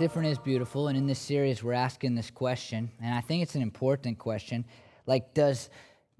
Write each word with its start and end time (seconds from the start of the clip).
different 0.00 0.28
is 0.28 0.38
beautiful. 0.38 0.88
And 0.88 0.96
in 0.96 1.06
this 1.06 1.18
series, 1.18 1.62
we're 1.62 1.74
asking 1.74 2.14
this 2.14 2.30
question, 2.30 2.90
and 3.02 3.14
I 3.14 3.20
think 3.20 3.42
it's 3.42 3.54
an 3.54 3.60
important 3.60 4.18
question. 4.18 4.64
Like, 5.06 5.34
does 5.34 5.68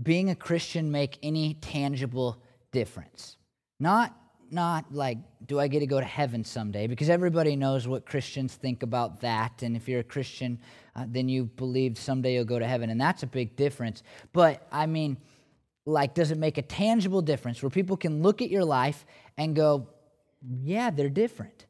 being 0.02 0.28
a 0.28 0.34
Christian 0.34 0.92
make 0.92 1.18
any 1.22 1.54
tangible 1.54 2.42
difference? 2.72 3.38
Not, 3.78 4.14
not 4.50 4.92
like, 4.92 5.16
do 5.46 5.58
I 5.58 5.66
get 5.66 5.80
to 5.80 5.86
go 5.86 5.98
to 5.98 6.04
heaven 6.04 6.44
someday? 6.44 6.88
Because 6.88 7.08
everybody 7.08 7.56
knows 7.56 7.88
what 7.88 8.04
Christians 8.04 8.54
think 8.54 8.82
about 8.82 9.22
that. 9.22 9.62
And 9.62 9.74
if 9.74 9.88
you're 9.88 10.00
a 10.00 10.04
Christian, 10.04 10.58
uh, 10.94 11.06
then 11.08 11.30
you 11.30 11.46
believe 11.46 11.96
someday 11.96 12.34
you'll 12.34 12.44
go 12.44 12.58
to 12.58 12.66
heaven. 12.66 12.90
And 12.90 13.00
that's 13.00 13.22
a 13.22 13.26
big 13.26 13.56
difference. 13.56 14.02
But 14.34 14.66
I 14.70 14.84
mean, 14.84 15.16
like, 15.86 16.12
does 16.12 16.30
it 16.30 16.36
make 16.36 16.58
a 16.58 16.62
tangible 16.62 17.22
difference 17.22 17.62
where 17.62 17.70
people 17.70 17.96
can 17.96 18.20
look 18.20 18.42
at 18.42 18.50
your 18.50 18.64
life 18.64 19.06
and 19.38 19.56
go, 19.56 19.88
yeah, 20.62 20.90
they're 20.90 21.08
different? 21.08 21.64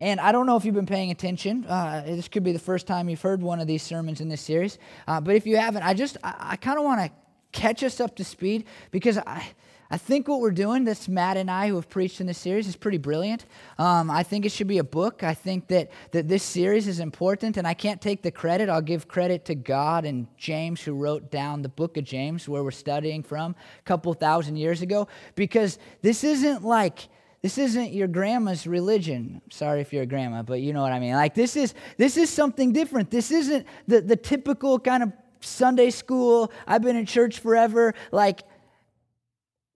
And 0.00 0.20
I 0.20 0.30
don't 0.30 0.46
know 0.46 0.56
if 0.56 0.64
you've 0.64 0.74
been 0.74 0.86
paying 0.86 1.10
attention. 1.10 1.64
Uh, 1.64 2.02
this 2.06 2.28
could 2.28 2.44
be 2.44 2.52
the 2.52 2.58
first 2.58 2.86
time 2.86 3.08
you've 3.08 3.20
heard 3.20 3.42
one 3.42 3.60
of 3.60 3.66
these 3.66 3.82
sermons 3.82 4.20
in 4.20 4.28
this 4.28 4.40
series. 4.40 4.78
Uh, 5.08 5.20
but 5.20 5.34
if 5.34 5.46
you 5.46 5.56
haven't, 5.56 5.82
I 5.82 5.94
just, 5.94 6.16
I, 6.22 6.34
I 6.52 6.56
kind 6.56 6.78
of 6.78 6.84
want 6.84 7.00
to 7.00 7.10
catch 7.50 7.82
us 7.82 8.00
up 8.00 8.14
to 8.16 8.24
speed 8.24 8.64
because 8.92 9.18
I, 9.18 9.44
I 9.90 9.96
think 9.96 10.28
what 10.28 10.40
we're 10.40 10.50
doing, 10.50 10.84
that's 10.84 11.08
Matt 11.08 11.36
and 11.36 11.50
I 11.50 11.68
who 11.68 11.76
have 11.76 11.88
preached 11.88 12.20
in 12.20 12.26
this 12.26 12.38
series, 12.38 12.68
is 12.68 12.76
pretty 12.76 12.98
brilliant. 12.98 13.46
Um, 13.78 14.10
I 14.10 14.22
think 14.22 14.44
it 14.44 14.52
should 14.52 14.66
be 14.66 14.78
a 14.78 14.84
book. 14.84 15.22
I 15.22 15.32
think 15.34 15.66
that, 15.68 15.90
that 16.12 16.28
this 16.28 16.42
series 16.42 16.86
is 16.86 17.00
important, 17.00 17.56
and 17.56 17.66
I 17.66 17.72
can't 17.74 18.00
take 18.00 18.22
the 18.22 18.30
credit. 18.30 18.68
I'll 18.68 18.82
give 18.82 19.08
credit 19.08 19.46
to 19.46 19.54
God 19.54 20.04
and 20.04 20.26
James, 20.36 20.82
who 20.82 20.92
wrote 20.92 21.30
down 21.30 21.62
the 21.62 21.70
book 21.70 21.96
of 21.96 22.04
James, 22.04 22.46
where 22.48 22.62
we're 22.62 22.70
studying 22.70 23.22
from 23.22 23.56
a 23.78 23.82
couple 23.82 24.12
thousand 24.12 24.56
years 24.56 24.82
ago, 24.82 25.08
because 25.34 25.78
this 26.02 26.22
isn't 26.22 26.62
like 26.62 27.08
this 27.42 27.58
isn't 27.58 27.92
your 27.92 28.08
grandma's 28.08 28.66
religion. 28.66 29.40
Sorry 29.50 29.80
if 29.80 29.92
you're 29.92 30.02
a 30.02 30.06
grandma, 30.06 30.42
but 30.42 30.60
you 30.60 30.72
know 30.72 30.82
what 30.82 30.92
I 30.92 30.98
mean. 30.98 31.14
Like 31.14 31.34
this 31.34 31.56
is 31.56 31.74
this 31.96 32.16
is 32.16 32.30
something 32.30 32.72
different. 32.72 33.10
This 33.10 33.30
isn't 33.30 33.66
the, 33.86 34.00
the 34.00 34.16
typical 34.16 34.78
kind 34.78 35.02
of 35.02 35.12
Sunday 35.40 35.90
school, 35.90 36.52
I've 36.66 36.82
been 36.82 36.96
in 36.96 37.06
church 37.06 37.40
forever. 37.40 37.94
Like, 38.12 38.42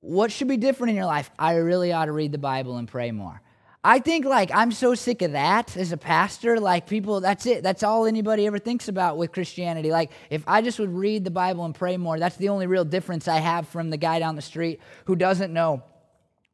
what 0.01 0.33
should 0.33 0.49
be 0.49 0.57
different 0.57 0.91
in 0.91 0.97
your 0.97 1.07
life? 1.07 1.31
I 1.39 1.55
really 1.55 1.93
ought 1.93 2.07
to 2.07 2.13
read 2.13 2.33
the 2.33 2.39
Bible 2.39 2.77
and 2.77 2.89
pray 2.89 3.11
more. 3.13 3.41
I 3.85 3.99
think 3.99 4.25
like 4.25 4.51
I'm 4.55 4.71
so 4.71 4.95
sick 4.95 5.23
of 5.23 5.33
that 5.33 5.77
as 5.77 5.91
a 5.91 5.97
pastor. 5.97 6.61
Like 6.61 6.87
people, 6.87 7.21
that's 7.21 7.47
it. 7.47 7.65
That's 7.65 7.83
all 7.83 8.07
anybody 8.07 8.47
ever 8.47 8.59
thinks 8.59 8.89
about 8.89 9.17
with 9.17 9.33
Christianity. 9.33 9.91
Like 9.91 10.13
if 10.31 10.45
I 10.47 10.63
just 10.63 10.79
would 10.79 10.93
read 10.93 11.25
the 11.25 11.33
Bible 11.33 11.65
and 11.65 11.75
pray 11.75 11.97
more, 11.97 12.19
that's 12.19 12.37
the 12.37 12.49
only 12.49 12.69
real 12.69 12.85
difference 12.85 13.27
I 13.27 13.39
have 13.39 13.69
from 13.69 13.91
the 13.91 13.97
guy 13.97 14.21
down 14.21 14.37
the 14.37 14.43
street 14.43 14.81
who 15.07 15.17
doesn't 15.17 15.53
know 15.53 15.83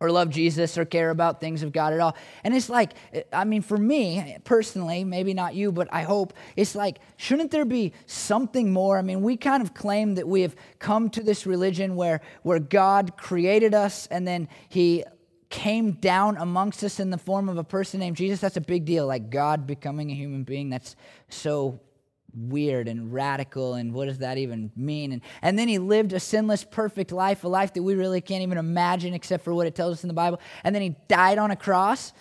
or 0.01 0.11
love 0.13 0.31
Jesus 0.31 0.79
or 0.79 0.85
care 0.85 1.11
about 1.11 1.41
things 1.41 1.63
of 1.63 1.73
God 1.73 1.93
at 1.93 2.01
all. 2.01 2.17
And 2.45 2.55
it's 2.55 2.69
like, 2.69 2.93
I 3.33 3.45
mean, 3.45 3.63
for 3.63 3.77
me 3.77 4.37
personally, 4.45 5.03
maybe 5.05 5.35
not 5.35 5.55
you, 5.55 5.73
but 5.73 5.89
I 5.93 6.03
hope, 6.03 6.33
it's 6.57 6.75
like, 6.75 6.99
shouldn't 7.17 7.51
there 7.51 7.65
be 7.65 7.93
something 8.07 8.73
more? 8.73 8.99
I 8.99 9.03
mean, 9.03 9.23
we 9.23 9.37
kind 9.37 9.63
of 9.63 9.75
claim 9.75 10.15
that 10.15 10.29
we 10.29 10.43
have 10.43 10.55
come 10.79 11.11
to 11.11 11.23
this 11.23 11.47
religion 11.47 11.97
where, 11.97 12.21
where 12.43 12.61
God 12.61 13.17
created 13.17 13.75
us 13.75 14.07
and 14.07 14.27
then 14.27 14.49
he 14.69 15.05
came 15.51 15.93
down 15.93 16.37
amongst 16.37 16.85
us 16.85 17.01
in 17.01 17.11
the 17.11 17.19
form 17.19 17.49
of 17.49 17.57
a 17.57 17.65
person 17.65 18.01
named 18.01 18.17
Jesus. 18.17 18.39
That's 18.39 18.59
a 18.59 18.61
big 18.61 18.85
deal. 18.85 19.07
Like 19.07 19.31
God 19.31 19.67
becoming 19.67 20.11
a 20.11 20.15
human 20.15 20.45
being, 20.45 20.69
that's 20.71 20.95
so 21.29 21.81
weird 22.39 22.89
and 22.89 23.13
radical 23.13 23.75
and 23.75 23.93
what 23.93 24.07
does 24.07 24.19
that 24.19 24.39
even 24.39 24.71
mean? 24.77 25.13
And, 25.13 25.23
and 25.43 25.59
then 25.59 25.69
he 25.69 25.79
lived 25.79 26.13
a 26.13 26.21
sinless 26.21 26.65
perfect 26.65 27.13
life 27.13 27.45
a 27.45 27.49
life 27.49 27.75
that 27.75 27.83
we 27.83 27.95
really 27.95 28.21
can't 28.21 28.43
even 28.43 28.59
imagine 28.59 29.15
except 29.15 29.45
for 29.45 29.53
what 29.55 29.67
it 29.67 29.75
tells 29.75 29.95
us 29.95 30.05
in 30.05 30.09
the 30.09 30.15
bible. 30.15 30.41
And 30.65 30.75
then 30.75 30.83
he 30.83 30.95
died 31.09 31.39
on 31.39 31.51
a 31.51 31.57
cross 31.57 32.13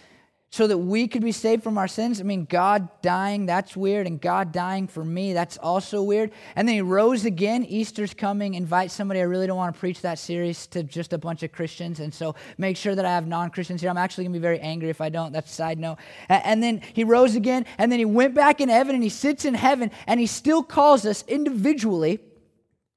so 0.49 0.65
that 0.65 0.77
we 0.77 1.07
could 1.09 1.21
be 1.21 1.33
saved 1.33 1.61
from 1.61 1.77
our 1.77 1.89
sins. 1.89 2.21
I 2.21 2.23
mean, 2.23 2.45
God 2.45 2.87
dying, 3.01 3.45
that's 3.47 3.75
weird, 3.75 4.07
and 4.07 4.19
God 4.19 4.53
dying 4.53 4.87
for 4.87 5.03
me, 5.03 5.33
that's 5.33 5.57
also 5.57 6.01
weird. 6.01 6.31
And 6.55 6.67
then 6.67 6.75
he 6.75 6.81
rose 6.81 7.25
again. 7.25 7.65
Easter's 7.65 8.13
coming. 8.13 8.53
Invite 8.53 8.91
somebody. 8.91 9.19
I 9.19 9.23
really 9.23 9.45
don't 9.45 9.57
want 9.57 9.75
to 9.75 9.79
preach 9.79 10.01
that 10.01 10.19
series 10.19 10.65
to 10.67 10.83
just 10.83 11.11
a 11.11 11.17
bunch 11.17 11.43
of 11.43 11.51
Christians, 11.51 11.99
and 11.99 12.13
so 12.13 12.35
make 12.57 12.77
sure 12.77 12.95
that 12.95 13.05
I 13.05 13.11
have 13.11 13.27
non 13.27 13.49
Christians 13.49 13.81
here. 13.81 13.89
I'm 13.89 13.97
actually 13.97 14.23
going 14.23 14.33
to 14.33 14.39
be 14.39 14.43
very 14.43 14.59
angry 14.61 14.89
if 14.89 15.01
I 15.01 15.09
don't. 15.09 15.33
That's 15.33 15.51
a 15.51 15.55
side 15.55 15.79
note. 15.79 15.97
And 16.29 16.63
then 16.63 16.81
he 16.93 17.03
rose 17.03 17.35
again, 17.35 17.65
and 17.77 17.91
then 17.91 17.99
he 17.99 18.05
went 18.05 18.33
back 18.33 18.61
in 18.61 18.69
heaven, 18.69 18.95
and 18.95 19.03
he 19.03 19.09
sits 19.09 19.43
in 19.43 19.53
heaven, 19.53 19.91
and 20.07 20.17
he 20.17 20.27
still 20.27 20.63
calls 20.63 21.05
us 21.05 21.25
individually, 21.27 22.19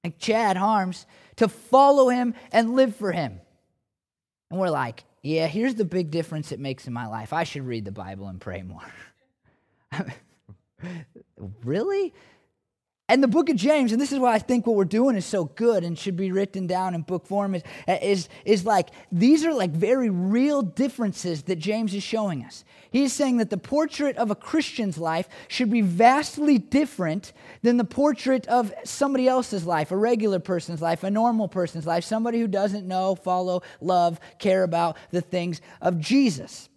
like 0.04 0.18
Chad 0.18 0.56
Harms, 0.56 1.04
to 1.36 1.48
follow 1.48 2.10
him 2.10 2.34
and 2.52 2.76
live 2.76 2.94
for 2.94 3.10
him. 3.10 3.40
And 4.50 4.60
we're 4.60 4.70
like, 4.70 5.04
yeah, 5.22 5.46
here's 5.46 5.74
the 5.74 5.84
big 5.84 6.10
difference 6.10 6.52
it 6.52 6.60
makes 6.60 6.86
in 6.86 6.92
my 6.92 7.06
life. 7.06 7.32
I 7.32 7.44
should 7.44 7.66
read 7.66 7.84
the 7.84 7.92
Bible 7.92 8.28
and 8.28 8.40
pray 8.40 8.62
more. 8.62 8.92
really? 11.64 12.14
And 13.10 13.24
the 13.24 13.28
book 13.28 13.48
of 13.48 13.56
James, 13.56 13.90
and 13.90 14.00
this 14.00 14.12
is 14.12 14.20
why 14.20 14.34
I 14.34 14.38
think 14.38 14.68
what 14.68 14.76
we're 14.76 14.84
doing 14.84 15.16
is 15.16 15.26
so 15.26 15.46
good 15.46 15.82
and 15.82 15.98
should 15.98 16.16
be 16.16 16.30
written 16.30 16.68
down 16.68 16.94
in 16.94 17.02
book 17.02 17.26
form, 17.26 17.56
is, 17.56 17.64
is, 17.88 18.28
is 18.44 18.64
like 18.64 18.90
these 19.10 19.44
are 19.44 19.52
like 19.52 19.72
very 19.72 20.10
real 20.10 20.62
differences 20.62 21.42
that 21.42 21.56
James 21.56 21.92
is 21.92 22.04
showing 22.04 22.44
us. 22.44 22.64
He's 22.92 23.12
saying 23.12 23.38
that 23.38 23.50
the 23.50 23.58
portrait 23.58 24.16
of 24.16 24.30
a 24.30 24.36
Christian's 24.36 24.96
life 24.96 25.28
should 25.48 25.72
be 25.72 25.80
vastly 25.80 26.58
different 26.58 27.32
than 27.62 27.78
the 27.78 27.84
portrait 27.84 28.46
of 28.46 28.72
somebody 28.84 29.26
else's 29.26 29.66
life, 29.66 29.90
a 29.90 29.96
regular 29.96 30.38
person's 30.38 30.80
life, 30.80 31.02
a 31.02 31.10
normal 31.10 31.48
person's 31.48 31.88
life, 31.88 32.04
somebody 32.04 32.38
who 32.38 32.46
doesn't 32.46 32.86
know, 32.86 33.16
follow, 33.16 33.62
love, 33.80 34.20
care 34.38 34.62
about 34.62 34.96
the 35.10 35.20
things 35.20 35.60
of 35.82 35.98
Jesus. 35.98 36.68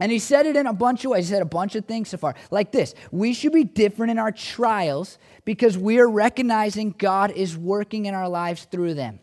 And 0.00 0.10
he 0.10 0.18
said 0.18 0.46
it 0.46 0.56
in 0.56 0.66
a 0.66 0.72
bunch 0.72 1.04
of 1.04 1.10
ways. 1.10 1.28
He 1.28 1.34
said 1.34 1.42
a 1.42 1.46
bunch 1.46 1.76
of 1.76 1.84
things 1.84 2.08
so 2.08 2.16
far. 2.16 2.34
Like 2.50 2.72
this 2.72 2.94
We 3.12 3.34
should 3.34 3.52
be 3.52 3.64
different 3.64 4.10
in 4.10 4.18
our 4.18 4.32
trials 4.32 5.18
because 5.44 5.76
we 5.76 6.00
are 6.00 6.08
recognizing 6.08 6.94
God 6.96 7.30
is 7.30 7.56
working 7.56 8.06
in 8.06 8.14
our 8.14 8.28
lives 8.28 8.64
through 8.64 8.94
them. 8.94 9.20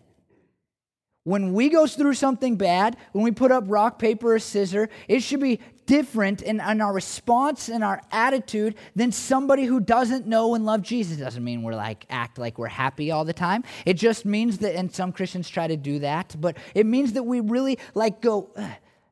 When 1.24 1.54
we 1.54 1.68
go 1.68 1.88
through 1.88 2.14
something 2.14 2.56
bad, 2.56 2.96
when 3.12 3.26
we 3.26 3.32
put 3.32 3.52
up 3.52 3.66
rock, 3.68 4.00
paper, 4.00 4.36
or 4.36 4.40
scissor, 4.40 4.88
it 5.10 5.22
should 5.22 5.42
be 5.42 5.60
different 5.86 6.42
in, 6.42 6.62
in 6.62 6.80
our 6.80 6.94
response 6.94 7.68
and 7.68 7.84
our 7.84 8.02
attitude 8.12 8.76
than 8.96 9.12
somebody 9.12 9.66
who 9.66 9.82
doesn't 9.82 10.26
know 10.26 10.56
and 10.56 10.66
love 10.66 10.84
Jesus. 10.84 11.18
Doesn't 11.18 11.44
mean 11.44 11.64
we're 11.64 11.76
like 11.76 12.06
act 12.10 12.38
like 12.38 12.58
we're 12.58 12.68
happy 12.68 13.12
all 13.12 13.26
the 13.26 13.34
time. 13.34 13.66
It 13.86 13.96
just 13.96 14.26
means 14.26 14.60
that, 14.60 14.76
and 14.76 14.94
some 14.94 15.12
Christians 15.12 15.50
try 15.50 15.68
to 15.68 15.76
do 15.76 16.00
that, 16.00 16.34
but 16.40 16.56
it 16.74 16.86
means 16.86 17.12
that 17.14 17.24
we 17.24 17.42
really 17.42 17.78
like 17.94 18.22
go, 18.22 18.50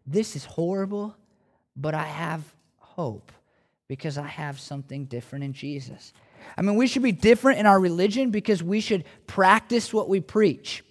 this 0.07 0.37
is 0.37 0.45
horrible 0.45 1.17
but 1.75 1.93
I 1.93 2.05
have 2.05 2.43
hope 2.77 3.31
because 3.87 4.17
I 4.17 4.27
have 4.27 4.59
something 4.59 5.05
different 5.05 5.45
in 5.45 5.53
Jesus. 5.53 6.13
I 6.57 6.61
mean, 6.61 6.75
we 6.75 6.87
should 6.87 7.03
be 7.03 7.11
different 7.11 7.59
in 7.59 7.65
our 7.65 7.79
religion 7.79 8.31
because 8.31 8.63
we 8.63 8.79
should 8.79 9.03
practice 9.27 9.93
what 9.93 10.09
we 10.09 10.19
preach. 10.19 10.83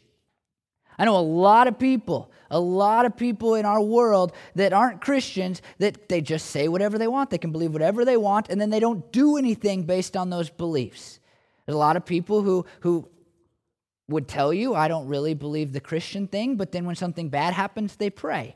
I 0.98 1.04
know 1.04 1.16
a 1.16 1.20
lot 1.20 1.66
of 1.66 1.78
people, 1.78 2.30
a 2.50 2.60
lot 2.60 3.04
of 3.04 3.16
people 3.16 3.54
in 3.54 3.64
our 3.64 3.82
world 3.82 4.32
that 4.54 4.72
aren't 4.72 5.00
Christians 5.00 5.60
that 5.78 6.08
they 6.08 6.20
just 6.20 6.46
say 6.46 6.68
whatever 6.68 6.98
they 6.98 7.08
want. 7.08 7.30
They 7.30 7.38
can 7.38 7.50
believe 7.50 7.72
whatever 7.72 8.04
they 8.04 8.16
want, 8.16 8.48
and 8.48 8.60
then 8.60 8.70
they 8.70 8.80
don't 8.80 9.10
do 9.12 9.36
anything 9.36 9.84
based 9.84 10.16
on 10.16 10.30
those 10.30 10.50
beliefs. 10.50 11.18
There's 11.66 11.74
a 11.74 11.78
lot 11.78 11.96
of 11.96 12.04
people 12.04 12.42
who, 12.42 12.64
who 12.80 13.08
would 14.08 14.28
tell 14.28 14.52
you, 14.52 14.74
I 14.74 14.86
don't 14.86 15.08
really 15.08 15.34
believe 15.34 15.72
the 15.72 15.80
Christian 15.80 16.28
thing, 16.28 16.56
but 16.56 16.72
then 16.72 16.84
when 16.84 16.94
something 16.94 17.28
bad 17.28 17.54
happens, 17.54 17.96
they 17.96 18.10
pray. 18.10 18.54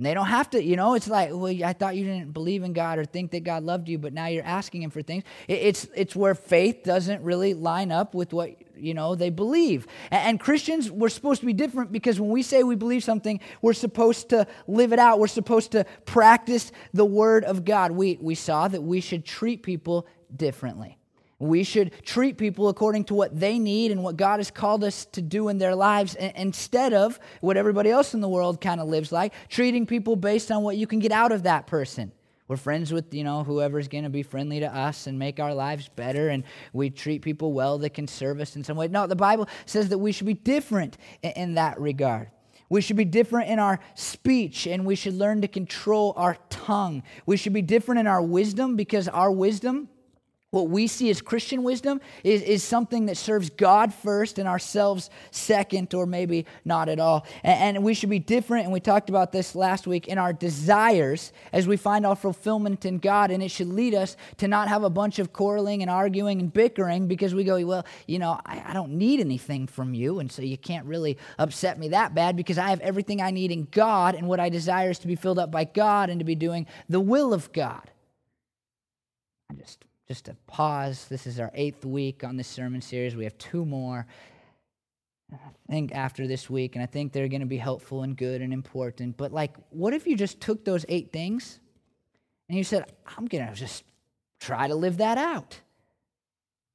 And 0.00 0.06
they 0.06 0.14
don't 0.14 0.28
have 0.28 0.48
to, 0.50 0.64
you 0.64 0.76
know, 0.76 0.94
it's 0.94 1.08
like, 1.08 1.28
well, 1.30 1.54
I 1.62 1.74
thought 1.74 1.94
you 1.94 2.04
didn't 2.04 2.32
believe 2.32 2.62
in 2.62 2.72
God 2.72 2.98
or 2.98 3.04
think 3.04 3.32
that 3.32 3.44
God 3.44 3.64
loved 3.64 3.86
you, 3.86 3.98
but 3.98 4.14
now 4.14 4.28
you're 4.28 4.42
asking 4.42 4.80
Him 4.80 4.88
for 4.88 5.02
things. 5.02 5.24
It's, 5.46 5.88
it's 5.94 6.16
where 6.16 6.34
faith 6.34 6.84
doesn't 6.84 7.22
really 7.22 7.52
line 7.52 7.92
up 7.92 8.14
with 8.14 8.32
what, 8.32 8.56
you 8.74 8.94
know, 8.94 9.14
they 9.14 9.28
believe. 9.28 9.86
And, 10.10 10.40
Christians, 10.40 10.90
we're 10.90 11.10
supposed 11.10 11.40
to 11.40 11.46
be 11.46 11.52
different 11.52 11.92
because 11.92 12.18
when 12.18 12.30
we 12.30 12.40
say 12.40 12.62
we 12.62 12.76
believe 12.76 13.04
something, 13.04 13.40
we're 13.60 13.74
supposed 13.74 14.30
to 14.30 14.46
live 14.66 14.94
it 14.94 14.98
out. 14.98 15.18
We're 15.18 15.26
supposed 15.26 15.72
to 15.72 15.84
practice 16.06 16.72
the 16.94 17.04
Word 17.04 17.44
of 17.44 17.66
God. 17.66 17.92
We, 17.92 18.16
we 18.22 18.36
saw 18.36 18.68
that 18.68 18.80
we 18.80 19.02
should 19.02 19.26
treat 19.26 19.62
people 19.62 20.06
differently. 20.34 20.96
We 21.40 21.64
should 21.64 22.04
treat 22.04 22.36
people 22.36 22.68
according 22.68 23.04
to 23.04 23.14
what 23.14 23.40
they 23.40 23.58
need 23.58 23.90
and 23.90 24.04
what 24.04 24.18
God 24.18 24.40
has 24.40 24.50
called 24.50 24.84
us 24.84 25.06
to 25.06 25.22
do 25.22 25.48
in 25.48 25.56
their 25.56 25.74
lives 25.74 26.14
instead 26.14 26.92
of 26.92 27.18
what 27.40 27.56
everybody 27.56 27.90
else 27.90 28.12
in 28.12 28.20
the 28.20 28.28
world 28.28 28.60
kind 28.60 28.78
of 28.78 28.88
lives 28.88 29.10
like, 29.10 29.32
treating 29.48 29.86
people 29.86 30.16
based 30.16 30.52
on 30.52 30.62
what 30.62 30.76
you 30.76 30.86
can 30.86 30.98
get 30.98 31.12
out 31.12 31.32
of 31.32 31.44
that 31.44 31.66
person. 31.66 32.12
We're 32.46 32.58
friends 32.58 32.92
with, 32.92 33.14
you 33.14 33.24
know, 33.24 33.42
whoever's 33.42 33.88
going 33.88 34.04
to 34.04 34.10
be 34.10 34.22
friendly 34.22 34.60
to 34.60 34.66
us 34.66 35.06
and 35.06 35.18
make 35.18 35.40
our 35.40 35.54
lives 35.54 35.88
better, 35.88 36.28
and 36.28 36.44
we 36.72 36.90
treat 36.90 37.22
people 37.22 37.52
well 37.52 37.78
that 37.78 37.94
can 37.94 38.06
serve 38.06 38.38
us 38.40 38.54
in 38.54 38.62
some 38.62 38.76
way. 38.76 38.88
No, 38.88 39.06
the 39.06 39.16
Bible 39.16 39.48
says 39.64 39.88
that 39.88 39.98
we 39.98 40.12
should 40.12 40.26
be 40.26 40.34
different 40.34 40.98
in 41.22 41.54
that 41.54 41.80
regard. 41.80 42.28
We 42.68 42.82
should 42.82 42.96
be 42.96 43.04
different 43.04 43.48
in 43.48 43.58
our 43.58 43.80
speech 43.94 44.66
and 44.66 44.84
we 44.84 44.94
should 44.94 45.14
learn 45.14 45.40
to 45.40 45.48
control 45.48 46.12
our 46.16 46.36
tongue. 46.50 47.02
We 47.24 47.36
should 47.36 47.52
be 47.52 47.62
different 47.62 47.98
in 47.98 48.06
our 48.06 48.22
wisdom 48.22 48.76
because 48.76 49.08
our 49.08 49.32
wisdom 49.32 49.88
what 50.50 50.68
we 50.68 50.88
see 50.88 51.10
as 51.10 51.22
Christian 51.22 51.62
wisdom 51.62 52.00
is, 52.24 52.42
is 52.42 52.64
something 52.64 53.06
that 53.06 53.16
serves 53.16 53.50
God 53.50 53.94
first 53.94 54.36
and 54.36 54.48
ourselves 54.48 55.08
second, 55.30 55.94
or 55.94 56.06
maybe 56.06 56.44
not 56.64 56.88
at 56.88 56.98
all. 56.98 57.24
And, 57.44 57.76
and, 57.76 57.84
we 57.84 57.94
should 57.94 58.10
be 58.10 58.18
different, 58.18 58.64
and 58.64 58.72
we 58.72 58.80
talked 58.80 59.08
about 59.08 59.30
this 59.30 59.54
last 59.54 59.86
week, 59.86 60.08
in 60.08 60.18
our 60.18 60.32
desires 60.32 61.32
as 61.52 61.68
we 61.68 61.76
find 61.76 62.04
our 62.04 62.16
fulfillment 62.16 62.84
in 62.84 62.98
God. 62.98 63.30
And 63.30 63.44
it 63.44 63.50
should 63.50 63.68
lead 63.68 63.94
us 63.94 64.16
to 64.38 64.48
not 64.48 64.66
have 64.66 64.82
a 64.82 64.90
bunch 64.90 65.20
of 65.20 65.32
quarreling 65.32 65.82
and 65.82 65.90
arguing 65.90 66.40
and 66.40 66.52
bickering 66.52 67.06
because 67.06 67.32
we 67.32 67.44
go, 67.44 67.64
well, 67.64 67.86
you 68.08 68.18
know, 68.18 68.40
I, 68.44 68.62
I 68.66 68.72
don't 68.72 68.92
need 68.92 69.20
anything 69.20 69.68
from 69.68 69.94
you, 69.94 70.18
and 70.18 70.32
so 70.32 70.42
you 70.42 70.58
can't 70.58 70.86
really 70.86 71.16
upset 71.38 71.78
me 71.78 71.88
that 71.88 72.12
bad 72.12 72.36
because 72.36 72.58
I 72.58 72.70
have 72.70 72.80
everything 72.80 73.22
I 73.22 73.30
need 73.30 73.52
in 73.52 73.68
God, 73.70 74.16
and 74.16 74.26
what 74.26 74.40
I 74.40 74.48
desire 74.48 74.90
is 74.90 74.98
to 75.00 75.06
be 75.06 75.14
filled 75.14 75.38
up 75.38 75.52
by 75.52 75.62
God 75.62 76.10
and 76.10 76.18
to 76.18 76.24
be 76.24 76.34
doing 76.34 76.66
the 76.88 77.00
will 77.00 77.32
of 77.32 77.52
God. 77.52 77.88
I 79.48 79.54
just 79.54 79.84
just 80.10 80.24
to 80.24 80.34
pause. 80.48 81.06
This 81.08 81.24
is 81.24 81.38
our 81.38 81.52
eighth 81.54 81.84
week 81.84 82.24
on 82.24 82.36
this 82.36 82.48
sermon 82.48 82.80
series. 82.80 83.14
We 83.14 83.22
have 83.22 83.38
two 83.38 83.64
more. 83.64 84.08
I 85.32 85.38
think 85.68 85.94
after 85.94 86.26
this 86.26 86.50
week, 86.50 86.74
and 86.74 86.82
I 86.82 86.86
think 86.86 87.12
they're 87.12 87.28
going 87.28 87.42
to 87.42 87.46
be 87.46 87.58
helpful 87.58 88.02
and 88.02 88.16
good 88.16 88.42
and 88.42 88.52
important. 88.52 89.16
But, 89.16 89.30
like, 89.32 89.54
what 89.68 89.94
if 89.94 90.08
you 90.08 90.16
just 90.16 90.40
took 90.40 90.64
those 90.64 90.84
eight 90.88 91.12
things 91.12 91.60
and 92.48 92.58
you 92.58 92.64
said, 92.64 92.90
I'm 93.06 93.26
going 93.26 93.46
to 93.46 93.54
just 93.54 93.84
try 94.40 94.66
to 94.66 94.74
live 94.74 94.96
that 94.96 95.16
out? 95.16 95.60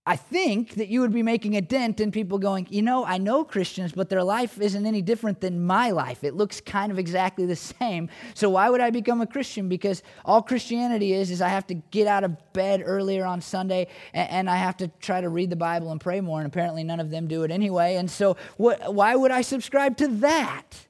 I 0.08 0.16
think 0.16 0.76
that 0.76 0.88
you 0.88 1.02
would 1.02 1.14
be 1.14 1.24
making 1.24 1.56
a 1.56 1.62
dent 1.62 2.00
in 2.00 2.12
people 2.12 2.38
going, 2.38 2.68
you 2.70 2.84
know, 2.84 3.04
I 3.04 3.18
know 3.18 3.44
Christians, 3.44 3.92
but 3.92 4.08
their 4.08 4.24
life 4.24 4.62
isn't 4.62 4.86
any 4.86 5.02
different 5.02 5.42
than 5.42 5.66
my 5.66 5.90
life. 5.90 6.24
It 6.24 6.36
looks 6.36 6.62
kind 6.62 6.92
of 6.92 7.00
exactly 7.00 7.48
the 7.48 7.56
same. 7.80 8.10
So 8.36 8.52
why 8.52 8.70
would 8.70 8.82
I 8.82 8.92
become 8.92 9.22
a 9.22 9.26
Christian? 9.26 9.68
Because 9.68 10.04
all 10.24 10.44
Christianity 10.44 11.14
is, 11.14 11.32
is 11.32 11.42
I 11.42 11.50
have 11.50 11.66
to 11.68 11.74
get 11.74 12.06
out 12.06 12.24
of 12.24 12.54
bed 12.54 12.84
earlier 12.86 13.26
on 13.26 13.42
Sunday 13.42 13.88
and, 14.14 14.30
and 14.30 14.50
I 14.50 14.58
have 14.58 14.78
to 14.78 14.90
try 15.00 15.22
to 15.22 15.30
read 15.30 15.50
the 15.50 15.56
Bible 15.56 15.92
and 15.92 16.00
pray 16.00 16.22
more. 16.22 16.40
And 16.40 16.48
apparently 16.48 16.84
none 16.84 17.00
of 17.00 17.10
them 17.10 17.28
do 17.28 17.42
it 17.42 17.50
anyway. 17.50 17.96
And 17.96 18.10
so 18.10 18.38
what, 18.58 18.94
why 18.94 19.16
would 19.16 19.32
I 19.32 19.42
subscribe 19.42 19.98
to 19.98 20.08
that? 20.08 20.86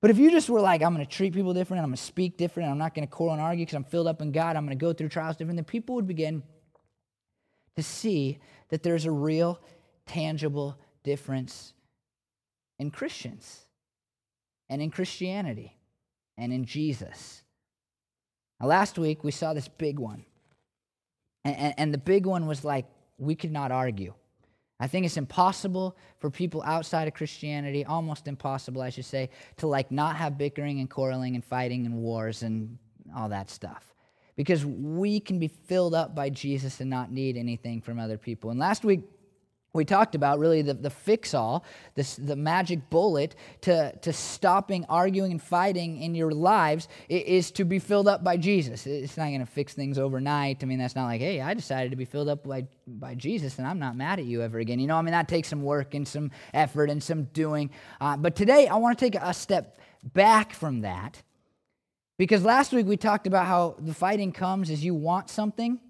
But 0.00 0.10
if 0.10 0.18
you 0.18 0.30
just 0.30 0.48
were 0.48 0.60
like, 0.60 0.82
I'm 0.82 0.94
going 0.94 1.06
to 1.06 1.10
treat 1.10 1.34
people 1.34 1.54
different, 1.54 1.82
I'm 1.82 1.90
going 1.90 1.96
to 1.96 2.02
speak 2.02 2.36
different, 2.36 2.70
I'm 2.70 2.78
not 2.78 2.94
going 2.94 3.06
to 3.06 3.12
quarrel 3.12 3.34
and 3.34 3.42
argue 3.42 3.64
because 3.64 3.76
I'm 3.76 3.84
filled 3.84 4.06
up 4.06 4.22
in 4.22 4.32
God, 4.32 4.56
I'm 4.56 4.64
going 4.64 4.76
to 4.76 4.82
go 4.82 4.92
through 4.92 5.10
trials 5.10 5.36
different, 5.36 5.58
then 5.58 5.64
people 5.64 5.94
would 5.96 6.06
begin 6.08 6.42
to 7.76 7.82
see 7.82 8.38
that 8.68 8.82
there's 8.82 9.04
a 9.04 9.10
real, 9.10 9.60
tangible 10.06 10.78
difference 11.02 11.72
in 12.78 12.90
Christians 12.90 13.66
and 14.68 14.80
in 14.82 14.90
Christianity 14.90 15.76
and 16.36 16.52
in 16.52 16.64
Jesus. 16.64 17.42
Now, 18.60 18.68
last 18.68 18.98
week 18.98 19.24
we 19.24 19.30
saw 19.30 19.54
this 19.54 19.68
big 19.68 19.98
one. 19.98 20.24
And, 21.44 21.56
and, 21.56 21.74
and, 21.78 21.94
the 21.94 21.98
big 21.98 22.26
one 22.26 22.46
was 22.46 22.64
like, 22.64 22.86
we 23.16 23.34
could 23.34 23.52
not 23.52 23.72
argue. 23.72 24.12
I 24.78 24.86
think 24.86 25.06
it's 25.06 25.16
impossible 25.16 25.96
for 26.18 26.30
people 26.30 26.62
outside 26.62 27.08
of 27.08 27.14
Christianity, 27.14 27.84
almost 27.84 28.28
impossible, 28.28 28.82
I 28.82 28.90
should 28.90 29.06
say, 29.06 29.30
to 29.56 29.66
like 29.66 29.90
not 29.90 30.16
have 30.16 30.36
bickering 30.36 30.80
and 30.80 30.90
quarreling 30.90 31.34
and 31.34 31.44
fighting 31.44 31.86
and 31.86 31.96
wars 31.96 32.42
and 32.42 32.78
all 33.16 33.30
that 33.30 33.50
stuff 33.50 33.90
because 34.40 34.64
we 34.64 35.20
can 35.20 35.38
be 35.38 35.48
filled 35.48 35.94
up 35.94 36.14
by 36.14 36.30
Jesus 36.30 36.80
and 36.80 36.88
not 36.88 37.12
need 37.12 37.36
anything 37.36 37.82
from 37.82 37.98
other 37.98 38.16
people. 38.16 38.48
And 38.48 38.58
last 38.58 38.86
week, 38.86 39.02
we 39.74 39.84
talked 39.84 40.14
about 40.14 40.38
really 40.38 40.62
the, 40.62 40.72
the 40.72 40.88
fix 40.88 41.34
all, 41.34 41.62
this, 41.94 42.16
the 42.16 42.36
magic 42.36 42.88
bullet 42.88 43.36
to, 43.60 43.94
to 43.98 44.14
stopping 44.14 44.86
arguing 44.88 45.32
and 45.32 45.42
fighting 45.42 46.00
in 46.00 46.14
your 46.14 46.30
lives 46.30 46.88
is 47.10 47.50
to 47.50 47.66
be 47.66 47.78
filled 47.78 48.08
up 48.08 48.24
by 48.24 48.38
Jesus. 48.38 48.86
It's 48.86 49.18
not 49.18 49.26
going 49.26 49.40
to 49.40 49.44
fix 49.44 49.74
things 49.74 49.98
overnight. 49.98 50.62
I 50.62 50.66
mean, 50.66 50.78
that's 50.78 50.96
not 50.96 51.04
like, 51.04 51.20
hey, 51.20 51.42
I 51.42 51.52
decided 51.52 51.90
to 51.90 51.96
be 51.96 52.06
filled 52.06 52.30
up 52.30 52.42
by, 52.42 52.66
by 52.86 53.16
Jesus 53.16 53.58
and 53.58 53.68
I'm 53.68 53.78
not 53.78 53.94
mad 53.94 54.20
at 54.20 54.24
you 54.24 54.40
ever 54.40 54.58
again. 54.58 54.78
You 54.78 54.86
know, 54.86 54.96
I 54.96 55.02
mean, 55.02 55.12
that 55.12 55.28
takes 55.28 55.48
some 55.48 55.60
work 55.62 55.92
and 55.92 56.08
some 56.08 56.30
effort 56.54 56.88
and 56.88 57.02
some 57.02 57.24
doing. 57.24 57.68
Uh, 58.00 58.16
but 58.16 58.34
today, 58.36 58.68
I 58.68 58.76
want 58.76 58.98
to 58.98 59.04
take 59.04 59.20
a 59.20 59.34
step 59.34 59.78
back 60.14 60.54
from 60.54 60.80
that 60.80 61.22
because 62.20 62.44
last 62.44 62.70
week 62.74 62.84
we 62.84 62.98
talked 62.98 63.26
about 63.26 63.46
how 63.46 63.76
the 63.78 63.94
fighting 63.94 64.30
comes 64.30 64.68
as 64.68 64.84
you 64.84 64.94
want 64.94 65.30
something 65.30 65.80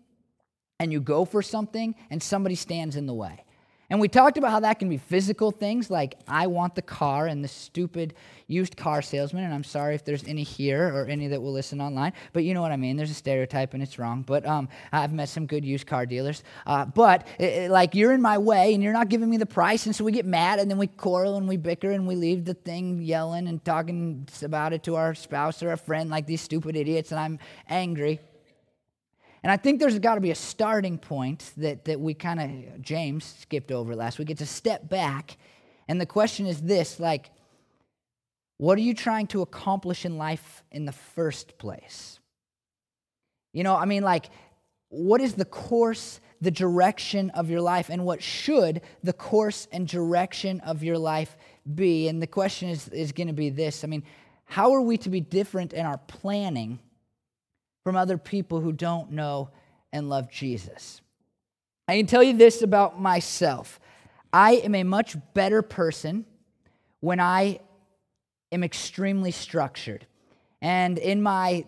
and 0.78 0.92
you 0.92 1.00
go 1.00 1.24
for 1.24 1.42
something 1.42 1.92
and 2.08 2.22
somebody 2.22 2.54
stands 2.54 2.94
in 2.94 3.06
the 3.06 3.12
way. 3.12 3.42
And 3.90 4.00
we 4.00 4.06
talked 4.06 4.38
about 4.38 4.52
how 4.52 4.60
that 4.60 4.78
can 4.78 4.88
be 4.88 4.98
physical 4.98 5.50
things 5.50 5.90
like 5.90 6.14
I 6.28 6.46
want 6.46 6.76
the 6.76 6.82
car 6.82 7.26
and 7.26 7.42
the 7.42 7.48
stupid 7.48 8.14
used 8.46 8.76
car 8.76 9.02
salesman. 9.02 9.42
And 9.42 9.52
I'm 9.52 9.64
sorry 9.64 9.96
if 9.96 10.04
there's 10.04 10.22
any 10.24 10.44
here 10.44 10.94
or 10.94 11.06
any 11.06 11.26
that 11.26 11.42
will 11.42 11.52
listen 11.52 11.80
online, 11.80 12.12
but 12.32 12.44
you 12.44 12.54
know 12.54 12.62
what 12.62 12.70
I 12.70 12.76
mean. 12.76 12.96
There's 12.96 13.10
a 13.10 13.14
stereotype 13.14 13.74
and 13.74 13.82
it's 13.82 13.98
wrong. 13.98 14.22
But 14.22 14.46
um, 14.46 14.68
I've 14.92 15.12
met 15.12 15.28
some 15.28 15.46
good 15.46 15.64
used 15.64 15.88
car 15.88 16.06
dealers. 16.06 16.44
Uh, 16.66 16.84
but 16.84 17.26
it, 17.40 17.44
it, 17.44 17.70
like 17.72 17.96
you're 17.96 18.12
in 18.12 18.22
my 18.22 18.38
way 18.38 18.74
and 18.74 18.82
you're 18.82 18.92
not 18.92 19.08
giving 19.08 19.28
me 19.28 19.38
the 19.38 19.46
price. 19.46 19.86
And 19.86 19.94
so 19.94 20.04
we 20.04 20.12
get 20.12 20.24
mad 20.24 20.60
and 20.60 20.70
then 20.70 20.78
we 20.78 20.86
quarrel 20.86 21.36
and 21.36 21.48
we 21.48 21.56
bicker 21.56 21.90
and 21.90 22.06
we 22.06 22.14
leave 22.14 22.44
the 22.44 22.54
thing 22.54 23.02
yelling 23.02 23.48
and 23.48 23.64
talking 23.64 24.28
about 24.42 24.72
it 24.72 24.84
to 24.84 24.94
our 24.94 25.16
spouse 25.16 25.64
or 25.64 25.72
a 25.72 25.76
friend 25.76 26.10
like 26.10 26.26
these 26.26 26.40
stupid 26.40 26.76
idiots. 26.76 27.10
And 27.10 27.18
I'm 27.18 27.40
angry. 27.68 28.20
And 29.42 29.50
I 29.50 29.56
think 29.56 29.80
there's 29.80 29.98
got 29.98 30.16
to 30.16 30.20
be 30.20 30.30
a 30.30 30.36
starting 30.36 30.98
point 30.98 31.52
that, 31.56 31.84
that 31.86 32.00
we 32.00 32.14
kind 32.14 32.40
of, 32.40 32.82
James 32.82 33.24
skipped 33.40 33.72
over 33.72 33.96
last 33.96 34.18
week. 34.18 34.30
It's 34.30 34.42
a 34.42 34.46
step 34.46 34.88
back. 34.88 35.38
And 35.88 36.00
the 36.00 36.06
question 36.06 36.46
is 36.46 36.60
this 36.60 37.00
like, 37.00 37.30
what 38.58 38.76
are 38.76 38.82
you 38.82 38.92
trying 38.92 39.26
to 39.28 39.40
accomplish 39.40 40.04
in 40.04 40.18
life 40.18 40.62
in 40.70 40.84
the 40.84 40.92
first 40.92 41.56
place? 41.56 42.18
You 43.54 43.64
know, 43.64 43.74
I 43.74 43.86
mean, 43.86 44.02
like, 44.02 44.26
what 44.90 45.22
is 45.22 45.34
the 45.34 45.46
course, 45.46 46.20
the 46.42 46.50
direction 46.50 47.30
of 47.30 47.48
your 47.48 47.62
life, 47.62 47.88
and 47.88 48.04
what 48.04 48.22
should 48.22 48.82
the 49.02 49.14
course 49.14 49.66
and 49.72 49.88
direction 49.88 50.60
of 50.60 50.82
your 50.82 50.98
life 50.98 51.36
be? 51.74 52.08
And 52.08 52.20
the 52.20 52.26
question 52.26 52.68
is, 52.68 52.88
is 52.88 53.12
going 53.12 53.28
to 53.28 53.32
be 53.32 53.48
this 53.48 53.82
I 53.82 53.86
mean, 53.86 54.02
how 54.44 54.72
are 54.74 54.82
we 54.82 54.98
to 54.98 55.08
be 55.08 55.20
different 55.20 55.72
in 55.72 55.86
our 55.86 55.98
planning? 55.98 56.80
From 57.84 57.96
other 57.96 58.18
people 58.18 58.60
who 58.60 58.72
don't 58.72 59.12
know 59.12 59.50
and 59.92 60.08
love 60.08 60.30
Jesus. 60.30 61.00
I 61.88 61.96
can 61.96 62.06
tell 62.06 62.22
you 62.22 62.36
this 62.36 62.62
about 62.62 63.00
myself 63.00 63.80
I 64.32 64.52
am 64.56 64.76
a 64.76 64.84
much 64.84 65.16
better 65.34 65.60
person 65.60 66.24
when 67.00 67.18
I 67.18 67.58
am 68.52 68.62
extremely 68.62 69.32
structured. 69.32 70.06
And 70.62 70.98
in 70.98 71.20
my 71.20 71.64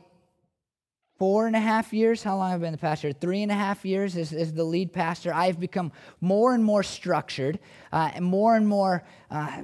four 1.19 1.49
and 1.49 1.57
a 1.57 1.61
half 1.61 1.93
years, 1.93 2.23
how 2.23 2.37
long 2.37 2.51
have 2.51 2.61
I 2.61 2.65
been 2.65 2.73
the 2.73 2.79
pastor? 2.79 3.13
Three 3.13 3.43
and 3.43 3.51
a 3.51 3.57
half 3.57 3.85
years 3.85 4.17
as, 4.17 4.33
as 4.33 4.53
the 4.53 4.65
lead 4.65 4.93
pastor, 4.93 5.35
I've 5.35 5.59
become 5.59 5.91
more 6.21 6.55
and 6.55 6.63
more 6.63 6.85
structured 6.85 7.59
uh, 7.93 8.13
and 8.15 8.25
more 8.25 8.55
and 8.55 8.69
more. 8.69 9.05
Uh, 9.31 9.63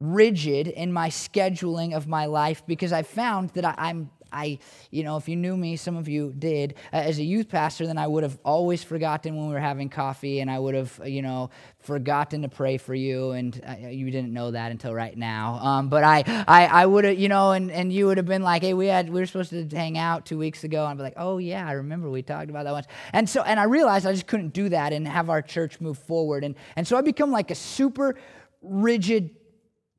rigid 0.00 0.66
in 0.66 0.90
my 0.90 1.10
scheduling 1.10 1.94
of 1.94 2.08
my 2.08 2.24
life 2.24 2.62
because 2.66 2.90
I 2.90 3.02
found 3.02 3.50
that 3.50 3.64
I, 3.66 3.74
I'm 3.76 4.10
I, 4.32 4.58
you 4.90 5.04
know, 5.04 5.16
if 5.16 5.28
you 5.28 5.36
knew 5.36 5.56
me, 5.56 5.76
some 5.76 5.96
of 5.96 6.08
you 6.08 6.34
did, 6.38 6.74
uh, 6.92 6.96
as 6.96 7.18
a 7.18 7.22
youth 7.22 7.48
pastor, 7.48 7.86
then 7.86 7.98
I 7.98 8.06
would 8.06 8.22
have 8.22 8.38
always 8.44 8.82
forgotten 8.82 9.36
when 9.36 9.48
we 9.48 9.54
were 9.54 9.60
having 9.60 9.88
coffee, 9.88 10.40
and 10.40 10.50
I 10.50 10.58
would 10.58 10.74
have, 10.74 11.00
you 11.04 11.22
know, 11.22 11.50
forgotten 11.78 12.42
to 12.42 12.48
pray 12.48 12.76
for 12.76 12.94
you, 12.94 13.32
and 13.32 13.60
uh, 13.66 13.88
you 13.88 14.10
didn't 14.10 14.32
know 14.32 14.50
that 14.50 14.70
until 14.70 14.94
right 14.94 15.16
now. 15.16 15.58
Um, 15.62 15.88
but 15.88 16.04
I, 16.04 16.24
I, 16.46 16.66
I 16.66 16.86
would 16.86 17.04
have, 17.04 17.18
you 17.18 17.28
know, 17.28 17.52
and, 17.52 17.70
and 17.70 17.92
you 17.92 18.06
would 18.06 18.16
have 18.16 18.26
been 18.26 18.42
like, 18.42 18.62
hey, 18.62 18.74
we 18.74 18.86
had, 18.86 19.08
we 19.10 19.20
were 19.20 19.26
supposed 19.26 19.50
to 19.50 19.66
hang 19.68 19.98
out 19.98 20.26
two 20.26 20.38
weeks 20.38 20.64
ago, 20.64 20.82
and 20.82 20.90
I'd 20.90 20.96
be 20.96 21.02
like, 21.02 21.14
oh 21.16 21.38
yeah, 21.38 21.66
I 21.66 21.72
remember 21.72 22.10
we 22.10 22.22
talked 22.22 22.50
about 22.50 22.64
that 22.64 22.72
once. 22.72 22.86
And 23.12 23.28
so, 23.28 23.42
and 23.42 23.58
I 23.58 23.64
realized 23.64 24.06
I 24.06 24.12
just 24.12 24.26
couldn't 24.26 24.52
do 24.52 24.68
that 24.70 24.92
and 24.92 25.06
have 25.08 25.30
our 25.30 25.42
church 25.42 25.80
move 25.80 25.98
forward, 25.98 26.44
and 26.44 26.54
and 26.76 26.86
so 26.86 26.96
I 26.96 27.00
become 27.00 27.30
like 27.30 27.50
a 27.50 27.54
super 27.54 28.16
rigid 28.62 29.30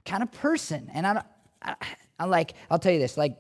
kind 0.06 0.24
of 0.24 0.32
person, 0.32 0.90
and 0.94 1.06
I, 1.06 1.24
I, 1.62 1.76
I 2.20 2.26
like, 2.26 2.54
I'll 2.70 2.80
tell 2.80 2.92
you 2.92 3.00
this, 3.00 3.18
like 3.18 3.38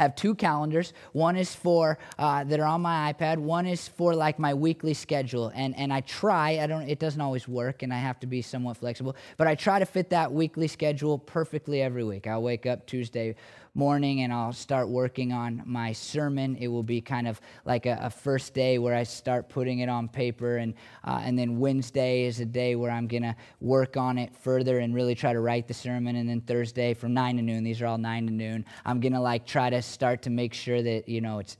I 0.00 0.04
have 0.04 0.16
two 0.16 0.34
calendars. 0.34 0.94
One 1.12 1.36
is 1.36 1.54
for 1.54 1.98
uh, 2.18 2.44
that 2.44 2.58
are 2.58 2.64
on 2.64 2.80
my 2.80 3.12
iPad. 3.12 3.36
One 3.36 3.66
is 3.66 3.86
for 3.86 4.14
like 4.14 4.38
my 4.38 4.54
weekly 4.54 4.94
schedule, 4.94 5.52
and 5.54 5.76
and 5.76 5.92
I 5.92 6.00
try. 6.00 6.58
I 6.58 6.66
don't. 6.66 6.88
It 6.88 6.98
doesn't 6.98 7.20
always 7.20 7.46
work, 7.46 7.82
and 7.82 7.92
I 7.92 7.98
have 7.98 8.18
to 8.20 8.26
be 8.26 8.40
somewhat 8.40 8.78
flexible. 8.78 9.14
But 9.36 9.46
I 9.46 9.54
try 9.54 9.78
to 9.78 9.84
fit 9.84 10.08
that 10.08 10.32
weekly 10.32 10.68
schedule 10.68 11.18
perfectly 11.18 11.82
every 11.82 12.02
week. 12.02 12.26
I'll 12.26 12.40
wake 12.40 12.64
up 12.64 12.86
Tuesday 12.86 13.34
morning 13.74 14.22
and 14.22 14.32
I'll 14.32 14.52
start 14.52 14.88
working 14.88 15.32
on 15.32 15.62
my 15.64 15.92
sermon. 15.92 16.56
It 16.56 16.68
will 16.68 16.82
be 16.82 17.00
kind 17.00 17.28
of 17.28 17.40
like 17.64 17.86
a, 17.86 17.98
a 18.02 18.10
first 18.10 18.54
day 18.54 18.78
where 18.78 18.94
I 18.94 19.02
start 19.02 19.48
putting 19.48 19.80
it 19.80 19.88
on 19.88 20.08
paper, 20.08 20.56
and, 20.56 20.74
uh, 21.04 21.20
and 21.24 21.38
then 21.38 21.58
Wednesday 21.58 22.24
is 22.24 22.40
a 22.40 22.44
day 22.44 22.74
where 22.74 22.90
I'm 22.90 23.06
to 23.22 23.36
work 23.60 23.96
on 23.96 24.18
it 24.18 24.34
further 24.36 24.78
and 24.78 24.94
really 24.94 25.14
try 25.14 25.32
to 25.32 25.40
write 25.40 25.68
the 25.68 25.74
sermon. 25.74 26.16
And 26.16 26.28
then 26.28 26.40
Thursday 26.40 26.94
from 26.94 27.14
9 27.14 27.36
to 27.36 27.42
noon, 27.42 27.64
these 27.64 27.80
are 27.80 27.86
all 27.86 27.98
9 27.98 28.26
to 28.26 28.32
noon, 28.32 28.64
I'm 28.84 29.00
to 29.12 29.20
like 29.20 29.46
try 29.46 29.70
to 29.70 29.82
start 29.82 30.22
to 30.22 30.30
make 30.30 30.54
sure 30.54 30.82
that, 30.82 31.08
you 31.08 31.20
know, 31.20 31.38
it's 31.38 31.56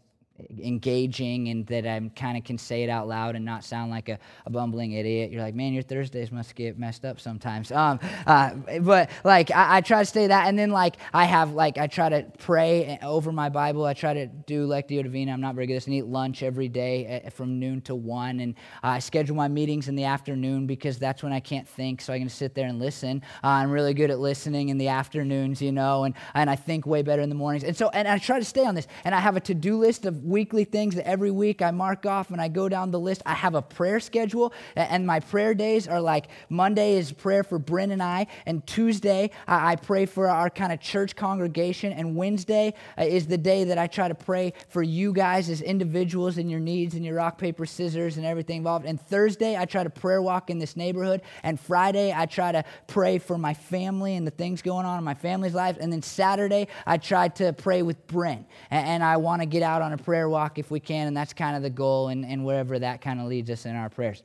engaging 0.63 1.49
and 1.49 1.67
that 1.67 1.87
I 1.87 2.11
kind 2.17 2.37
of 2.37 2.45
can 2.45 2.59
say 2.59 2.83
it 2.83 2.91
out 2.91 3.09
loud 3.09 3.37
and 3.37 3.45
not 3.45 3.65
sound 3.65 3.91
like 3.91 4.09
a, 4.09 4.19
a, 4.47 4.51
bumbling 4.51 4.93
idiot. 4.93 5.31
You're 5.31 5.43
like, 5.43 5.55
man, 5.55 5.73
your 5.73 5.83
Thursdays 5.83 6.33
must 6.33 6.55
get 6.55 6.79
messed 6.79 7.05
up 7.05 7.21
sometimes. 7.21 7.73
Um, 7.73 8.01
uh, 8.27 8.55
but 8.81 9.11
like, 9.25 9.51
I, 9.51 9.77
I, 9.77 9.81
try 9.81 10.01
to 10.01 10.07
stay 10.07 10.27
that. 10.27 10.49
And 10.49 10.59
then 10.59 10.71
like, 10.71 10.97
I 11.13 11.25
have 11.25 11.53
like, 11.53 11.79
I 11.79 11.87
try 11.87 12.09
to 12.09 12.27
pray 12.39 12.99
over 13.03 13.33
my 13.33 13.49
Bible. 13.49 13.85
I 13.85 13.95
try 13.95 14.15
to 14.15 14.27
do 14.27 14.67
Lectio 14.67 15.03
Divina. 15.03 15.33
I'm 15.33 15.41
not 15.41 15.55
very 15.55 15.67
good 15.67 15.75
at 15.75 15.77
this 15.77 15.87
and 15.87 15.95
eat 15.95 16.07
lunch 16.07 16.43
every 16.43 16.69
day 16.69 17.07
eh, 17.07 17.31
from 17.31 17.59
noon 17.59 17.81
to 17.83 17.95
one. 17.95 18.41
And 18.41 18.55
I 18.83 18.99
schedule 18.99 19.37
my 19.37 19.49
meetings 19.49 19.89
in 19.89 19.97
the 19.97 20.05
afternoon 20.05 20.67
because 20.67 20.99
that's 20.99 21.23
when 21.23 21.33
I 21.33 21.41
can't 21.41 21.69
think. 21.69 22.01
So 22.01 22.13
I 22.13 22.19
can 22.19 22.29
sit 22.29 22.55
there 22.55 22.67
and 22.67 22.79
listen. 22.79 23.23
Uh, 23.43 23.49
I'm 23.49 23.71
really 23.71 23.95
good 23.95 24.11
at 24.11 24.19
listening 24.19 24.69
in 24.69 24.79
the 24.79 24.89
afternoons, 24.89 25.63
you 25.63 25.73
know, 25.73 26.05
and, 26.05 26.15
and 26.35 26.51
I 26.51 26.57
think 26.57 26.87
way 26.87 27.03
better 27.03 27.23
in 27.23 27.29
the 27.29 27.35
mornings. 27.35 27.65
And 27.65 27.77
so, 27.77 27.89
and 27.91 28.07
I 28.09 28.19
try 28.19 28.39
to 28.39 28.45
stay 28.45 28.65
on 28.65 28.75
this. 28.75 28.87
And 29.05 29.15
I 29.15 29.21
have 29.21 29.37
a 29.37 29.41
to-do 29.41 29.79
list 29.79 30.07
of 30.07 30.25
weekly 30.31 30.65
things 30.65 30.95
that 30.95 31.07
every 31.07 31.31
week 31.31 31.61
I 31.61 31.73
mark 31.73 32.07
off 32.07 32.31
and 32.31 32.41
I 32.41 32.49
go 32.49 32.69
down 32.69 32.91
the 32.91 33.01
list. 33.01 33.23
I 33.27 33.35
have 33.35 33.55
a 33.55 33.63
prayer 33.63 34.01
schedule, 34.01 34.53
and 34.77 35.07
my 35.07 35.21
prayer 35.21 35.53
days 35.55 35.89
are 35.89 36.01
like 36.01 36.29
Monday 36.49 36.95
is 36.95 37.13
prayer 37.13 37.43
for 37.43 37.59
Bryn 37.59 37.91
and 37.91 38.03
I, 38.03 38.29
and 38.47 38.67
Tuesday 38.67 39.31
I 39.47 39.77
pray 39.77 40.07
for 40.07 40.29
our 40.29 40.49
kind 40.49 40.73
of 40.73 40.81
church 40.81 41.17
congregation, 41.17 41.93
and 41.93 42.15
Wednesday 42.15 42.75
uh, 42.97 43.03
is 43.03 43.27
the 43.27 43.39
day 43.39 43.65
that 43.65 43.79
I 43.79 43.87
try 43.87 44.09
to 44.09 44.15
pray 44.15 44.53
for 44.69 44.83
you 44.83 45.13
guys 45.13 45.51
as 45.51 45.61
individuals 45.61 46.39
and 46.39 46.51
your 46.51 46.61
needs 46.61 46.95
and 46.95 47.05
your 47.05 47.17
rock, 47.17 47.37
paper, 47.37 47.67
scissors 47.67 48.17
and 48.17 48.25
everything 48.25 48.59
involved. 48.59 48.87
And 48.87 49.01
Thursday 49.01 49.57
I 49.57 49.65
try 49.65 49.83
to 49.83 49.91
prayer 49.91 50.23
walk 50.23 50.51
in 50.51 50.59
this 50.59 50.77
neighborhood, 50.77 51.23
and 51.43 51.59
Friday 51.59 52.13
I 52.17 52.27
try 52.27 52.53
to 52.53 52.65
pray 52.87 53.19
for 53.19 53.37
my 53.37 53.55
family 53.55 54.17
and 54.17 54.27
the 54.27 54.31
things 54.31 54.63
going 54.63 54.87
on 54.87 54.99
in 54.99 55.05
my 55.05 55.15
family's 55.15 55.55
life, 55.55 55.77
and 55.81 55.93
then 55.93 56.03
Saturday 56.03 56.69
I 56.87 56.99
try 56.99 57.29
to 57.29 57.53
pray 57.53 57.83
with 57.83 58.07
Bryn, 58.07 58.47
and 58.71 59.03
I 59.03 59.17
want 59.17 59.43
to 59.43 59.47
get 59.47 59.63
out 59.63 59.83
on 59.83 59.93
a 59.93 59.99
prayer 59.99 60.20
walk 60.29 60.59
if 60.59 60.71
we 60.71 60.81
can, 60.81 61.07
and 61.07 61.17
that's 61.17 61.33
kind 61.33 61.57
of 61.57 61.63
the 61.63 61.71
goal, 61.71 62.09
and, 62.09 62.25
and 62.25 62.45
wherever 62.45 62.79
that 62.79 63.01
kind 63.01 63.21
of 63.21 63.27
leads 63.27 63.51
us 63.51 63.67
in 63.67 63.75
our 63.75 63.89
prayers. 63.89 64.23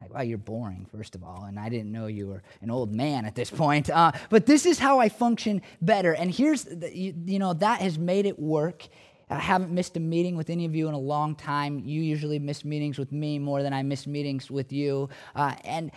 Like, 0.00 0.14
wow, 0.14 0.22
you're 0.22 0.38
boring, 0.38 0.86
first 0.90 1.14
of 1.14 1.22
all, 1.22 1.44
and 1.44 1.58
I 1.58 1.68
didn't 1.68 1.92
know 1.92 2.06
you 2.06 2.28
were 2.28 2.42
an 2.62 2.70
old 2.70 2.94
man 2.94 3.26
at 3.26 3.34
this 3.34 3.50
point. 3.50 3.90
Uh, 3.90 4.12
but 4.30 4.46
this 4.46 4.64
is 4.64 4.78
how 4.78 4.98
I 4.98 5.10
function 5.10 5.60
better. 5.82 6.14
And 6.14 6.30
here's, 6.30 6.64
the, 6.64 6.96
you, 6.96 7.14
you 7.26 7.38
know, 7.38 7.52
that 7.54 7.82
has 7.82 7.98
made 7.98 8.24
it 8.24 8.38
work. 8.38 8.88
I 9.28 9.38
haven't 9.38 9.70
missed 9.70 9.96
a 9.96 10.00
meeting 10.00 10.36
with 10.36 10.48
any 10.48 10.64
of 10.64 10.74
you 10.74 10.88
in 10.88 10.94
a 10.94 10.98
long 10.98 11.34
time. 11.34 11.80
You 11.84 12.00
usually 12.00 12.38
miss 12.38 12.64
meetings 12.64 12.98
with 12.98 13.12
me 13.12 13.38
more 13.38 13.62
than 13.62 13.74
I 13.74 13.82
miss 13.82 14.06
meetings 14.06 14.50
with 14.50 14.72
you. 14.72 15.10
Uh, 15.36 15.54
and, 15.64 15.92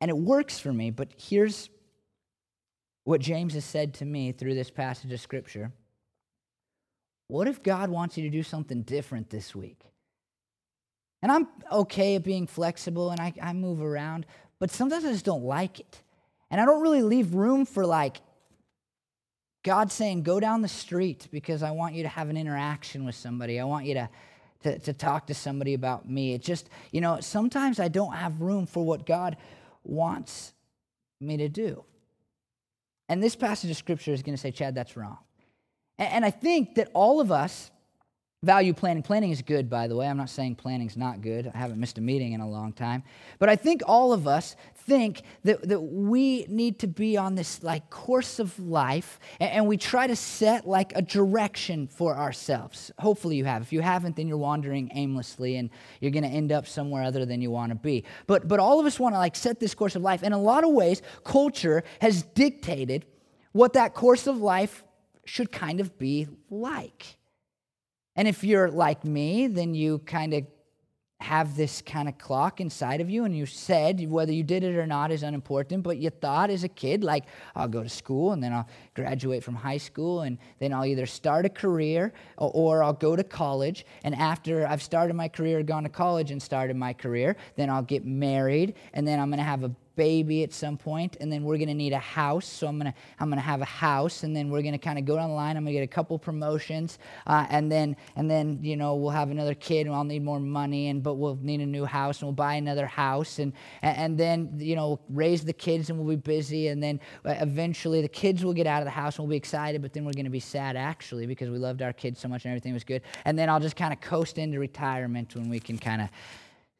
and 0.00 0.10
it 0.10 0.16
works 0.16 0.58
for 0.58 0.72
me. 0.72 0.90
But 0.90 1.08
here's 1.16 1.70
what 3.04 3.20
James 3.20 3.54
has 3.54 3.64
said 3.64 3.94
to 3.94 4.04
me 4.04 4.32
through 4.32 4.54
this 4.54 4.70
passage 4.70 5.12
of 5.12 5.20
Scripture 5.20 5.72
what 7.34 7.48
if 7.48 7.64
God 7.64 7.90
wants 7.90 8.16
you 8.16 8.22
to 8.22 8.30
do 8.30 8.44
something 8.44 8.82
different 8.82 9.28
this 9.28 9.56
week? 9.56 9.80
And 11.20 11.32
I'm 11.32 11.48
okay 11.72 12.14
at 12.14 12.22
being 12.22 12.46
flexible 12.46 13.10
and 13.10 13.20
I, 13.20 13.34
I 13.42 13.52
move 13.52 13.82
around, 13.82 14.24
but 14.60 14.70
sometimes 14.70 15.04
I 15.04 15.10
just 15.10 15.24
don't 15.24 15.42
like 15.42 15.80
it. 15.80 16.00
And 16.48 16.60
I 16.60 16.64
don't 16.64 16.80
really 16.80 17.02
leave 17.02 17.34
room 17.34 17.66
for 17.66 17.84
like 17.84 18.18
God 19.64 19.90
saying, 19.90 20.22
go 20.22 20.38
down 20.38 20.62
the 20.62 20.68
street 20.68 21.26
because 21.32 21.64
I 21.64 21.72
want 21.72 21.96
you 21.96 22.04
to 22.04 22.08
have 22.08 22.28
an 22.28 22.36
interaction 22.36 23.04
with 23.04 23.16
somebody. 23.16 23.58
I 23.58 23.64
want 23.64 23.86
you 23.86 23.94
to, 23.94 24.08
to, 24.62 24.78
to 24.78 24.92
talk 24.92 25.26
to 25.26 25.34
somebody 25.34 25.74
about 25.74 26.08
me. 26.08 26.34
It 26.34 26.40
just, 26.40 26.70
you 26.92 27.00
know, 27.00 27.18
sometimes 27.18 27.80
I 27.80 27.88
don't 27.88 28.12
have 28.12 28.42
room 28.42 28.64
for 28.64 28.86
what 28.86 29.06
God 29.06 29.38
wants 29.82 30.52
me 31.20 31.36
to 31.38 31.48
do. 31.48 31.82
And 33.08 33.20
this 33.20 33.34
passage 33.34 33.72
of 33.72 33.76
scripture 33.76 34.12
is 34.12 34.22
going 34.22 34.36
to 34.36 34.40
say, 34.40 34.52
Chad, 34.52 34.76
that's 34.76 34.96
wrong. 34.96 35.18
And 35.98 36.24
I 36.24 36.30
think 36.30 36.74
that 36.74 36.90
all 36.92 37.20
of 37.20 37.30
us 37.30 37.70
value 38.44 38.74
planning. 38.74 39.02
Planning 39.02 39.30
is 39.30 39.42
good, 39.42 39.68
by 39.68 39.88
the 39.88 39.96
way. 39.96 40.06
I'm 40.06 40.16
not 40.16 40.30
saying 40.30 40.56
planning's 40.56 40.96
not 40.96 41.22
good. 41.22 41.50
I 41.52 41.58
haven't 41.58 41.80
missed 41.80 41.98
a 41.98 42.00
meeting 42.00 42.32
in 42.32 42.40
a 42.40 42.48
long 42.48 42.72
time. 42.72 43.02
But 43.38 43.48
I 43.48 43.56
think 43.56 43.82
all 43.86 44.12
of 44.12 44.28
us 44.28 44.54
think 44.76 45.22
that, 45.44 45.66
that 45.68 45.80
we 45.80 46.44
need 46.48 46.78
to 46.80 46.86
be 46.86 47.16
on 47.16 47.34
this 47.34 47.62
like 47.62 47.88
course 47.88 48.38
of 48.38 48.58
life 48.58 49.18
and, 49.40 49.50
and 49.50 49.66
we 49.66 49.76
try 49.78 50.06
to 50.06 50.14
set 50.14 50.68
like 50.68 50.92
a 50.94 51.02
direction 51.02 51.88
for 51.88 52.16
ourselves. 52.16 52.92
Hopefully 52.98 53.36
you 53.36 53.44
have. 53.46 53.62
If 53.62 53.72
you 53.72 53.80
haven't, 53.80 54.16
then 54.16 54.28
you're 54.28 54.36
wandering 54.36 54.90
aimlessly 54.94 55.56
and 55.56 55.70
you're 56.00 56.10
going 56.10 56.24
to 56.24 56.28
end 56.28 56.52
up 56.52 56.66
somewhere 56.66 57.02
other 57.02 57.24
than 57.24 57.40
you 57.40 57.50
want 57.50 57.70
to 57.70 57.76
be. 57.76 58.04
But 58.26 58.46
but 58.46 58.60
all 58.60 58.78
of 58.78 58.86
us 58.86 59.00
want 59.00 59.14
to 59.14 59.18
like 59.18 59.36
set 59.36 59.58
this 59.58 59.74
course 59.74 59.96
of 59.96 60.02
life. 60.02 60.22
In 60.22 60.32
a 60.32 60.40
lot 60.40 60.64
of 60.64 60.70
ways, 60.70 61.00
culture 61.24 61.82
has 62.00 62.22
dictated 62.22 63.06
what 63.52 63.72
that 63.72 63.94
course 63.94 64.26
of 64.26 64.38
life 64.38 64.83
should 65.24 65.50
kind 65.52 65.80
of 65.80 65.98
be 65.98 66.28
like. 66.50 67.16
And 68.16 68.28
if 68.28 68.44
you're 68.44 68.70
like 68.70 69.04
me, 69.04 69.46
then 69.46 69.74
you 69.74 69.98
kind 70.00 70.34
of 70.34 70.46
have 71.20 71.56
this 71.56 71.80
kind 71.80 72.06
of 72.06 72.18
clock 72.18 72.60
inside 72.60 73.00
of 73.00 73.08
you, 73.08 73.24
and 73.24 73.34
you 73.34 73.46
said 73.46 74.10
whether 74.10 74.32
you 74.32 74.42
did 74.42 74.62
it 74.62 74.76
or 74.76 74.86
not 74.86 75.10
is 75.10 75.22
unimportant, 75.22 75.82
but 75.82 75.96
you 75.96 76.10
thought 76.10 76.50
as 76.50 76.64
a 76.64 76.68
kid, 76.68 77.02
like, 77.02 77.24
I'll 77.54 77.68
go 77.68 77.82
to 77.82 77.88
school 77.88 78.32
and 78.32 78.42
then 78.42 78.52
I'll 78.52 78.68
graduate 78.94 79.42
from 79.42 79.54
high 79.54 79.78
school, 79.78 80.22
and 80.22 80.36
then 80.58 80.72
I'll 80.72 80.84
either 80.84 81.06
start 81.06 81.46
a 81.46 81.48
career 81.48 82.12
or, 82.36 82.50
or 82.52 82.82
I'll 82.82 82.92
go 82.92 83.16
to 83.16 83.24
college. 83.24 83.86
And 84.02 84.14
after 84.14 84.66
I've 84.66 84.82
started 84.82 85.14
my 85.14 85.28
career, 85.28 85.62
gone 85.62 85.84
to 85.84 85.88
college 85.88 86.30
and 86.30 86.42
started 86.42 86.76
my 86.76 86.92
career, 86.92 87.36
then 87.56 87.70
I'll 87.70 87.82
get 87.82 88.04
married, 88.04 88.74
and 88.92 89.08
then 89.08 89.18
I'm 89.18 89.30
to 89.30 89.42
have 89.44 89.64
a 89.64 89.74
baby 89.96 90.42
at 90.42 90.52
some 90.52 90.76
point, 90.76 91.16
and 91.20 91.32
then 91.32 91.44
we're 91.44 91.56
going 91.56 91.68
to 91.68 91.74
need 91.74 91.92
a 91.92 91.98
house. 91.98 92.46
So 92.46 92.66
I'm 92.66 92.78
going 92.78 92.92
to 92.92 92.98
I'm 93.18 93.28
going 93.28 93.38
to 93.38 93.44
have 93.44 93.60
a 93.60 93.66
house, 93.66 94.22
and 94.22 94.34
then 94.34 94.50
we're 94.50 94.62
going 94.62 94.72
to 94.72 94.78
kind 94.78 94.98
of 94.98 95.04
go 95.04 95.16
down 95.16 95.30
the 95.30 95.34
line. 95.34 95.56
I'm 95.56 95.64
going 95.64 95.74
to 95.74 95.80
get 95.80 95.84
a 95.84 95.94
couple 95.94 96.18
promotions, 96.18 96.98
uh, 97.26 97.46
and 97.50 97.70
then 97.70 97.96
and 98.16 98.30
then 98.30 98.58
you 98.62 98.76
know 98.76 98.96
we'll 98.96 99.10
have 99.10 99.30
another 99.30 99.54
kid, 99.54 99.86
and 99.86 99.94
I'll 99.94 100.04
need 100.04 100.22
more 100.22 100.40
money, 100.40 100.88
and 100.88 101.02
but 101.02 101.14
we'll 101.14 101.38
need 101.42 101.60
a 101.60 101.66
new 101.66 101.84
house, 101.84 102.20
and 102.20 102.28
we'll 102.28 102.34
buy 102.34 102.54
another 102.54 102.86
house, 102.86 103.38
and 103.38 103.52
and 103.82 104.18
then 104.18 104.50
you 104.56 104.76
know 104.76 105.00
raise 105.08 105.44
the 105.44 105.52
kids, 105.52 105.90
and 105.90 105.98
we'll 105.98 106.16
be 106.16 106.20
busy, 106.20 106.68
and 106.68 106.82
then 106.82 107.00
uh, 107.24 107.34
eventually 107.40 108.02
the 108.02 108.08
kids 108.08 108.44
will 108.44 108.54
get 108.54 108.66
out 108.66 108.80
of 108.80 108.86
the 108.86 108.90
house, 108.90 109.18
and 109.18 109.26
we'll 109.26 109.30
be 109.32 109.36
excited, 109.36 109.82
but 109.82 109.92
then 109.92 110.04
we're 110.04 110.12
going 110.12 110.24
to 110.24 110.30
be 110.30 110.40
sad 110.40 110.76
actually 110.76 111.26
because 111.26 111.50
we 111.50 111.58
loved 111.58 111.82
our 111.82 111.92
kids 111.92 112.20
so 112.20 112.28
much 112.28 112.44
and 112.44 112.52
everything 112.52 112.72
was 112.72 112.84
good, 112.84 113.02
and 113.24 113.38
then 113.38 113.48
I'll 113.48 113.60
just 113.60 113.76
kind 113.76 113.92
of 113.92 114.00
coast 114.00 114.38
into 114.38 114.58
retirement 114.58 115.34
when 115.34 115.48
we 115.48 115.60
can 115.60 115.78
kind 115.78 116.02
of 116.02 116.08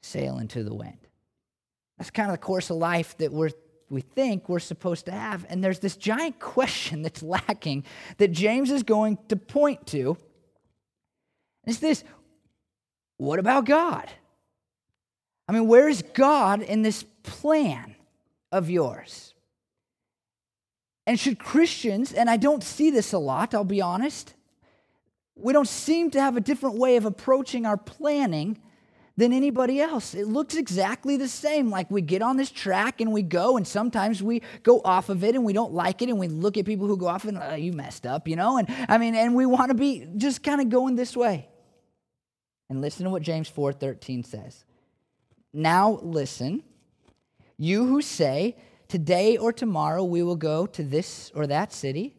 sail 0.03 0.39
into 0.39 0.63
the 0.63 0.75
wind. 0.75 0.99
That's 1.99 2.11
kind 2.11 2.31
of 2.31 2.35
the 2.35 2.39
course 2.39 2.71
of 2.71 2.77
life 2.77 3.17
that 3.19 3.33
we're, 3.33 3.51
we 3.89 4.01
think 4.01 4.49
we're 4.49 4.59
supposed 4.59 5.07
to 5.07 5.13
have. 5.13 5.47
And 5.49 5.63
there's 5.63 5.79
this 5.79 5.97
giant 5.97 6.41
question 6.41 7.03
that's 7.03 7.23
lacking 7.23 7.85
that 8.19 8.33
James 8.33 8.71
is 8.71 8.83
going 8.83 9.19
to 9.29 9.37
point 9.37 9.87
to. 9.89 10.17
It's 11.67 11.79
this 11.79 12.05
what 13.17 13.39
about 13.39 13.65
God? 13.65 14.11
I 15.49 15.53
mean, 15.53 15.69
where's 15.69 16.03
God 16.03 16.63
in 16.63 16.83
this 16.83 17.05
plan 17.23 17.95
of 18.51 18.69
yours? 18.69 19.35
And 21.07 21.21
should 21.21 21.39
Christians, 21.39 22.13
and 22.13 22.31
I 22.31 22.37
don't 22.37 22.63
see 22.63 22.91
this 22.91 23.13
a 23.13 23.19
lot, 23.19 23.55
I'll 23.55 23.63
be 23.63 23.83
honest, 23.83 24.35
we 25.37 25.53
don't 25.53 25.69
seem 25.69 26.11
to 26.13 26.21
have 26.21 26.37
a 26.37 26.41
different 26.41 26.77
way 26.77 26.97
of 26.97 27.05
approaching 27.05 27.67
our 27.67 27.77
planning 27.77 28.59
than 29.17 29.33
anybody 29.33 29.81
else. 29.81 30.15
It 30.15 30.27
looks 30.27 30.57
exactly 30.57 31.17
the 31.17 31.29
same. 31.29 31.71
Like 31.71 31.91
we 31.91 32.03
get 32.03 32.21
on 32.21 32.37
this 32.37 32.51
track 32.51 33.01
and 33.01 33.13
we 33.13 33.23
go, 33.23 33.57
and 33.57 33.67
sometimes 33.67 34.23
we 34.23 34.43
go 34.63 34.81
off 34.85 35.09
of 35.09 35.23
it 35.23 35.35
and 35.35 35.45
we 35.45 35.53
don't 35.53 35.73
like 35.73 36.03
it, 36.03 36.09
and 36.09 36.19
we 36.19 36.29
look 36.29 36.57
at 36.57 36.65
people 36.65 36.87
who 36.87 36.97
go 36.97 37.07
off 37.07 37.25
and 37.25 37.39
oh, 37.41 37.55
you 37.55 37.73
messed 37.73 38.07
up, 38.07 38.27
you 38.27 38.37
know. 38.37 38.59
And 38.59 38.69
I 38.89 38.99
mean, 38.99 39.15
and 39.15 39.35
we 39.35 39.47
want 39.47 39.71
to 39.71 39.75
be 39.75 40.07
just 40.17 40.43
kind 40.43 40.61
of 40.61 40.69
going 40.69 40.97
this 40.97 41.17
way. 41.17 41.49
And 42.69 42.81
listen 42.81 43.05
to 43.05 43.11
what 43.11 43.23
James 43.23 43.49
four 43.49 43.73
thirteen 43.73 44.25
says. 44.25 44.65
Now 45.53 46.01
listen, 46.03 46.65
you 47.57 47.87
who 47.87 48.03
say 48.03 48.57
today 48.89 49.37
or 49.37 49.53
tomorrow 49.53 50.03
we 50.03 50.23
will 50.25 50.37
go 50.37 50.67
to 50.67 50.83
this 50.83 51.31
or 51.35 51.47
that 51.47 51.73
city, 51.73 52.17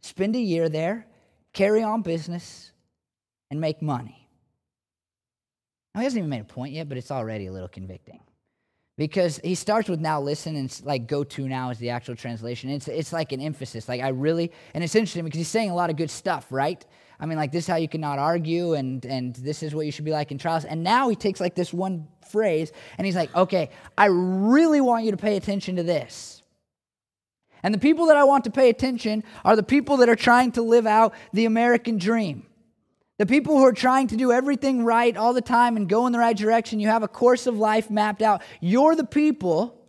spend 0.00 0.36
a 0.36 0.40
year 0.40 0.68
there, 0.68 1.06
carry 1.52 1.82
on 1.82 2.02
business, 2.02 2.70
and 3.50 3.60
make 3.60 3.82
money. 3.82 4.25
Now, 5.96 6.00
he 6.00 6.04
hasn't 6.04 6.18
even 6.18 6.28
made 6.28 6.42
a 6.42 6.44
point 6.44 6.74
yet, 6.74 6.90
but 6.90 6.98
it's 6.98 7.10
already 7.10 7.46
a 7.46 7.52
little 7.52 7.68
convicting. 7.68 8.20
Because 8.98 9.40
he 9.42 9.54
starts 9.54 9.88
with 9.88 9.98
now 9.98 10.20
listen, 10.20 10.54
and 10.54 10.80
like 10.84 11.06
go 11.06 11.24
to 11.24 11.48
now 11.48 11.70
is 11.70 11.78
the 11.78 11.88
actual 11.88 12.14
translation. 12.14 12.68
It's, 12.68 12.86
it's 12.86 13.14
like 13.14 13.32
an 13.32 13.40
emphasis. 13.40 13.88
Like, 13.88 14.02
I 14.02 14.08
really, 14.08 14.52
and 14.74 14.84
it's 14.84 14.94
interesting 14.94 15.24
because 15.24 15.38
he's 15.38 15.48
saying 15.48 15.70
a 15.70 15.74
lot 15.74 15.88
of 15.88 15.96
good 15.96 16.10
stuff, 16.10 16.48
right? 16.50 16.84
I 17.18 17.24
mean, 17.24 17.38
like, 17.38 17.50
this 17.50 17.64
is 17.64 17.68
how 17.68 17.76
you 17.76 17.88
cannot 17.88 18.18
argue, 18.18 18.74
and, 18.74 19.06
and 19.06 19.36
this 19.36 19.62
is 19.62 19.74
what 19.74 19.86
you 19.86 19.92
should 19.92 20.04
be 20.04 20.10
like 20.10 20.30
in 20.30 20.36
trials. 20.36 20.66
And 20.66 20.84
now 20.84 21.08
he 21.08 21.16
takes 21.16 21.40
like 21.40 21.54
this 21.54 21.72
one 21.72 22.08
phrase, 22.28 22.72
and 22.98 23.06
he's 23.06 23.16
like, 23.16 23.34
okay, 23.34 23.70
I 23.96 24.06
really 24.06 24.82
want 24.82 25.06
you 25.06 25.12
to 25.12 25.16
pay 25.16 25.38
attention 25.38 25.76
to 25.76 25.82
this. 25.82 26.42
And 27.62 27.72
the 27.72 27.78
people 27.78 28.04
that 28.06 28.18
I 28.18 28.24
want 28.24 28.44
to 28.44 28.50
pay 28.50 28.68
attention 28.68 29.24
are 29.46 29.56
the 29.56 29.62
people 29.62 29.96
that 29.98 30.10
are 30.10 30.16
trying 30.16 30.52
to 30.52 30.62
live 30.62 30.86
out 30.86 31.14
the 31.32 31.46
American 31.46 31.96
dream. 31.96 32.44
The 33.18 33.26
people 33.26 33.56
who 33.56 33.64
are 33.64 33.72
trying 33.72 34.08
to 34.08 34.16
do 34.16 34.30
everything 34.30 34.84
right 34.84 35.16
all 35.16 35.32
the 35.32 35.40
time 35.40 35.76
and 35.76 35.88
go 35.88 36.06
in 36.06 36.12
the 36.12 36.18
right 36.18 36.36
direction, 36.36 36.80
you 36.80 36.88
have 36.88 37.02
a 37.02 37.08
course 37.08 37.46
of 37.46 37.56
life 37.56 37.90
mapped 37.90 38.20
out. 38.20 38.42
You're 38.60 38.94
the 38.94 39.04
people, 39.04 39.80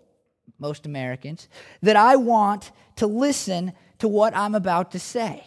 most 0.59 0.85
Americans, 0.85 1.49
that 1.81 1.97
I 1.97 2.15
want 2.15 2.71
to 2.97 3.07
listen 3.07 3.73
to 3.99 4.07
what 4.07 4.35
I'm 4.35 4.55
about 4.55 4.91
to 4.91 4.99
say. 4.99 5.43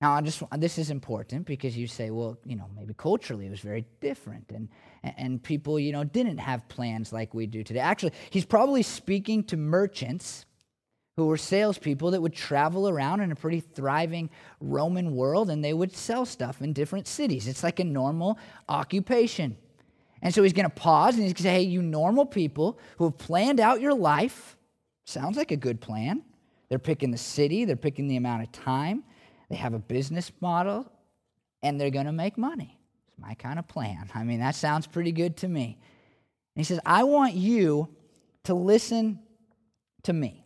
Now, 0.00 0.12
I 0.12 0.20
just 0.20 0.42
this 0.58 0.76
is 0.76 0.90
important 0.90 1.46
because 1.46 1.74
you 1.74 1.86
say, 1.86 2.10
well, 2.10 2.38
you 2.44 2.56
know, 2.56 2.68
maybe 2.76 2.92
culturally 2.92 3.46
it 3.46 3.50
was 3.50 3.60
very 3.60 3.86
different, 4.02 4.52
and 4.52 4.68
and 5.02 5.42
people, 5.42 5.80
you 5.80 5.92
know, 5.92 6.04
didn't 6.04 6.36
have 6.36 6.68
plans 6.68 7.10
like 7.10 7.32
we 7.32 7.46
do 7.46 7.62
today. 7.62 7.80
Actually, 7.80 8.12
he's 8.28 8.44
probably 8.44 8.82
speaking 8.82 9.44
to 9.44 9.56
merchants 9.56 10.44
who 11.16 11.26
were 11.26 11.36
salespeople 11.36 12.10
that 12.10 12.20
would 12.20 12.34
travel 12.34 12.88
around 12.88 13.20
in 13.20 13.30
a 13.30 13.36
pretty 13.36 13.60
thriving 13.60 14.30
Roman 14.60 15.14
world, 15.14 15.50
and 15.50 15.64
they 15.64 15.72
would 15.72 15.94
sell 15.94 16.26
stuff 16.26 16.60
in 16.60 16.72
different 16.72 17.06
cities. 17.06 17.46
It's 17.46 17.62
like 17.62 17.78
a 17.80 17.84
normal 17.84 18.38
occupation. 18.68 19.56
And 20.22 20.34
so 20.34 20.42
he's 20.42 20.52
going 20.52 20.64
to 20.64 20.74
pause 20.74 21.14
and 21.14 21.22
he's 21.22 21.34
going 21.34 21.36
to 21.36 21.42
say, 21.42 21.54
hey, 21.54 21.62
you 21.62 21.82
normal 21.82 22.26
people 22.26 22.78
who 22.96 23.04
have 23.04 23.18
planned 23.18 23.60
out 23.60 23.80
your 23.80 23.94
life, 23.94 24.56
sounds 25.04 25.36
like 25.36 25.50
a 25.50 25.56
good 25.56 25.80
plan. 25.80 26.22
They're 26.68 26.78
picking 26.78 27.10
the 27.10 27.18
city, 27.18 27.64
they're 27.64 27.76
picking 27.76 28.08
the 28.08 28.16
amount 28.16 28.42
of 28.42 28.50
time 28.50 29.04
they 29.48 29.56
have 29.56 29.74
a 29.74 29.78
business 29.78 30.32
model, 30.40 30.90
and 31.62 31.80
they're 31.80 31.90
going 31.90 32.06
to 32.06 32.12
make 32.12 32.38
money. 32.38 32.78
It's 33.06 33.18
my 33.18 33.34
kind 33.34 33.58
of 33.58 33.68
plan. 33.68 34.10
I 34.14 34.24
mean, 34.24 34.40
that 34.40 34.54
sounds 34.54 34.86
pretty 34.86 35.12
good 35.12 35.36
to 35.38 35.48
me. 35.48 35.78
And 36.56 36.60
he 36.60 36.64
says, 36.64 36.80
I 36.84 37.04
want 37.04 37.34
you 37.34 37.88
to 38.44 38.54
listen 38.54 39.20
to 40.04 40.12
me. 40.12 40.43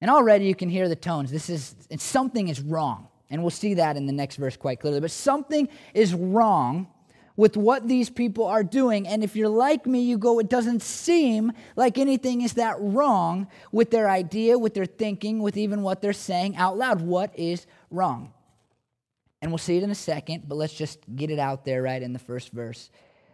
And 0.00 0.10
already 0.10 0.46
you 0.46 0.54
can 0.54 0.68
hear 0.68 0.88
the 0.88 0.96
tones. 0.96 1.30
This 1.30 1.50
is 1.50 1.74
something 1.98 2.48
is 2.48 2.60
wrong. 2.60 3.08
And 3.30 3.42
we'll 3.42 3.50
see 3.50 3.74
that 3.74 3.96
in 3.96 4.06
the 4.06 4.12
next 4.12 4.36
verse 4.36 4.56
quite 4.56 4.80
clearly. 4.80 5.00
But 5.00 5.10
something 5.10 5.68
is 5.92 6.14
wrong 6.14 6.88
with 7.36 7.56
what 7.56 7.86
these 7.86 8.10
people 8.10 8.46
are 8.46 8.64
doing. 8.64 9.06
And 9.06 9.22
if 9.22 9.36
you're 9.36 9.48
like 9.48 9.86
me, 9.86 10.00
you 10.00 10.18
go, 10.18 10.40
it 10.40 10.48
doesn't 10.48 10.82
seem 10.82 11.52
like 11.76 11.98
anything 11.98 12.40
is 12.40 12.54
that 12.54 12.76
wrong 12.80 13.46
with 13.70 13.90
their 13.90 14.08
idea, 14.08 14.58
with 14.58 14.74
their 14.74 14.86
thinking, 14.86 15.40
with 15.40 15.56
even 15.56 15.82
what 15.82 16.00
they're 16.00 16.12
saying 16.12 16.56
out 16.56 16.76
loud. 16.76 17.00
What 17.00 17.38
is 17.38 17.66
wrong? 17.90 18.32
And 19.40 19.52
we'll 19.52 19.58
see 19.58 19.76
it 19.76 19.84
in 19.84 19.90
a 19.90 19.94
second, 19.94 20.48
but 20.48 20.56
let's 20.56 20.74
just 20.74 20.98
get 21.14 21.30
it 21.30 21.38
out 21.38 21.64
there 21.64 21.82
right 21.82 22.02
in 22.02 22.12
the 22.12 22.18
first 22.18 22.50
verse. 22.50 22.90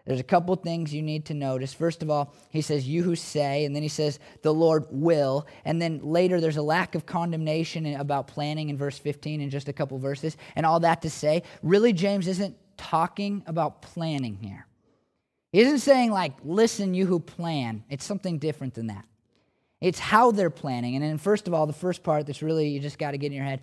There's 0.07 0.21
a 0.21 0.25
couple 0.25 0.55
things 0.57 0.93
you 0.93 1.01
need 1.01 1.25
to 1.27 1.35
notice. 1.35 1.73
First 1.73 2.03
of 2.03 2.11
all, 2.11 2.35
he 2.51 2.61
says, 2.61 2.87
You 2.87 3.03
who 3.03 3.17
say, 3.17 3.65
and 3.65 3.75
then 3.75 3.83
he 3.83 3.89
says, 3.89 4.19
The 4.43 4.53
Lord 4.53 4.85
will. 4.91 5.47
And 5.65 5.81
then 5.81 6.01
later, 6.03 6.41
there's 6.41 6.59
a 6.59 6.63
lack 6.63 6.95
of 6.95 7.07
condemnation 7.07 7.87
about 7.97 8.27
planning 8.27 8.69
in 8.69 8.77
verse 8.77 8.99
15 8.99 9.41
in 9.41 9.49
just 9.49 9.69
a 9.69 9.73
couple 9.73 9.99
verses. 9.99 10.37
And 10.57 10.67
all 10.67 10.81
that 10.81 11.03
to 11.03 11.11
say, 11.11 11.43
really, 11.63 11.95
James 11.95 12.29
isn't 12.29 12.55
talking 12.77 13.43
about 13.47 13.81
planning 13.81 14.37
here. 14.37 14.67
He 15.53 15.61
isn't 15.61 15.79
saying, 15.79 16.11
like, 16.11 16.33
listen, 16.45 16.93
you 16.93 17.07
who 17.07 17.19
plan. 17.19 17.85
It's 17.89 18.05
something 18.05 18.39
different 18.39 18.75
than 18.75 18.89
that. 18.89 19.07
It's 19.81 19.99
how 19.99 20.33
they're 20.33 20.51
planning. 20.51 20.97
And 20.97 21.05
then, 21.05 21.17
first 21.17 21.49
of 21.49 21.55
all, 21.55 21.67
the 21.67 21.73
first 21.73 22.03
part 22.03 22.27
that's 22.27 22.43
really 22.43 22.69
you 22.69 22.81
just 22.81 22.99
got 22.99 23.13
to 23.13 23.19
get 23.19 23.29
in 23.29 23.33
your 23.35 23.45
head 23.45 23.63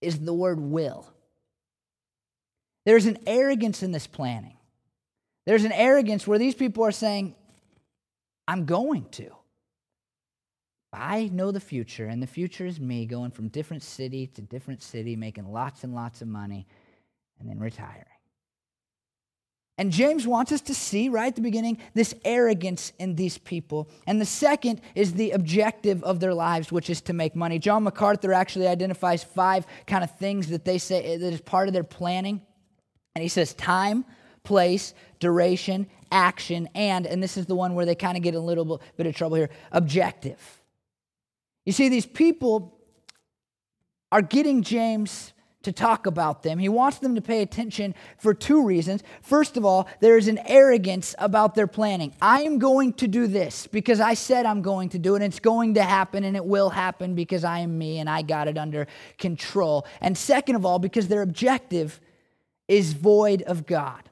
is 0.00 0.18
the 0.18 0.32
word 0.32 0.60
will. 0.60 1.10
There's 2.86 3.06
an 3.06 3.18
arrogance 3.26 3.82
in 3.82 3.92
this 3.92 4.06
planning. 4.06 4.57
There's 5.48 5.64
an 5.64 5.72
arrogance 5.72 6.26
where 6.26 6.38
these 6.38 6.54
people 6.54 6.84
are 6.84 6.92
saying, 6.92 7.34
I'm 8.46 8.66
going 8.66 9.06
to. 9.12 9.30
I 10.92 11.30
know 11.32 11.52
the 11.52 11.58
future, 11.58 12.04
and 12.04 12.22
the 12.22 12.26
future 12.26 12.66
is 12.66 12.78
me 12.78 13.06
going 13.06 13.30
from 13.30 13.48
different 13.48 13.82
city 13.82 14.26
to 14.26 14.42
different 14.42 14.82
city, 14.82 15.16
making 15.16 15.50
lots 15.50 15.84
and 15.84 15.94
lots 15.94 16.20
of 16.20 16.28
money, 16.28 16.66
and 17.40 17.48
then 17.48 17.58
retiring. 17.58 18.04
And 19.78 19.90
James 19.90 20.26
wants 20.26 20.52
us 20.52 20.60
to 20.60 20.74
see 20.74 21.08
right 21.08 21.28
at 21.28 21.36
the 21.36 21.40
beginning 21.40 21.78
this 21.94 22.14
arrogance 22.26 22.92
in 22.98 23.14
these 23.14 23.38
people. 23.38 23.88
And 24.06 24.20
the 24.20 24.26
second 24.26 24.82
is 24.94 25.14
the 25.14 25.30
objective 25.30 26.04
of 26.04 26.20
their 26.20 26.34
lives, 26.34 26.70
which 26.70 26.90
is 26.90 27.00
to 27.02 27.14
make 27.14 27.34
money. 27.34 27.58
John 27.58 27.84
MacArthur 27.84 28.34
actually 28.34 28.68
identifies 28.68 29.24
five 29.24 29.66
kind 29.86 30.04
of 30.04 30.14
things 30.18 30.48
that 30.48 30.66
they 30.66 30.76
say 30.76 31.16
that 31.16 31.32
is 31.32 31.40
part 31.40 31.68
of 31.68 31.72
their 31.72 31.84
planning. 31.84 32.42
And 33.14 33.22
he 33.22 33.28
says 33.28 33.54
time, 33.54 34.04
place, 34.48 34.94
duration, 35.20 35.86
action, 36.10 36.70
and, 36.74 37.06
and 37.06 37.22
this 37.22 37.36
is 37.36 37.44
the 37.44 37.54
one 37.54 37.74
where 37.74 37.84
they 37.84 37.94
kind 37.94 38.16
of 38.16 38.22
get 38.22 38.34
a 38.34 38.40
little 38.40 38.80
bit 38.96 39.06
of 39.06 39.14
trouble 39.14 39.36
here, 39.36 39.50
objective. 39.72 40.40
You 41.66 41.72
see, 41.72 41.90
these 41.90 42.06
people 42.06 42.80
are 44.10 44.22
getting 44.22 44.62
James 44.62 45.34
to 45.64 45.70
talk 45.70 46.06
about 46.06 46.44
them. 46.44 46.58
He 46.58 46.70
wants 46.70 46.98
them 46.98 47.14
to 47.16 47.20
pay 47.20 47.42
attention 47.42 47.94
for 48.16 48.32
two 48.32 48.64
reasons. 48.64 49.02
First 49.20 49.58
of 49.58 49.66
all, 49.66 49.86
there 50.00 50.16
is 50.16 50.28
an 50.28 50.38
arrogance 50.46 51.14
about 51.18 51.54
their 51.54 51.66
planning. 51.66 52.14
I 52.22 52.40
am 52.44 52.58
going 52.58 52.94
to 52.94 53.06
do 53.06 53.26
this 53.26 53.66
because 53.66 54.00
I 54.00 54.14
said 54.14 54.46
I'm 54.46 54.62
going 54.62 54.88
to 54.90 54.98
do 54.98 55.12
it, 55.12 55.16
and 55.16 55.24
it's 55.26 55.40
going 55.40 55.74
to 55.74 55.82
happen, 55.82 56.24
and 56.24 56.36
it 56.36 56.44
will 56.46 56.70
happen 56.70 57.14
because 57.14 57.44
I 57.44 57.58
am 57.58 57.76
me 57.76 57.98
and 57.98 58.08
I 58.08 58.22
got 58.22 58.48
it 58.48 58.56
under 58.56 58.86
control. 59.18 59.84
And 60.00 60.16
second 60.16 60.56
of 60.56 60.64
all, 60.64 60.78
because 60.78 61.08
their 61.08 61.20
objective 61.20 62.00
is 62.66 62.94
void 62.94 63.42
of 63.42 63.66
God. 63.66 64.07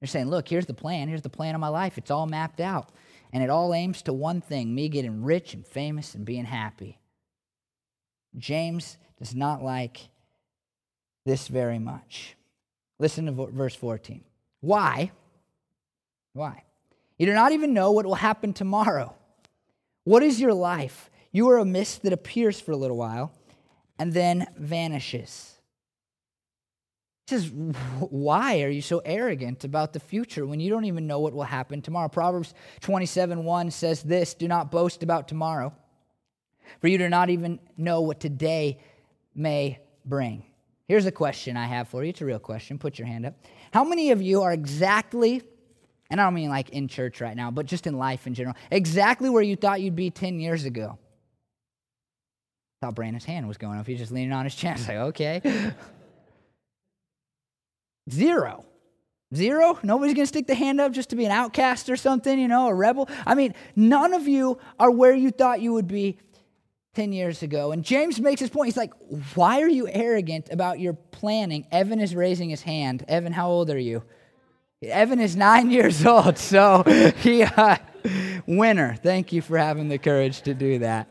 They're 0.00 0.08
saying, 0.08 0.30
Look, 0.30 0.48
here's 0.48 0.66
the 0.66 0.74
plan. 0.74 1.08
Here's 1.08 1.22
the 1.22 1.28
plan 1.28 1.54
of 1.54 1.60
my 1.60 1.68
life. 1.68 1.98
It's 1.98 2.10
all 2.10 2.26
mapped 2.26 2.60
out. 2.60 2.90
And 3.32 3.42
it 3.42 3.50
all 3.50 3.74
aims 3.74 4.02
to 4.02 4.12
one 4.12 4.40
thing 4.40 4.74
me 4.74 4.88
getting 4.88 5.22
rich 5.22 5.54
and 5.54 5.66
famous 5.66 6.14
and 6.14 6.24
being 6.24 6.44
happy. 6.44 6.98
James 8.36 8.96
does 9.18 9.34
not 9.34 9.62
like 9.62 10.08
this 11.26 11.48
very 11.48 11.78
much. 11.78 12.36
Listen 12.98 13.26
to 13.26 13.32
verse 13.32 13.74
14. 13.74 14.24
Why? 14.60 15.12
Why? 16.32 16.62
You 17.18 17.26
do 17.26 17.34
not 17.34 17.52
even 17.52 17.74
know 17.74 17.92
what 17.92 18.06
will 18.06 18.14
happen 18.14 18.52
tomorrow. 18.52 19.14
What 20.04 20.22
is 20.22 20.40
your 20.40 20.54
life? 20.54 21.10
You 21.32 21.50
are 21.50 21.58
a 21.58 21.64
mist 21.64 22.02
that 22.02 22.12
appears 22.12 22.60
for 22.60 22.72
a 22.72 22.76
little 22.76 22.96
while 22.96 23.32
and 23.98 24.12
then 24.12 24.46
vanishes. 24.56 25.57
Says, 27.28 27.50
Why 27.50 28.62
are 28.62 28.70
you 28.70 28.80
so 28.80 29.02
arrogant 29.04 29.62
about 29.62 29.92
the 29.92 30.00
future 30.00 30.46
when 30.46 30.60
you 30.60 30.70
don't 30.70 30.86
even 30.86 31.06
know 31.06 31.20
what 31.20 31.34
will 31.34 31.42
happen 31.42 31.82
tomorrow? 31.82 32.08
Proverbs 32.08 32.54
27 32.80 33.44
1 33.44 33.70
says 33.70 34.02
this 34.02 34.32
Do 34.32 34.48
not 34.48 34.70
boast 34.70 35.02
about 35.02 35.28
tomorrow, 35.28 35.74
for 36.80 36.88
you 36.88 36.96
do 36.96 37.06
not 37.10 37.28
even 37.28 37.60
know 37.76 38.00
what 38.00 38.18
today 38.18 38.80
may 39.34 39.78
bring. 40.06 40.42
Here's 40.86 41.04
a 41.04 41.12
question 41.12 41.58
I 41.58 41.66
have 41.66 41.88
for 41.88 42.02
you. 42.02 42.08
It's 42.08 42.22
a 42.22 42.24
real 42.24 42.38
question. 42.38 42.78
Put 42.78 42.98
your 42.98 43.06
hand 43.06 43.26
up. 43.26 43.34
How 43.74 43.84
many 43.84 44.10
of 44.10 44.22
you 44.22 44.40
are 44.40 44.52
exactly, 44.54 45.42
and 46.08 46.18
I 46.18 46.24
don't 46.24 46.32
mean 46.32 46.48
like 46.48 46.70
in 46.70 46.88
church 46.88 47.20
right 47.20 47.36
now, 47.36 47.50
but 47.50 47.66
just 47.66 47.86
in 47.86 47.98
life 47.98 48.26
in 48.26 48.32
general, 48.32 48.56
exactly 48.70 49.28
where 49.28 49.42
you 49.42 49.54
thought 49.54 49.82
you'd 49.82 49.94
be 49.94 50.08
10 50.08 50.40
years 50.40 50.64
ago? 50.64 50.98
I 52.80 52.86
thought 52.86 52.94
Brandon's 52.94 53.26
hand 53.26 53.46
was 53.46 53.58
going 53.58 53.78
off. 53.78 53.86
He's 53.86 53.98
just 53.98 54.12
leaning 54.12 54.32
on 54.32 54.46
his 54.46 54.54
chest, 54.54 54.88
like, 54.88 54.96
okay. 54.96 55.74
Zero. 58.10 58.64
Zero? 59.34 59.78
Nobody's 59.82 60.14
going 60.14 60.24
to 60.24 60.28
stick 60.28 60.46
the 60.46 60.54
hand 60.54 60.80
up 60.80 60.92
just 60.92 61.10
to 61.10 61.16
be 61.16 61.24
an 61.24 61.30
outcast 61.30 61.90
or 61.90 61.96
something, 61.96 62.38
you 62.38 62.48
know, 62.48 62.68
a 62.68 62.74
rebel? 62.74 63.08
I 63.26 63.34
mean, 63.34 63.54
none 63.76 64.14
of 64.14 64.26
you 64.26 64.58
are 64.78 64.90
where 64.90 65.14
you 65.14 65.30
thought 65.30 65.60
you 65.60 65.74
would 65.74 65.86
be 65.86 66.18
10 66.94 67.12
years 67.12 67.42
ago. 67.42 67.70
And 67.72 67.84
James 67.84 68.20
makes 68.20 68.40
his 68.40 68.50
point. 68.50 68.68
He's 68.68 68.76
like, 68.76 68.92
Why 69.34 69.60
are 69.60 69.68
you 69.68 69.86
arrogant 69.88 70.48
about 70.50 70.80
your 70.80 70.94
planning? 70.94 71.66
Evan 71.70 72.00
is 72.00 72.14
raising 72.14 72.50
his 72.50 72.62
hand. 72.62 73.04
Evan, 73.06 73.32
how 73.32 73.48
old 73.48 73.70
are 73.70 73.78
you? 73.78 74.02
Evan 74.82 75.20
is 75.20 75.36
nine 75.36 75.70
years 75.70 76.06
old, 76.06 76.38
so 76.38 76.82
he, 77.18 77.42
uh, 77.42 77.76
winner. 78.46 78.96
Thank 79.02 79.32
you 79.32 79.42
for 79.42 79.58
having 79.58 79.88
the 79.88 79.98
courage 79.98 80.42
to 80.42 80.54
do 80.54 80.78
that. 80.80 81.08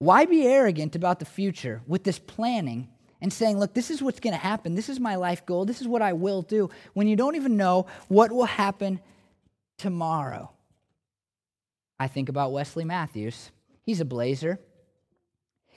Why 0.00 0.24
be 0.24 0.46
arrogant 0.46 0.96
about 0.96 1.18
the 1.18 1.26
future 1.26 1.82
with 1.86 2.04
this 2.04 2.18
planning 2.18 2.88
and 3.20 3.30
saying, 3.30 3.58
look, 3.58 3.74
this 3.74 3.90
is 3.90 4.02
what's 4.02 4.18
going 4.18 4.32
to 4.32 4.38
happen. 4.38 4.74
This 4.74 4.88
is 4.88 4.98
my 4.98 5.16
life 5.16 5.44
goal. 5.44 5.66
This 5.66 5.82
is 5.82 5.86
what 5.86 6.00
I 6.00 6.14
will 6.14 6.40
do 6.40 6.70
when 6.94 7.06
you 7.06 7.16
don't 7.16 7.36
even 7.36 7.58
know 7.58 7.86
what 8.08 8.32
will 8.32 8.46
happen 8.46 8.98
tomorrow? 9.76 10.50
I 11.98 12.08
think 12.08 12.30
about 12.30 12.52
Wesley 12.52 12.84
Matthews. 12.84 13.50
He's 13.82 14.00
a 14.00 14.06
blazer. 14.06 14.58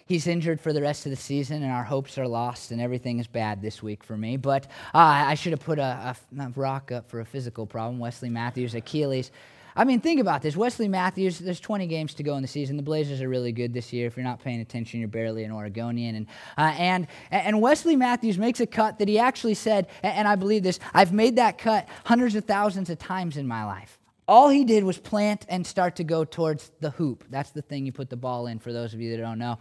He's 0.06 0.26
injured 0.26 0.62
for 0.62 0.72
the 0.72 0.82
rest 0.82 1.06
of 1.06 1.10
the 1.10 1.18
season, 1.18 1.64
and 1.64 1.72
our 1.72 1.84
hopes 1.84 2.18
are 2.18 2.28
lost, 2.28 2.72
and 2.72 2.80
everything 2.80 3.20
is 3.20 3.28
bad 3.28 3.62
this 3.62 3.84
week 3.84 4.04
for 4.04 4.16
me. 4.16 4.38
But 4.38 4.66
uh, 4.94 5.00
I 5.00 5.36
should 5.36 5.52
have 5.52 5.62
put 5.62 5.80
a, 5.80 6.16
a, 6.38 6.50
rock 6.56 6.92
up 6.92 7.10
for 7.10 7.20
a 7.20 7.26
physical 7.26 7.66
problem. 7.66 8.00
Wesley 8.00 8.30
Matthews, 8.30 8.74
Achilles. 8.74 9.32
I 9.76 9.86
mean, 9.86 10.00
think 10.02 10.22
about 10.22 10.42
this. 10.42 10.56
Wesley 10.56 10.88
Matthews, 10.88 11.40
there's 11.40 11.60
20 11.60 11.88
games 11.88 12.14
to 12.16 12.24
go 12.24 12.36
in 12.36 12.42
the 12.42 12.48
season. 12.48 12.78
The 12.78 12.84
Blazers 12.84 13.22
are 13.22 13.30
really 13.30 13.52
good 13.52 13.74
this 13.74 13.92
year. 13.92 14.06
If 14.06 14.16
you're 14.16 14.24
not 14.24 14.44
paying 14.44 14.62
attention, 14.62 15.00
you're 15.00 15.10
barely 15.10 15.44
an 15.44 15.52
Oregonian. 15.52 16.16
And, 16.16 16.28
uh, 16.58 16.74
and, 16.78 17.08
and 17.32 17.60
Wesley 17.60 17.96
Matthews 17.96 18.38
makes 18.38 18.60
a 18.60 18.68
cut 18.68 19.00
that 19.00 19.08
he 19.08 19.18
actually 19.18 19.56
said, 19.56 19.88
and 20.04 20.28
I 20.28 20.36
believe 20.36 20.62
this, 20.62 20.80
I've 20.94 21.12
made 21.12 21.38
that 21.38 21.58
cut 21.58 21.88
hundreds 22.06 22.36
of 22.36 22.46
thousands 22.46 22.90
of 22.92 23.00
times 23.00 23.36
in 23.36 23.48
my 23.48 23.66
life. 23.66 24.00
All 24.28 24.50
he 24.50 24.64
did 24.64 24.84
was 24.84 24.98
plant 24.98 25.46
and 25.50 25.66
start 25.66 25.96
to 25.98 26.04
go 26.04 26.24
towards 26.24 26.72
the 26.80 26.92
hoop. 26.92 27.26
That's 27.30 27.50
the 27.50 27.62
thing 27.62 27.86
you 27.86 27.92
put 27.92 28.10
the 28.10 28.16
ball 28.16 28.48
in, 28.48 28.60
for 28.60 28.72
those 28.72 28.94
of 28.94 29.02
you 29.02 29.12
that 29.12 29.22
don't 29.22 29.40
know. 29.40 29.58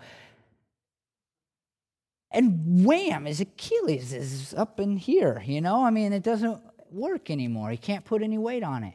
And 2.31 2.85
wham, 2.85 3.27
his 3.27 3.41
Achilles 3.41 4.13
is 4.13 4.55
up 4.55 4.79
in 4.79 4.97
here, 4.97 5.43
you 5.45 5.61
know? 5.61 5.85
I 5.85 5.91
mean, 5.91 6.13
it 6.13 6.23
doesn't 6.23 6.61
work 6.91 7.31
anymore. 7.31 7.71
He 7.71 7.77
can't 7.77 8.05
put 8.05 8.23
any 8.23 8.39
weight 8.39 8.63
on 8.63 8.85
it. 8.85 8.95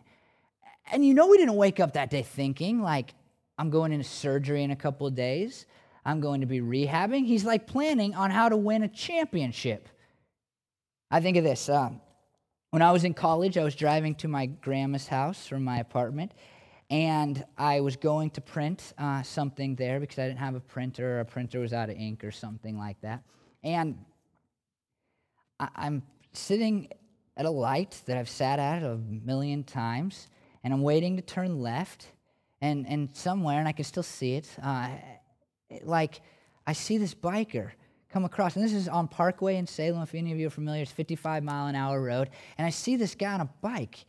And 0.91 1.05
you 1.05 1.13
know, 1.13 1.27
we 1.27 1.37
didn't 1.37 1.55
wake 1.55 1.79
up 1.79 1.93
that 1.93 2.09
day 2.09 2.23
thinking, 2.23 2.81
like, 2.81 3.13
I'm 3.57 3.69
going 3.69 3.91
into 3.91 4.05
surgery 4.05 4.63
in 4.63 4.71
a 4.71 4.75
couple 4.75 5.07
of 5.07 5.15
days. 5.15 5.65
I'm 6.05 6.21
going 6.21 6.41
to 6.41 6.47
be 6.47 6.61
rehabbing. 6.61 7.25
He's 7.25 7.43
like 7.43 7.67
planning 7.67 8.15
on 8.15 8.31
how 8.31 8.47
to 8.49 8.55
win 8.55 8.83
a 8.83 8.87
championship. 8.87 9.89
I 11.11 11.19
think 11.19 11.37
of 11.37 11.43
this. 11.43 11.67
Um, 11.67 12.01
when 12.71 12.81
I 12.81 12.91
was 12.91 13.03
in 13.03 13.13
college, 13.13 13.57
I 13.57 13.63
was 13.63 13.75
driving 13.75 14.15
to 14.15 14.27
my 14.27 14.45
grandma's 14.45 15.07
house 15.07 15.47
from 15.47 15.63
my 15.63 15.79
apartment, 15.79 16.33
and 16.89 17.43
I 17.57 17.81
was 17.81 17.95
going 17.95 18.29
to 18.31 18.41
print 18.41 18.93
uh, 18.97 19.23
something 19.23 19.75
there 19.75 19.99
because 19.99 20.19
I 20.19 20.27
didn't 20.27 20.39
have 20.39 20.55
a 20.55 20.59
printer, 20.59 21.17
or 21.17 21.19
a 21.21 21.25
printer 21.25 21.59
was 21.59 21.73
out 21.73 21.89
of 21.89 21.97
ink, 21.97 22.23
or 22.23 22.31
something 22.31 22.77
like 22.77 22.99
that. 23.01 23.23
And 23.63 23.97
I- 25.59 25.69
I'm 25.75 26.03
sitting 26.33 26.89
at 27.35 27.45
a 27.45 27.49
light 27.49 28.01
that 28.05 28.17
I've 28.17 28.29
sat 28.29 28.59
at 28.59 28.83
a 28.83 28.97
million 28.97 29.63
times, 29.63 30.29
and 30.67 30.73
I'm 30.73 30.81
waiting 30.81 31.15
to 31.15 31.21
turn 31.21 31.61
left, 31.61 32.07
and, 32.59 32.85
and 32.89 33.15
somewhere, 33.15 33.57
and 33.57 33.69
I 33.69 33.71
can 33.71 33.85
still 33.85 34.03
see 34.03 34.33
it, 34.33 34.49
uh, 34.61 34.89
like 35.83 36.19
I 36.65 36.73
see 36.73 36.97
this 36.97 37.15
biker 37.15 37.71
come 38.11 38.25
across, 38.25 38.57
and 38.57 38.65
this 38.65 38.73
is 38.73 38.89
on 38.89 39.07
Parkway 39.07 39.55
in 39.55 39.65
Salem. 39.65 40.01
If 40.01 40.13
any 40.13 40.33
of 40.33 40.37
you 40.37 40.47
are 40.47 40.49
familiar, 40.49 40.81
it's 40.81 40.91
55 40.91 41.41
mile 41.41 41.67
an 41.67 41.75
hour 41.75 42.01
road, 42.01 42.31
and 42.57 42.67
I 42.67 42.69
see 42.69 42.97
this 42.97 43.15
guy 43.15 43.35
on 43.35 43.39
a 43.39 43.49
bike, 43.61 44.03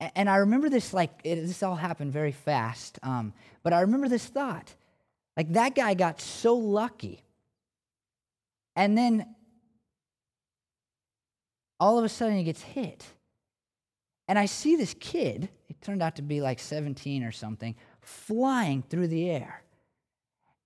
and 0.00 0.28
I 0.28 0.38
remember 0.38 0.68
this 0.68 0.92
like 0.92 1.12
it, 1.22 1.36
this 1.36 1.62
all 1.62 1.76
happened 1.76 2.12
very 2.12 2.32
fast, 2.32 2.98
um, 3.04 3.32
but 3.62 3.72
I 3.72 3.82
remember 3.82 4.08
this 4.08 4.26
thought, 4.26 4.74
like 5.36 5.52
that 5.52 5.76
guy 5.76 5.94
got 5.94 6.20
so 6.20 6.56
lucky, 6.56 7.22
and 8.74 8.98
then 8.98 9.32
all 11.78 12.00
of 12.00 12.04
a 12.04 12.08
sudden 12.08 12.36
he 12.36 12.42
gets 12.42 12.62
hit. 12.62 13.04
And 14.26 14.38
I 14.38 14.46
see 14.46 14.76
this 14.76 14.94
kid, 14.98 15.48
it 15.80 15.84
turned 15.84 16.02
out 16.02 16.16
to 16.16 16.22
be 16.22 16.40
like 16.40 16.58
17 16.58 17.22
or 17.24 17.32
something, 17.32 17.74
flying 18.00 18.82
through 18.82 19.08
the 19.08 19.30
air 19.30 19.64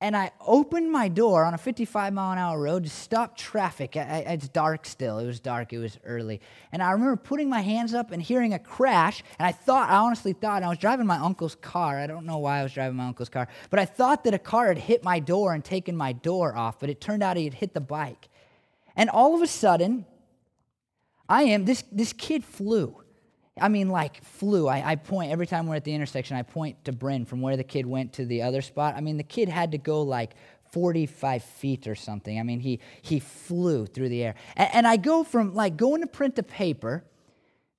and 0.01 0.16
I 0.16 0.31
opened 0.47 0.92
my 0.92 1.09
door 1.09 1.44
on 1.44 1.55
a 1.55 1.59
55 1.59 2.12
mile 2.12 2.33
an 2.33 2.38
hour 2.38 2.61
road 2.61 2.85
to 2.85 2.90
stop 2.90 3.37
traffic. 3.37 3.97
I, 3.97 4.25
I, 4.27 4.33
it's 4.33 4.49
dark 4.49 4.87
still. 4.87 5.18
It 5.18 5.27
was 5.27 5.40
dark. 5.40 5.73
It 5.73 5.79
was 5.79 5.99
early. 6.05 6.40
And 6.71 6.83
I 6.83 6.92
remember 6.92 7.16
putting 7.16 7.49
my 7.49 7.62
hands 7.62 7.94
up 7.94 8.12
and 8.12 8.23
hearing 8.23 8.55
a 8.55 8.61
crash. 8.61 9.25
And 9.40 9.47
I 9.47 9.53
thought, 9.53 9.90
I 9.90 9.97
honestly 9.97 10.35
thought, 10.35 10.62
I 10.62 10.68
was 10.68 10.79
driving 10.79 11.07
my 11.07 11.18
uncle's 11.18 11.57
car. 11.57 11.99
I 11.99 12.07
don't 12.07 12.27
know 12.27 12.38
why 12.38 12.61
I 12.61 12.62
was 12.62 12.73
driving 12.73 12.97
my 12.97 13.07
uncle's 13.07 13.29
car, 13.29 13.49
but 13.71 13.81
I 13.81 13.87
thought 13.87 14.23
that 14.25 14.35
a 14.35 14.38
car 14.38 14.68
had 14.68 14.79
hit 14.79 15.03
my 15.03 15.18
door 15.18 15.53
and 15.53 15.64
taken 15.64 15.97
my 15.97 16.12
door 16.12 16.57
off. 16.57 16.79
But 16.79 16.90
it 16.90 17.01
turned 17.01 17.25
out 17.25 17.37
he 17.37 17.44
had 17.44 17.55
hit 17.55 17.75
the 17.75 17.81
bike. 17.81 18.29
And 18.94 19.11
all 19.11 19.35
of 19.35 19.42
a 19.42 19.49
sudden, 19.49 20.07
I 21.29 21.42
am, 21.42 21.64
this, 21.64 21.83
this 21.90 22.12
kid 22.12 22.44
flew. 22.44 23.03
I 23.61 23.68
mean, 23.68 23.88
like 23.88 24.23
flew. 24.25 24.68
I, 24.68 24.92
I, 24.92 24.97
point 24.97 25.31
every 25.31 25.47
time 25.47 25.66
we're 25.66 25.77
at 25.77 25.85
the 25.85 25.94
intersection, 25.94 26.37
I 26.37 26.42
point 26.42 26.85
to 26.85 26.92
Bryn 26.92 27.25
from 27.25 27.40
where 27.40 27.57
the 27.57 27.64
kid 27.64 27.87
went 27.87 28.14
to 28.14 28.25
the 28.25 28.42
other 28.42 28.62
spot. 28.62 28.94
I 28.97 29.01
mean, 29.01 29.16
the 29.16 29.23
kid 29.23 29.49
had 29.49 29.73
to 29.73 29.79
go 29.79 30.03
like 30.03 30.35
45 30.73 31.42
feet 31.42 31.87
or 31.87 31.94
something. 31.94 32.38
I 32.38 32.42
mean, 32.42 32.61
he, 32.61 32.81
he 33.03 33.21
flew 33.21 33.87
through 33.87 34.09
the 34.09 34.23
air. 34.23 34.35
And, 34.57 34.71
and 34.75 34.87
I 34.87 34.97
go 34.97 35.25
from 35.25 35.55
like 35.55 35.77
going 35.77 36.03
to 36.03 36.07
print 36.07 36.37
the 36.37 36.42
paper 36.42 37.05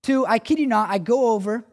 to, 0.03 0.25
I 0.25 0.39
kid 0.39 0.59
you 0.59 0.67
not, 0.67 0.89
I 0.89 0.97
go 0.97 1.31
over, 1.33 1.65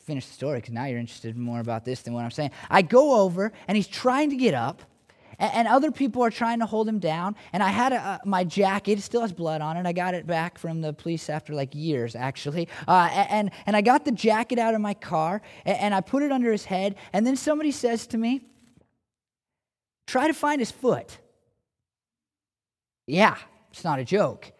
finish 0.00 0.26
the 0.26 0.32
story 0.32 0.58
because 0.58 0.72
now 0.72 0.86
you're 0.86 0.98
interested 0.98 1.36
more 1.36 1.60
about 1.60 1.84
this 1.84 2.02
than 2.02 2.14
what 2.14 2.24
I'm 2.24 2.30
saying. 2.30 2.50
I 2.70 2.82
go 2.82 3.20
over 3.20 3.52
and 3.66 3.76
he's 3.76 3.86
trying 3.86 4.30
to 4.30 4.36
get 4.36 4.54
up 4.54 4.82
and, 5.38 5.52
and 5.54 5.68
other 5.68 5.90
people 5.90 6.22
are 6.22 6.30
trying 6.30 6.58
to 6.60 6.66
hold 6.66 6.88
him 6.88 6.98
down. 6.98 7.36
And 7.52 7.62
I 7.62 7.68
had 7.68 7.92
a, 7.92 8.20
my 8.24 8.44
jacket, 8.44 9.00
still 9.00 9.22
has 9.22 9.32
blood 9.32 9.60
on 9.60 9.76
it. 9.76 9.86
I 9.86 9.92
got 9.92 10.14
it 10.14 10.26
back 10.26 10.58
from 10.58 10.80
the 10.80 10.92
police 10.92 11.30
after 11.30 11.54
like 11.54 11.74
years, 11.74 12.14
actually. 12.14 12.68
Uh, 12.86 13.08
and, 13.12 13.50
and 13.66 13.76
I 13.76 13.80
got 13.80 14.04
the 14.04 14.12
jacket 14.12 14.58
out 14.58 14.74
of 14.74 14.80
my 14.80 14.94
car 14.94 15.42
and, 15.64 15.78
and 15.78 15.94
I 15.94 16.00
put 16.00 16.22
it 16.22 16.32
under 16.32 16.52
his 16.52 16.64
head. 16.64 16.96
And 17.12 17.26
then 17.26 17.36
somebody 17.36 17.70
says 17.70 18.06
to 18.08 18.18
me, 18.18 18.42
try 20.06 20.26
to 20.26 20.34
find 20.34 20.60
his 20.60 20.70
foot. 20.70 21.18
Yeah, 23.06 23.36
it's 23.70 23.84
not 23.84 23.98
a 23.98 24.04
joke 24.04 24.52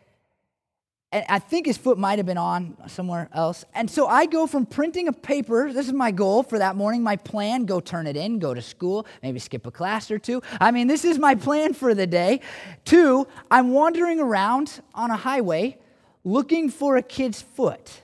and 1.10 1.24
I 1.28 1.38
think 1.38 1.66
his 1.66 1.78
foot 1.78 1.96
might 1.96 2.18
have 2.18 2.26
been 2.26 2.36
on 2.38 2.76
somewhere 2.86 3.30
else. 3.32 3.64
And 3.72 3.90
so 3.90 4.06
I 4.06 4.26
go 4.26 4.46
from 4.46 4.66
printing 4.66 5.08
a 5.08 5.12
paper, 5.12 5.72
this 5.72 5.86
is 5.86 5.94
my 5.94 6.10
goal 6.10 6.42
for 6.42 6.58
that 6.58 6.76
morning, 6.76 7.02
my 7.02 7.16
plan, 7.16 7.64
go 7.64 7.80
turn 7.80 8.06
it 8.06 8.16
in, 8.16 8.38
go 8.38 8.52
to 8.52 8.60
school, 8.60 9.06
maybe 9.22 9.38
skip 9.38 9.66
a 9.66 9.70
class 9.70 10.10
or 10.10 10.18
two. 10.18 10.42
I 10.60 10.70
mean, 10.70 10.86
this 10.86 11.06
is 11.06 11.18
my 11.18 11.34
plan 11.34 11.72
for 11.72 11.94
the 11.94 12.06
day. 12.06 12.40
Two, 12.84 13.26
I'm 13.50 13.72
wandering 13.72 14.20
around 14.20 14.82
on 14.94 15.10
a 15.10 15.16
highway 15.16 15.78
looking 16.24 16.68
for 16.68 16.96
a 16.96 17.02
kid's 17.02 17.40
foot. 17.40 18.02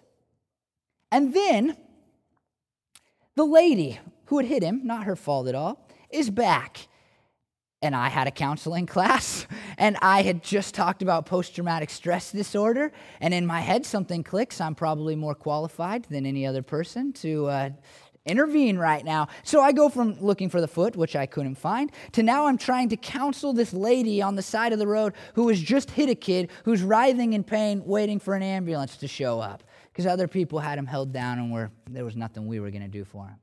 And 1.13 1.35
then 1.35 1.77
the 3.37 3.45
lady 3.45 4.01
who 4.27 4.39
had 4.39 4.47
hit 4.47 4.63
him, 4.63 4.81
not 4.85 5.05
her 5.05 5.15
fault 5.15 5.47
at 5.47 5.55
all, 5.55 5.87
is 6.09 6.31
back 6.31 6.89
and 7.85 7.95
I 7.95 8.09
had 8.09 8.27
a 8.27 8.31
counseling 8.31 8.87
class, 8.95 9.47
and 9.77 9.97
I 10.01 10.23
had 10.23 10.43
just 10.43 10.75
talked 10.75 11.03
about 11.03 11.27
post 11.27 11.55
traumatic 11.55 11.91
stress 11.91 12.33
disorder. 12.33 12.91
And 13.21 13.35
in 13.35 13.47
my 13.47 13.61
head, 13.61 13.85
something 13.85 14.25
clicks. 14.25 14.61
I'm 14.61 14.75
probably 14.75 15.15
more 15.15 15.35
qualified 15.35 16.05
than 16.05 16.25
any 16.25 16.47
other 16.47 16.63
person 16.63 17.13
to 17.15 17.47
uh, 17.47 17.71
intervene 18.25 18.79
right 18.79 19.05
now. 19.05 19.29
So 19.43 19.61
I 19.61 19.73
go 19.73 19.91
from 19.91 20.19
looking 20.19 20.49
for 20.49 20.63
the 20.63 20.67
foot, 20.67 20.97
which 20.97 21.15
I 21.15 21.27
couldn't 21.27 21.57
find, 21.57 21.93
to 22.13 22.23
now 22.23 22.47
I'm 22.47 22.57
trying 22.57 22.89
to 22.89 22.97
counsel 22.97 23.53
this 23.53 23.75
lady 23.75 24.23
on 24.23 24.35
the 24.35 24.43
side 24.43 24.73
of 24.73 24.79
the 24.79 24.87
road 24.87 25.13
who 25.35 25.49
has 25.49 25.61
just 25.61 25.91
hit 25.91 26.09
a 26.09 26.15
kid 26.15 26.51
who's 26.65 26.83
writhing 26.83 27.35
in 27.35 27.45
pain, 27.45 27.83
waiting 27.85 28.19
for 28.19 28.35
an 28.35 28.43
ambulance 28.43 28.97
to 28.97 29.09
show 29.09 29.41
up 29.41 29.63
because 29.93 30.07
other 30.07 30.27
people 30.27 30.59
had 30.59 30.79
him 30.79 30.87
held 30.87 31.13
down 31.13 31.39
and 31.39 31.53
were, 31.53 31.71
there 31.89 32.05
was 32.05 32.17
nothing 32.17 32.47
we 32.47 32.61
were 32.61 32.71
going 32.71 32.83
to 32.83 32.89
do 32.89 33.05
for 33.05 33.27
him. 33.27 33.37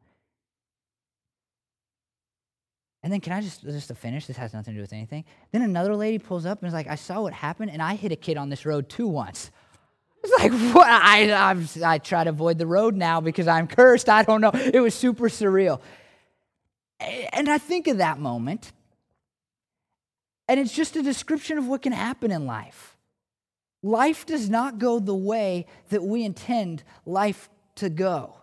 And 3.04 3.12
then 3.12 3.20
can 3.20 3.34
I 3.34 3.42
just 3.42 3.64
just 3.64 3.88
to 3.88 3.96
finish? 3.96 4.28
This 4.28 4.38
has 4.38 4.54
nothing 4.54 4.74
to 4.74 4.78
do 4.78 4.82
with 4.82 4.94
anything. 4.94 5.26
Then 5.52 5.64
another 5.64 5.96
lady 5.96 6.20
pulls 6.20 6.46
up 6.46 6.60
and 6.60 6.68
is 6.68 6.74
like, 6.74 6.88
"I 6.88 6.96
saw 6.96 7.22
what 7.22 7.34
happened, 7.34 7.72
and 7.72 7.82
I 7.82 7.96
hit 7.96 8.12
a 8.12 8.16
kid 8.16 8.38
on 8.38 8.50
this 8.50 8.66
road 8.66 8.90
too 8.90 9.08
once." 9.08 9.52
It's 10.24 10.40
like 10.40 10.52
what? 10.76 10.88
I 10.88 11.34
I'm, 11.34 11.68
I 11.84 11.98
try 11.98 12.24
to 12.24 12.30
avoid 12.30 12.60
the 12.60 12.68
road 12.68 12.96
now 12.96 13.22
because 13.22 13.48
I'm 13.48 13.68
cursed. 13.68 14.08
I 14.08 14.22
don't 14.22 14.40
know. 14.40 14.52
It 14.54 14.80
was 14.80 14.94
super 14.94 15.30
surreal, 15.30 15.82
and 17.34 17.50
I 17.50 17.58
think 17.58 17.88
of 17.88 17.98
that 17.98 18.20
moment, 18.20 18.72
and 20.48 20.60
it's 20.60 20.76
just 20.76 20.96
a 20.96 21.02
description 21.02 21.58
of 21.58 21.66
what 21.66 21.82
can 21.82 21.92
happen 21.92 22.30
in 22.30 22.46
life. 22.46 22.98
Life 23.82 24.28
does 24.28 24.48
not 24.48 24.78
go 24.78 25.00
the 25.00 25.16
way 25.16 25.66
that 25.90 26.04
we 26.04 26.24
intend 26.24 26.84
life 27.04 27.50
to 27.78 27.90
go. 27.90 28.36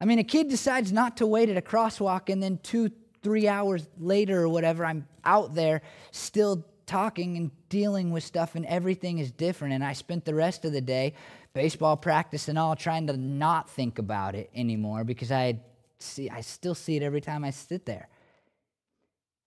I 0.00 0.06
mean, 0.06 0.18
a 0.18 0.24
kid 0.24 0.48
decides 0.48 0.90
not 0.90 1.18
to 1.18 1.26
wait 1.26 1.50
at 1.50 1.58
a 1.58 1.62
crosswalk, 1.62 2.32
and 2.32 2.42
then 2.42 2.58
two 2.62 2.90
three 3.24 3.48
hours 3.48 3.88
later 3.98 4.42
or 4.42 4.48
whatever, 4.48 4.84
I'm 4.84 5.08
out 5.24 5.54
there 5.56 5.82
still 6.12 6.64
talking 6.86 7.36
and 7.36 7.50
dealing 7.68 8.12
with 8.12 8.22
stuff, 8.22 8.54
and 8.54 8.64
everything 8.66 9.18
is 9.18 9.32
different. 9.32 9.74
And 9.74 9.82
I 9.82 9.94
spent 9.94 10.24
the 10.24 10.34
rest 10.34 10.64
of 10.64 10.72
the 10.72 10.80
day, 10.80 11.14
baseball 11.54 11.96
practice 11.96 12.46
and 12.46 12.58
all, 12.58 12.76
trying 12.76 13.08
to 13.08 13.16
not 13.16 13.68
think 13.68 13.98
about 13.98 14.36
it 14.36 14.50
anymore 14.54 15.02
because 15.02 15.32
I 15.32 15.58
see, 15.98 16.30
I 16.30 16.42
still 16.42 16.74
see 16.74 16.96
it 16.96 17.02
every 17.02 17.22
time 17.22 17.42
I 17.42 17.50
sit 17.50 17.86
there. 17.86 18.08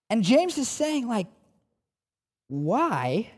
And 0.10 0.24
James 0.24 0.58
is 0.58 0.68
saying, 0.68 1.08
like, 1.08 1.28
why 2.48 3.30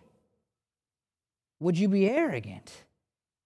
would 1.59 1.77
you 1.77 1.89
be 1.89 2.09
arrogant? 2.09 2.71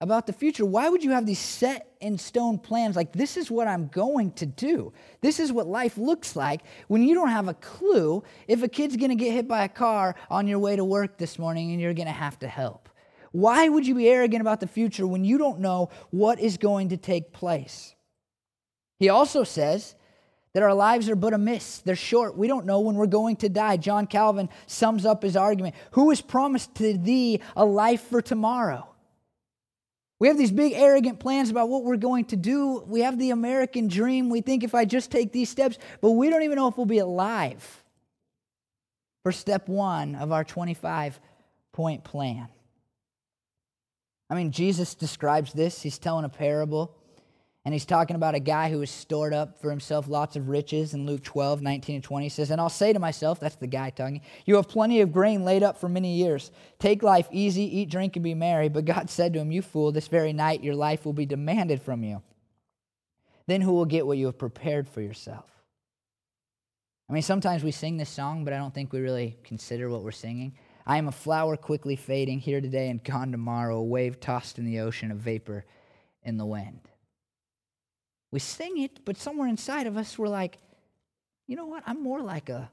About 0.00 0.26
the 0.26 0.32
future, 0.32 0.66
why 0.66 0.88
would 0.88 1.02
you 1.02 1.12
have 1.12 1.24
these 1.24 1.38
set 1.38 1.96
in 2.00 2.18
stone 2.18 2.58
plans 2.58 2.96
like 2.96 3.12
this 3.12 3.36
is 3.36 3.50
what 3.50 3.68
I'm 3.68 3.88
going 3.88 4.32
to 4.32 4.46
do? 4.46 4.92
This 5.20 5.40
is 5.40 5.52
what 5.52 5.66
life 5.66 5.96
looks 5.96 6.36
like 6.36 6.62
when 6.88 7.02
you 7.02 7.14
don't 7.14 7.30
have 7.30 7.48
a 7.48 7.54
clue 7.54 8.22
if 8.48 8.62
a 8.62 8.68
kid's 8.68 8.96
going 8.96 9.10
to 9.10 9.16
get 9.16 9.32
hit 9.32 9.48
by 9.48 9.64
a 9.64 9.68
car 9.68 10.16
on 10.30 10.46
your 10.46 10.58
way 10.58 10.76
to 10.76 10.84
work 10.84 11.16
this 11.16 11.38
morning 11.38 11.70
and 11.72 11.80
you're 11.80 11.94
going 11.94 12.06
to 12.06 12.12
have 12.12 12.38
to 12.40 12.48
help. 12.48 12.88
Why 13.32 13.68
would 13.68 13.86
you 13.86 13.94
be 13.94 14.08
arrogant 14.08 14.40
about 14.40 14.60
the 14.60 14.66
future 14.66 15.06
when 15.06 15.24
you 15.24 15.38
don't 15.38 15.60
know 15.60 15.90
what 16.10 16.38
is 16.38 16.56
going 16.56 16.90
to 16.90 16.96
take 16.96 17.32
place? 17.32 17.94
He 18.98 19.08
also 19.08 19.42
says 19.42 19.96
that 20.52 20.62
our 20.62 20.74
lives 20.74 21.08
are 21.08 21.16
but 21.16 21.34
a 21.34 21.38
mist. 21.38 21.84
They're 21.84 21.96
short. 21.96 22.36
We 22.36 22.46
don't 22.46 22.66
know 22.66 22.80
when 22.80 22.94
we're 22.94 23.06
going 23.06 23.36
to 23.36 23.48
die. 23.48 23.76
John 23.76 24.06
Calvin 24.06 24.48
sums 24.66 25.04
up 25.04 25.22
his 25.22 25.36
argument 25.36 25.74
Who 25.92 26.10
has 26.10 26.20
promised 26.20 26.74
to 26.76 26.96
thee 26.96 27.40
a 27.56 27.64
life 27.64 28.02
for 28.02 28.22
tomorrow? 28.22 28.93
We 30.24 30.28
have 30.28 30.38
these 30.38 30.52
big, 30.52 30.72
arrogant 30.72 31.20
plans 31.20 31.50
about 31.50 31.68
what 31.68 31.84
we're 31.84 31.98
going 31.98 32.24
to 32.28 32.36
do. 32.36 32.82
We 32.86 33.00
have 33.00 33.18
the 33.18 33.28
American 33.28 33.88
dream. 33.88 34.30
We 34.30 34.40
think 34.40 34.64
if 34.64 34.74
I 34.74 34.86
just 34.86 35.10
take 35.10 35.32
these 35.32 35.50
steps, 35.50 35.76
but 36.00 36.12
we 36.12 36.30
don't 36.30 36.44
even 36.44 36.56
know 36.56 36.66
if 36.66 36.78
we'll 36.78 36.86
be 36.86 37.00
alive 37.00 37.84
for 39.22 39.32
step 39.32 39.68
one 39.68 40.14
of 40.14 40.32
our 40.32 40.42
25 40.42 41.20
point 41.72 42.04
plan. 42.04 42.48
I 44.30 44.34
mean, 44.34 44.50
Jesus 44.50 44.94
describes 44.94 45.52
this. 45.52 45.82
He's 45.82 45.98
telling 45.98 46.24
a 46.24 46.30
parable. 46.30 46.96
And 47.64 47.72
he's 47.72 47.86
talking 47.86 48.14
about 48.14 48.34
a 48.34 48.40
guy 48.40 48.68
who 48.68 48.80
has 48.80 48.90
stored 48.90 49.32
up 49.32 49.58
for 49.58 49.70
himself 49.70 50.06
lots 50.06 50.36
of 50.36 50.50
riches 50.50 50.92
in 50.92 51.06
Luke 51.06 51.22
12, 51.22 51.62
19 51.62 51.94
and 51.94 52.04
20. 52.04 52.26
He 52.26 52.28
says, 52.28 52.50
And 52.50 52.60
I'll 52.60 52.68
say 52.68 52.92
to 52.92 52.98
myself, 52.98 53.40
that's 53.40 53.56
the 53.56 53.66
guy 53.66 53.88
talking, 53.88 54.20
you 54.44 54.56
have 54.56 54.68
plenty 54.68 55.00
of 55.00 55.12
grain 55.12 55.44
laid 55.44 55.62
up 55.62 55.80
for 55.80 55.88
many 55.88 56.16
years. 56.16 56.50
Take 56.78 57.02
life 57.02 57.26
easy, 57.32 57.78
eat, 57.78 57.88
drink, 57.88 58.16
and 58.16 58.22
be 58.22 58.34
merry. 58.34 58.68
But 58.68 58.84
God 58.84 59.08
said 59.08 59.32
to 59.32 59.38
him, 59.38 59.50
You 59.50 59.62
fool, 59.62 59.92
this 59.92 60.08
very 60.08 60.34
night 60.34 60.62
your 60.62 60.74
life 60.74 61.06
will 61.06 61.14
be 61.14 61.24
demanded 61.24 61.80
from 61.80 62.04
you. 62.04 62.22
Then 63.46 63.62
who 63.62 63.72
will 63.72 63.86
get 63.86 64.06
what 64.06 64.18
you 64.18 64.26
have 64.26 64.38
prepared 64.38 64.86
for 64.86 65.00
yourself? 65.00 65.46
I 67.08 67.14
mean, 67.14 67.22
sometimes 67.22 67.64
we 67.64 67.70
sing 67.70 67.96
this 67.96 68.10
song, 68.10 68.44
but 68.44 68.52
I 68.52 68.58
don't 68.58 68.74
think 68.74 68.92
we 68.92 69.00
really 69.00 69.38
consider 69.42 69.88
what 69.88 70.02
we're 70.02 70.10
singing. 70.10 70.54
I 70.86 70.98
am 70.98 71.08
a 71.08 71.12
flower 71.12 71.56
quickly 71.56 71.96
fading, 71.96 72.40
here 72.40 72.60
today 72.60 72.90
and 72.90 73.02
gone 73.02 73.30
tomorrow, 73.30 73.78
a 73.78 73.82
wave 73.82 74.20
tossed 74.20 74.58
in 74.58 74.66
the 74.66 74.80
ocean, 74.80 75.10
a 75.10 75.14
vapor 75.14 75.64
in 76.22 76.36
the 76.36 76.46
wind. 76.46 76.80
We 78.34 78.40
sing 78.40 78.78
it, 78.78 79.04
but 79.04 79.16
somewhere 79.16 79.46
inside 79.46 79.86
of 79.86 79.96
us, 79.96 80.18
we're 80.18 80.26
like, 80.26 80.58
you 81.46 81.54
know 81.54 81.66
what? 81.66 81.84
I'm 81.86 82.02
more 82.02 82.20
like 82.20 82.48
a, 82.48 82.68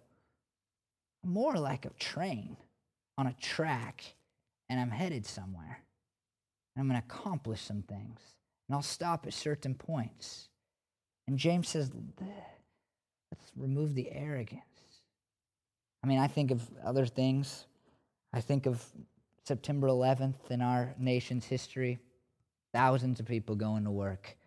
more 1.24 1.54
like 1.54 1.86
a 1.86 1.91
train 2.00 2.58
on 3.15 3.28
a 3.28 3.36
track, 3.39 4.04
and 4.69 4.80
I'm 4.80 4.89
headed 4.89 5.24
somewhere. 5.24 5.84
And 6.76 6.82
I'm 6.82 6.89
going 6.89 7.00
to 7.00 7.06
accomplish 7.08 7.62
some 7.62 7.84
things, 7.84 8.19
and 8.67 8.76
I'll 8.76 8.82
stop 8.82 9.28
at 9.28 9.36
certain 9.36 9.76
points. 9.76 10.50
And 11.28 11.38
James 11.38 11.69
says, 11.69 11.91
let's 13.32 13.52
remove 13.56 13.93
the 13.93 14.12
arrogance. 14.12 14.63
I 16.04 16.08
mean, 16.08 16.17
I 16.17 16.26
think 16.26 16.50
of 16.50 16.67
other 16.84 17.06
things. 17.06 17.67
I 18.34 18.41
think 18.41 18.65
of 18.65 18.84
September 19.45 19.89
11th 19.89 20.50
in 20.50 20.63
our 20.63 20.95
nation's 20.97 21.45
history. 21.45 22.00
Thousands 22.74 23.19
of 23.19 23.28
people 23.28 23.54
going 23.54 23.84
to 23.84 23.91
work, 23.91 24.38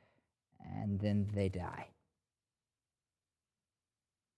and 0.64 0.98
then 1.00 1.28
they 1.34 1.48
die. 1.48 1.88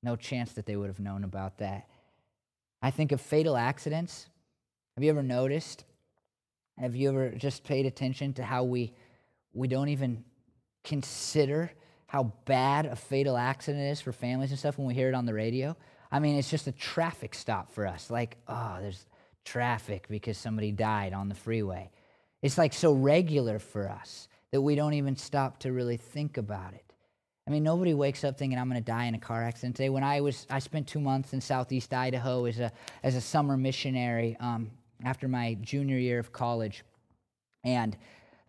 No 0.02 0.16
chance 0.16 0.52
that 0.52 0.66
they 0.66 0.76
would 0.76 0.88
have 0.88 1.00
known 1.00 1.24
about 1.24 1.58
that. 1.58 1.88
I 2.82 2.90
think 2.90 3.12
of 3.12 3.20
fatal 3.20 3.56
accidents. 3.56 4.26
Have 4.96 5.04
you 5.04 5.10
ever 5.10 5.22
noticed? 5.22 5.84
Have 6.78 6.94
you 6.94 7.08
ever 7.08 7.30
just 7.30 7.64
paid 7.64 7.86
attention 7.86 8.32
to 8.34 8.44
how 8.44 8.64
we, 8.64 8.92
we 9.52 9.68
don't 9.68 9.88
even 9.88 10.24
consider 10.84 11.72
how 12.06 12.32
bad 12.44 12.86
a 12.86 12.96
fatal 12.96 13.36
accident 13.36 13.84
is 13.84 14.00
for 14.00 14.12
families 14.12 14.50
and 14.50 14.58
stuff 14.58 14.78
when 14.78 14.86
we 14.86 14.94
hear 14.94 15.08
it 15.08 15.14
on 15.14 15.26
the 15.26 15.34
radio? 15.34 15.76
I 16.12 16.20
mean, 16.20 16.36
it's 16.36 16.50
just 16.50 16.66
a 16.66 16.72
traffic 16.72 17.34
stop 17.34 17.72
for 17.72 17.86
us. 17.86 18.10
Like, 18.10 18.36
oh, 18.46 18.78
there's 18.80 19.06
traffic 19.44 20.06
because 20.08 20.38
somebody 20.38 20.70
died 20.70 21.12
on 21.12 21.28
the 21.28 21.34
freeway. 21.34 21.90
It's 22.42 22.58
like 22.58 22.72
so 22.72 22.92
regular 22.92 23.58
for 23.58 23.88
us 23.88 24.28
that 24.52 24.60
we 24.60 24.74
don't 24.74 24.94
even 24.94 25.16
stop 25.16 25.58
to 25.60 25.72
really 25.72 25.96
think 25.96 26.36
about 26.36 26.74
it. 26.74 26.84
I 27.46 27.52
mean, 27.52 27.62
nobody 27.62 27.94
wakes 27.94 28.24
up 28.24 28.36
thinking 28.36 28.58
I'm 28.58 28.68
going 28.68 28.82
to 28.82 28.84
die 28.84 29.04
in 29.04 29.14
a 29.14 29.20
car 29.20 29.42
accident 29.44 29.76
today. 29.76 29.88
When 29.88 30.02
I 30.02 30.20
was, 30.20 30.46
I 30.50 30.58
spent 30.58 30.88
two 30.88 30.98
months 30.98 31.32
in 31.32 31.40
Southeast 31.40 31.94
Idaho 31.94 32.44
as 32.46 32.58
a 32.58 32.72
as 33.04 33.14
a 33.14 33.20
summer 33.20 33.56
missionary 33.56 34.36
um, 34.40 34.70
after 35.04 35.28
my 35.28 35.56
junior 35.60 35.96
year 35.98 36.18
of 36.18 36.32
college, 36.32 36.84
and 37.62 37.96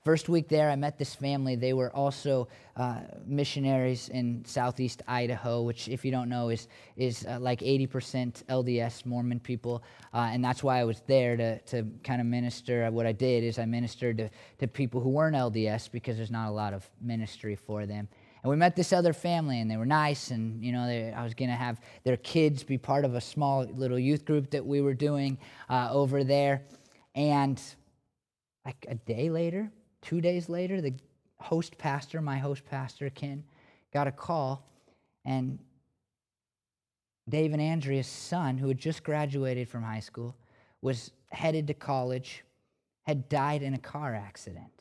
First 0.08 0.30
week 0.30 0.48
there, 0.48 0.70
I 0.70 0.78
met 0.78 0.98
this 0.98 1.14
family. 1.14 1.58
They 1.58 1.74
were 1.74 1.94
also 1.94 2.48
uh, 2.78 3.02
missionaries 3.26 4.08
in 4.08 4.42
southeast 4.46 5.02
Idaho, 5.06 5.64
which, 5.64 5.90
if 5.90 6.06
you 6.06 6.12
don't 6.12 6.30
know, 6.30 6.48
is, 6.48 6.70
is 6.96 7.26
uh, 7.26 7.40
like 7.42 7.60
80% 7.60 8.46
LDS 8.46 9.06
Mormon 9.06 9.42
people. 9.42 9.84
Uh, 10.14 10.30
and 10.32 10.42
that's 10.42 10.64
why 10.64 10.80
I 10.80 10.86
was 10.86 11.02
there 11.08 11.36
to, 11.36 11.60
to 11.60 11.86
kind 12.06 12.22
of 12.22 12.28
minister. 12.28 12.90
What 12.90 13.06
I 13.06 13.12
did 13.12 13.44
is 13.44 13.60
I 13.60 13.66
ministered 13.66 14.20
to, 14.20 14.30
to 14.60 14.68
people 14.70 15.02
who 15.02 15.10
weren't 15.10 15.36
LDS 15.36 15.92
because 15.92 16.16
there's 16.16 16.32
not 16.32 16.48
a 16.48 16.54
lot 16.54 16.74
of 16.74 16.90
ministry 17.02 17.58
for 17.58 17.86
them. 17.86 18.08
And 18.44 18.50
we 18.50 18.56
met 18.56 18.78
this 18.78 18.94
other 18.94 19.12
family, 19.12 19.60
and 19.60 19.70
they 19.70 19.76
were 19.76 19.86
nice. 19.86 20.32
And, 20.32 20.64
you 20.64 20.72
know, 20.72 20.88
they, 20.88 21.12
I 21.12 21.26
was 21.26 21.34
going 21.34 21.50
to 21.50 21.58
have 21.58 21.82
their 22.06 22.16
kids 22.16 22.64
be 22.64 22.78
part 22.78 23.04
of 23.04 23.16
a 23.16 23.20
small 23.20 23.66
little 23.66 24.00
youth 24.00 24.24
group 24.24 24.52
that 24.52 24.66
we 24.66 24.80
were 24.80 24.94
doing 24.94 25.38
uh, 25.70 25.90
over 25.92 26.24
there. 26.24 26.62
And 27.14 27.62
like 28.64 28.86
a 28.88 28.96
day 28.96 29.30
later, 29.30 29.70
Two 30.02 30.22
days 30.22 30.50
later, 30.50 30.82
the 30.82 30.94
host 31.40 31.78
pastor, 31.78 32.22
my 32.22 32.38
host 32.38 32.66
pastor, 32.66 33.10
Ken, 33.10 33.44
got 33.94 34.08
a 34.08 34.12
call, 34.12 34.68
and 35.26 35.60
Dave 37.30 37.54
and 37.54 37.62
Andrea's 37.62 38.08
son, 38.08 38.58
who 38.58 38.68
had 38.68 38.78
just 38.78 39.04
graduated 39.04 39.68
from 39.68 39.84
high 39.84 40.00
school, 40.00 40.36
was 40.82 41.12
headed 41.32 41.68
to 41.68 41.74
college, 41.74 42.44
had 43.04 43.28
died 43.28 43.62
in 43.62 43.74
a 43.74 43.80
car 43.80 44.16
accident. 44.16 44.72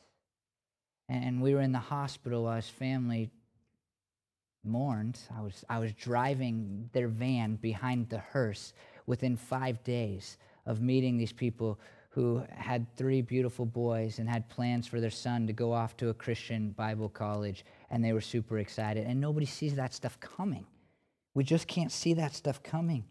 And 1.09 1.41
we 1.41 1.53
were 1.53 1.61
in 1.61 1.71
the 1.71 1.79
hospital 1.79 2.43
while 2.43 2.57
his 2.57 2.69
family 2.69 3.29
mourned. 4.63 5.19
I 5.35 5.41
was, 5.41 5.63
I 5.69 5.79
was 5.79 5.93
driving 5.93 6.89
their 6.93 7.07
van 7.07 7.55
behind 7.55 8.09
the 8.09 8.19
hearse 8.19 8.73
within 9.05 9.37
five 9.37 9.83
days 9.83 10.37
of 10.65 10.81
meeting 10.81 11.17
these 11.17 11.31
people 11.31 11.79
who 12.17 12.43
had 12.49 12.87
three 12.95 13.21
beautiful 13.21 13.63
boys 13.63 14.17
and 14.17 14.27
had 14.27 14.49
plans 14.49 14.87
for 14.87 14.99
their 14.99 15.11
son 15.11 15.45
to 15.45 15.53
go 15.53 15.71
off 15.71 15.95
to 15.95 16.09
a 16.09 16.13
Christian 16.15 16.71
Bible 16.71 17.09
college, 17.09 17.63
and 17.91 18.03
they 18.03 18.11
were 18.11 18.21
super 18.21 18.57
excited. 18.57 19.05
And 19.05 19.21
nobody 19.21 19.45
sees 19.45 19.75
that 19.75 19.93
stuff 19.93 20.19
coming. 20.19 20.65
We 21.35 21.43
just 21.43 21.67
can't 21.67 21.91
see 21.91 22.15
that 22.15 22.33
stuff 22.33 22.63
coming. 22.63 23.03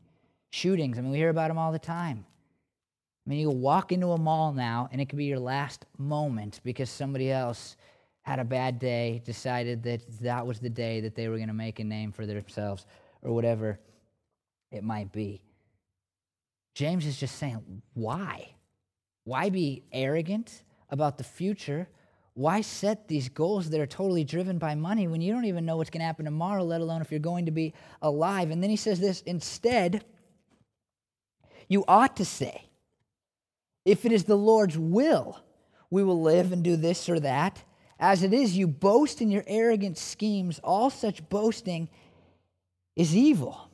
Shootings, 0.50 0.98
I 0.98 1.02
mean, 1.02 1.12
we 1.12 1.18
hear 1.18 1.28
about 1.28 1.46
them 1.46 1.56
all 1.56 1.70
the 1.70 1.78
time. 1.78 2.26
I 3.24 3.30
mean, 3.30 3.38
you 3.38 3.48
walk 3.48 3.92
into 3.92 4.10
a 4.10 4.18
mall 4.18 4.52
now, 4.52 4.88
and 4.90 5.00
it 5.00 5.08
could 5.08 5.18
be 5.18 5.26
your 5.26 5.38
last 5.38 5.86
moment 5.98 6.58
because 6.64 6.90
somebody 6.90 7.30
else 7.30 7.76
had 8.22 8.40
a 8.40 8.44
bad 8.44 8.80
day, 8.80 9.22
decided 9.24 9.84
that 9.84 10.02
that 10.20 10.44
was 10.44 10.58
the 10.58 10.68
day 10.68 11.00
that 11.02 11.14
they 11.14 11.28
were 11.28 11.36
going 11.36 11.46
to 11.46 11.54
make 11.54 11.78
a 11.78 11.84
name 11.84 12.10
for 12.10 12.26
themselves, 12.26 12.86
or 13.22 13.32
whatever 13.32 13.78
it 14.72 14.82
might 14.82 15.12
be. 15.12 15.44
James 16.74 17.06
is 17.06 17.16
just 17.16 17.36
saying, 17.36 17.82
why? 17.94 18.48
Why 19.26 19.50
be 19.50 19.82
arrogant 19.92 20.62
about 20.88 21.18
the 21.18 21.24
future? 21.24 21.88
Why 22.34 22.60
set 22.60 23.08
these 23.08 23.28
goals 23.28 23.70
that 23.70 23.80
are 23.80 23.86
totally 23.86 24.22
driven 24.22 24.56
by 24.56 24.76
money 24.76 25.08
when 25.08 25.20
you 25.20 25.32
don't 25.32 25.46
even 25.46 25.66
know 25.66 25.76
what's 25.76 25.90
going 25.90 25.98
to 26.00 26.06
happen 26.06 26.26
tomorrow, 26.26 26.62
let 26.62 26.80
alone 26.80 27.02
if 27.02 27.10
you're 27.10 27.18
going 27.18 27.46
to 27.46 27.50
be 27.50 27.74
alive? 28.00 28.52
And 28.52 28.62
then 28.62 28.70
he 28.70 28.76
says 28.76 29.00
this 29.00 29.22
instead, 29.22 30.04
you 31.68 31.84
ought 31.88 32.16
to 32.18 32.24
say, 32.24 32.68
if 33.84 34.04
it 34.04 34.12
is 34.12 34.24
the 34.24 34.36
Lord's 34.36 34.78
will, 34.78 35.40
we 35.90 36.04
will 36.04 36.22
live 36.22 36.52
and 36.52 36.62
do 36.62 36.76
this 36.76 37.08
or 37.08 37.18
that. 37.18 37.64
As 37.98 38.22
it 38.22 38.32
is, 38.32 38.56
you 38.56 38.68
boast 38.68 39.20
in 39.20 39.32
your 39.32 39.44
arrogant 39.48 39.98
schemes. 39.98 40.60
All 40.62 40.88
such 40.88 41.28
boasting 41.28 41.88
is 42.94 43.16
evil. 43.16 43.72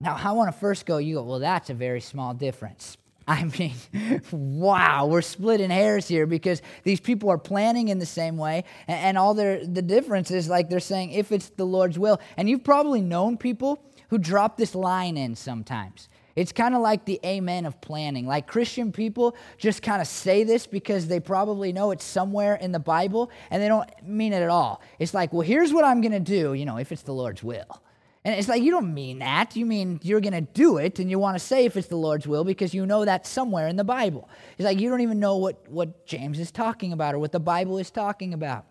Now, 0.00 0.18
I 0.18 0.32
want 0.32 0.50
to 0.50 0.58
first 0.58 0.86
go, 0.86 0.96
you 0.96 1.16
go, 1.16 1.24
well, 1.24 1.40
that's 1.40 1.68
a 1.68 1.74
very 1.74 2.00
small 2.00 2.32
difference. 2.32 2.96
I 3.26 3.44
mean, 3.44 3.74
wow, 4.32 5.06
we're 5.06 5.22
splitting 5.22 5.70
hairs 5.70 6.08
here 6.08 6.26
because 6.26 6.62
these 6.82 7.00
people 7.00 7.30
are 7.30 7.38
planning 7.38 7.88
in 7.88 7.98
the 7.98 8.06
same 8.06 8.36
way, 8.36 8.64
and, 8.88 9.18
all 9.18 9.34
their 9.34 9.64
the 9.64 9.82
difference 9.82 10.30
is 10.30 10.48
like 10.48 10.70
they're 10.70 10.80
saying 10.80 11.12
if 11.12 11.32
it's 11.32 11.50
the 11.50 11.66
Lord's 11.66 11.98
will. 11.98 12.20
And 12.36 12.48
you've 12.48 12.64
probably 12.64 13.02
known 13.02 13.36
people 13.36 13.82
who 14.08 14.18
drop 14.18 14.56
this 14.56 14.74
line 14.74 15.16
in 15.16 15.34
sometimes. 15.34 16.08
It's 16.34 16.52
kind 16.52 16.74
of 16.74 16.80
like 16.80 17.04
the 17.04 17.20
amen 17.24 17.66
of 17.66 17.80
planning. 17.80 18.26
Like 18.26 18.46
Christian 18.46 18.90
people 18.90 19.36
just 19.58 19.82
kind 19.82 20.00
of 20.00 20.08
say 20.08 20.44
this 20.44 20.66
because 20.66 21.06
they 21.06 21.20
probably 21.20 21.72
know 21.72 21.90
it's 21.90 22.04
somewhere 22.04 22.54
in 22.54 22.72
the 22.72 22.78
Bible 22.78 23.30
and 23.50 23.62
they 23.62 23.68
don't 23.68 23.88
mean 24.02 24.32
it 24.32 24.42
at 24.42 24.48
all. 24.48 24.80
It's 24.98 25.12
like, 25.12 25.32
well, 25.32 25.42
here's 25.42 25.72
what 25.72 25.84
I'm 25.84 26.00
going 26.00 26.12
to 26.12 26.20
do, 26.20 26.54
you 26.54 26.64
know, 26.64 26.78
if 26.78 26.90
it's 26.90 27.02
the 27.02 27.12
Lord's 27.12 27.42
will. 27.42 27.81
And 28.24 28.36
it's 28.36 28.48
like, 28.48 28.62
you 28.62 28.70
don't 28.70 28.94
mean 28.94 29.18
that. 29.18 29.56
You 29.56 29.66
mean 29.66 29.98
you're 30.02 30.20
going 30.20 30.32
to 30.32 30.40
do 30.52 30.76
it 30.76 31.00
and 31.00 31.10
you 31.10 31.18
want 31.18 31.34
to 31.36 31.44
say 31.44 31.64
if 31.64 31.76
it's 31.76 31.88
the 31.88 31.96
Lord's 31.96 32.26
will 32.26 32.44
because 32.44 32.72
you 32.72 32.86
know 32.86 33.04
that 33.04 33.26
somewhere 33.26 33.66
in 33.66 33.76
the 33.76 33.84
Bible. 33.84 34.28
It's 34.56 34.64
like 34.64 34.78
you 34.78 34.88
don't 34.88 35.00
even 35.00 35.18
know 35.18 35.36
what, 35.36 35.68
what 35.68 36.06
James 36.06 36.38
is 36.38 36.52
talking 36.52 36.92
about 36.92 37.14
or 37.14 37.18
what 37.18 37.32
the 37.32 37.40
Bible 37.40 37.78
is 37.78 37.90
talking 37.90 38.32
about. 38.32 38.66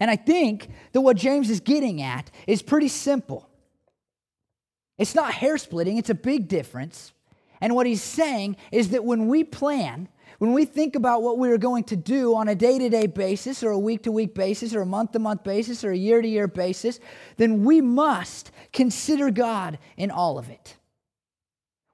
And 0.00 0.10
I 0.10 0.16
think 0.16 0.68
that 0.92 1.00
what 1.00 1.16
James 1.16 1.48
is 1.48 1.60
getting 1.60 2.02
at 2.02 2.30
is 2.46 2.60
pretty 2.60 2.88
simple. 2.88 3.48
It's 4.98 5.14
not 5.14 5.32
hair 5.32 5.56
splitting, 5.56 5.96
it's 5.96 6.10
a 6.10 6.14
big 6.14 6.48
difference. 6.48 7.12
And 7.60 7.74
what 7.74 7.86
he's 7.86 8.02
saying 8.02 8.56
is 8.70 8.90
that 8.90 9.04
when 9.04 9.28
we 9.28 9.44
plan, 9.44 10.08
when 10.38 10.52
we 10.52 10.64
think 10.64 10.96
about 10.96 11.22
what 11.22 11.38
we 11.38 11.50
are 11.50 11.58
going 11.58 11.84
to 11.84 11.96
do 11.96 12.34
on 12.34 12.48
a 12.48 12.54
day 12.54 12.78
to 12.78 12.88
day 12.88 13.06
basis, 13.06 13.62
or 13.62 13.70
a 13.70 13.78
week 13.78 14.02
to 14.02 14.12
week 14.12 14.34
basis, 14.34 14.74
or 14.74 14.82
a 14.82 14.86
month 14.86 15.12
to 15.12 15.18
month 15.18 15.44
basis, 15.44 15.84
or 15.84 15.92
a 15.92 15.96
year 15.96 16.20
to 16.20 16.28
year 16.28 16.48
basis, 16.48 17.00
then 17.36 17.64
we 17.64 17.80
must 17.80 18.50
consider 18.72 19.30
God 19.30 19.78
in 19.96 20.10
all 20.10 20.38
of 20.38 20.50
it. 20.50 20.76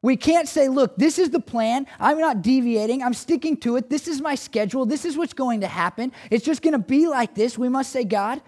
We 0.02 0.16
can't 0.16 0.48
say, 0.48 0.68
look, 0.68 0.96
this 0.96 1.16
is 1.16 1.30
the 1.30 1.38
plan. 1.38 1.86
I'm 2.00 2.18
not 2.18 2.42
deviating. 2.42 3.04
I'm 3.04 3.14
sticking 3.14 3.56
to 3.58 3.76
it. 3.76 3.88
This 3.88 4.08
is 4.08 4.20
my 4.20 4.34
schedule. 4.34 4.84
This 4.84 5.04
is 5.04 5.16
what's 5.16 5.32
going 5.32 5.60
to 5.60 5.68
happen. 5.68 6.10
It's 6.28 6.44
just 6.44 6.60
going 6.60 6.72
to 6.72 6.80
be 6.80 7.06
like 7.06 7.36
this. 7.36 7.56
We 7.56 7.68
must 7.68 7.92
say, 7.92 8.02
God, 8.02 8.42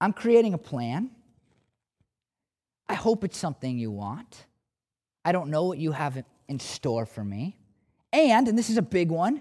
I'm 0.00 0.12
creating 0.12 0.54
a 0.54 0.58
plan. 0.58 1.10
I 2.88 2.94
hope 2.94 3.22
it's 3.22 3.38
something 3.38 3.78
you 3.78 3.92
want. 3.92 4.46
I 5.24 5.30
don't 5.30 5.50
know 5.50 5.66
what 5.66 5.78
you 5.78 5.92
have 5.92 6.20
in 6.48 6.58
store 6.58 7.06
for 7.06 7.22
me. 7.22 7.59
And, 8.12 8.48
and 8.48 8.58
this 8.58 8.70
is 8.70 8.76
a 8.76 8.82
big 8.82 9.10
one, 9.10 9.40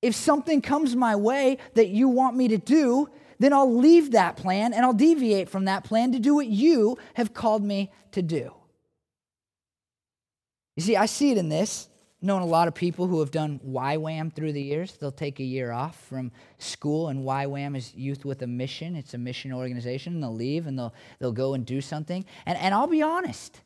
if 0.00 0.14
something 0.14 0.60
comes 0.60 0.94
my 0.94 1.16
way 1.16 1.58
that 1.74 1.88
you 1.88 2.08
want 2.08 2.36
me 2.36 2.48
to 2.48 2.58
do, 2.58 3.08
then 3.38 3.52
I'll 3.52 3.76
leave 3.76 4.12
that 4.12 4.36
plan 4.36 4.72
and 4.72 4.84
I'll 4.84 4.92
deviate 4.92 5.48
from 5.48 5.64
that 5.66 5.84
plan 5.84 6.12
to 6.12 6.18
do 6.18 6.34
what 6.34 6.46
you 6.46 6.98
have 7.14 7.34
called 7.34 7.62
me 7.62 7.90
to 8.12 8.22
do. 8.22 8.52
You 10.76 10.82
see, 10.82 10.96
I 10.96 11.06
see 11.06 11.32
it 11.32 11.38
in 11.38 11.48
this. 11.48 11.88
known 12.20 12.42
a 12.42 12.46
lot 12.46 12.68
of 12.68 12.74
people 12.74 13.06
who 13.06 13.20
have 13.20 13.30
done 13.30 13.60
YWAM 13.66 14.32
through 14.32 14.52
the 14.52 14.62
years. 14.62 14.96
They'll 14.96 15.12
take 15.12 15.40
a 15.40 15.44
year 15.44 15.70
off 15.70 15.96
from 16.08 16.32
school, 16.58 17.08
and 17.08 17.24
YWAM 17.24 17.76
is 17.76 17.94
Youth 17.94 18.24
with 18.24 18.42
a 18.42 18.46
Mission. 18.46 18.96
It's 18.96 19.14
a 19.14 19.18
mission 19.18 19.52
organization, 19.52 20.14
and 20.14 20.22
they'll 20.22 20.34
leave 20.34 20.66
and 20.66 20.78
they'll, 20.78 20.94
they'll 21.18 21.32
go 21.32 21.54
and 21.54 21.64
do 21.64 21.80
something. 21.80 22.24
And, 22.46 22.58
and 22.58 22.74
I'll 22.74 22.88
be 22.88 23.02
honest, 23.02 23.60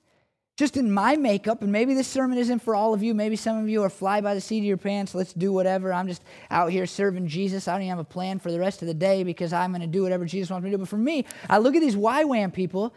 just 0.56 0.76
in 0.76 0.92
my 0.92 1.16
makeup, 1.16 1.62
and 1.62 1.72
maybe 1.72 1.94
this 1.94 2.06
sermon 2.06 2.36
isn't 2.36 2.58
for 2.58 2.74
all 2.74 2.92
of 2.92 3.02
you. 3.02 3.14
Maybe 3.14 3.36
some 3.36 3.56
of 3.56 3.68
you 3.68 3.82
are 3.82 3.88
fly 3.88 4.20
by 4.20 4.34
the 4.34 4.40
seat 4.40 4.58
of 4.58 4.64
your 4.64 4.76
pants. 4.76 5.14
Let's 5.14 5.32
do 5.32 5.50
whatever. 5.50 5.92
I'm 5.92 6.06
just 6.06 6.22
out 6.50 6.70
here 6.70 6.86
serving 6.86 7.26
Jesus. 7.26 7.66
I 7.66 7.72
don't 7.72 7.82
even 7.82 7.90
have 7.90 7.98
a 7.98 8.04
plan 8.04 8.38
for 8.38 8.52
the 8.52 8.60
rest 8.60 8.82
of 8.82 8.88
the 8.88 8.94
day 8.94 9.24
because 9.24 9.54
I'm 9.54 9.70
going 9.70 9.80
to 9.80 9.86
do 9.86 10.02
whatever 10.02 10.26
Jesus 10.26 10.50
wants 10.50 10.64
me 10.64 10.70
to 10.70 10.76
do. 10.76 10.80
But 10.80 10.88
for 10.88 10.98
me, 10.98 11.24
I 11.48 11.58
look 11.58 11.74
at 11.74 11.80
these 11.80 11.96
YWAM 11.96 12.52
people. 12.52 12.94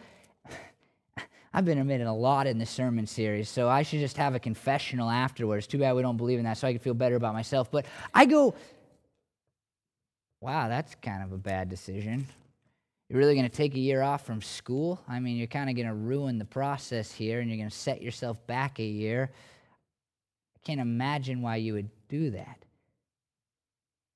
I've 1.53 1.63
been 1.63 1.77
admitting 1.77 2.07
a 2.07 2.15
lot 2.15 2.45
in 2.45 2.57
this 2.57 2.69
sermon 2.69 3.07
series, 3.07 3.47
so 3.47 3.69
I 3.69 3.83
should 3.83 4.01
just 4.01 4.17
have 4.17 4.35
a 4.35 4.39
confessional 4.39 5.09
afterwards. 5.09 5.65
Too 5.65 5.77
bad 5.77 5.95
we 5.95 6.01
don't 6.01 6.17
believe 6.17 6.39
in 6.39 6.45
that, 6.45 6.57
so 6.57 6.67
I 6.67 6.73
can 6.73 6.79
feel 6.79 6.93
better 6.93 7.15
about 7.15 7.33
myself. 7.33 7.71
But 7.71 7.85
I 8.13 8.25
go, 8.25 8.53
wow, 10.41 10.67
that's 10.67 10.93
kind 10.95 11.23
of 11.23 11.31
a 11.31 11.37
bad 11.37 11.69
decision. 11.69 12.27
You're 13.09 13.19
really 13.19 13.35
going 13.35 13.47
to 13.47 13.55
take 13.55 13.75
a 13.75 13.79
year 13.79 14.01
off 14.01 14.25
from 14.25 14.41
school? 14.41 14.99
I 15.07 15.19
mean, 15.19 15.37
you're 15.37 15.47
kind 15.47 15.69
of 15.69 15.75
going 15.75 15.87
to 15.87 15.93
ruin 15.93 16.39
the 16.39 16.45
process 16.45 17.11
here 17.11 17.39
and 17.39 17.49
you're 17.49 17.57
going 17.57 17.69
to 17.69 17.75
set 17.75 18.01
yourself 18.01 18.45
back 18.47 18.79
a 18.79 18.83
year. 18.83 19.31
I 20.55 20.59
can't 20.65 20.81
imagine 20.81 21.41
why 21.41 21.57
you 21.57 21.73
would 21.73 21.89
do 22.09 22.31
that. 22.31 22.64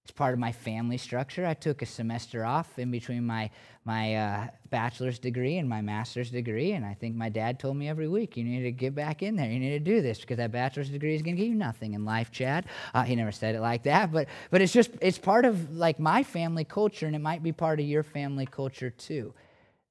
It's 0.09 0.17
part 0.17 0.33
of 0.33 0.39
my 0.39 0.51
family 0.51 0.97
structure. 0.97 1.45
I 1.45 1.53
took 1.53 1.83
a 1.83 1.85
semester 1.85 2.43
off 2.43 2.79
in 2.79 2.89
between 2.89 3.27
my, 3.27 3.51
my 3.85 4.15
uh, 4.15 4.47
bachelor's 4.71 5.19
degree 5.19 5.57
and 5.57 5.69
my 5.69 5.81
master's 5.81 6.31
degree, 6.31 6.71
and 6.71 6.83
I 6.83 6.95
think 6.95 7.15
my 7.15 7.29
dad 7.29 7.59
told 7.59 7.77
me 7.77 7.87
every 7.87 8.07
week, 8.07 8.35
you 8.35 8.43
need 8.43 8.63
to 8.63 8.71
get 8.71 8.95
back 8.95 9.21
in 9.21 9.35
there. 9.35 9.47
You 9.47 9.59
need 9.59 9.69
to 9.69 9.79
do 9.79 10.01
this 10.01 10.19
because 10.19 10.37
that 10.37 10.51
bachelor's 10.51 10.89
degree 10.89 11.13
is 11.13 11.21
going 11.21 11.35
to 11.35 11.39
give 11.39 11.49
you 11.49 11.55
nothing 11.55 11.93
in 11.93 12.05
life, 12.05 12.31
Chad. 12.31 12.65
Uh, 12.95 13.03
he 13.03 13.15
never 13.15 13.31
said 13.31 13.53
it 13.53 13.61
like 13.61 13.83
that, 13.83 14.11
but, 14.11 14.27
but 14.49 14.63
it's 14.63 14.73
just, 14.73 14.89
it's 14.99 15.19
part 15.19 15.45
of 15.45 15.75
like 15.77 15.99
my 15.99 16.23
family 16.23 16.63
culture, 16.63 17.05
and 17.05 17.15
it 17.15 17.19
might 17.19 17.43
be 17.43 17.51
part 17.51 17.79
of 17.79 17.85
your 17.85 18.01
family 18.01 18.47
culture 18.47 18.89
too. 18.89 19.31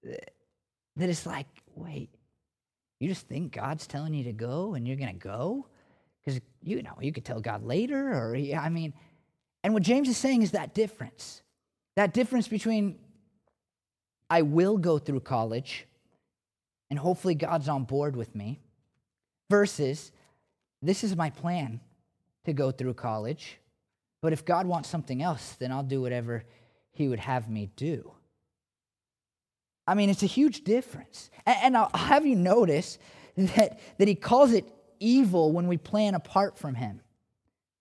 That 0.03 1.09
it's 1.09 1.27
like, 1.27 1.47
wait, 1.77 2.11
you 2.99 3.09
just 3.09 3.29
think 3.29 3.53
God's 3.53 3.87
telling 3.87 4.15
you 4.15 4.25
to 4.25 4.33
go 4.33 4.75
and 4.75 4.85
you're 4.85 4.97
going 4.97 5.13
to 5.13 5.17
go? 5.17 5.69
Because, 6.25 6.41
you 6.61 6.83
know, 6.83 6.97
you 7.01 7.13
could 7.13 7.25
tell 7.25 7.41
God 7.41 7.63
later, 7.63 8.09
or, 8.09 8.35
I 8.37 8.69
mean, 8.69 8.93
and 9.63 9.75
what 9.75 9.83
James 9.83 10.09
is 10.09 10.17
saying 10.17 10.43
is 10.43 10.53
that 10.53 10.75
difference 10.75 11.43
that 11.97 12.15
difference 12.15 12.47
between 12.47 12.97
I 14.31 14.43
will 14.43 14.79
go 14.79 14.99
through 14.99 15.21
college 15.21 15.87
and 16.91 16.99
hopefully 16.99 17.35
God's 17.35 17.69
on 17.69 17.85
board 17.85 18.15
with 18.15 18.35
me 18.35 18.61
versus 19.51 20.13
this 20.83 21.03
is 21.03 21.17
my 21.17 21.31
plan 21.31 21.81
to 22.45 22.53
go 22.53 22.71
through 22.71 22.95
college, 22.95 23.59
but 24.23 24.33
if 24.33 24.45
God 24.45 24.67
wants 24.67 24.89
something 24.89 25.23
else, 25.23 25.57
then 25.59 25.73
I'll 25.73 25.83
do 25.83 26.01
whatever 26.01 26.45
He 26.93 27.09
would 27.09 27.19
have 27.19 27.51
me 27.51 27.71
do. 27.77 28.13
I 29.87 29.95
mean, 29.95 30.11
it's 30.11 30.23
a 30.23 30.27
huge 30.27 30.65
difference. 30.65 31.31
And, 31.47 31.77
I'll 31.77 31.91
have 31.95 32.27
you 32.27 32.37
notice 32.37 32.99
that, 33.37 33.81
that 33.99 34.09
He 34.09 34.15
calls 34.15 34.53
it 34.53 34.67
evil 35.01 35.51
when 35.53 35.67
we 35.67 35.79
plan 35.79 36.15
apart 36.15 36.59
from 36.59 36.75
Him. 36.75 37.01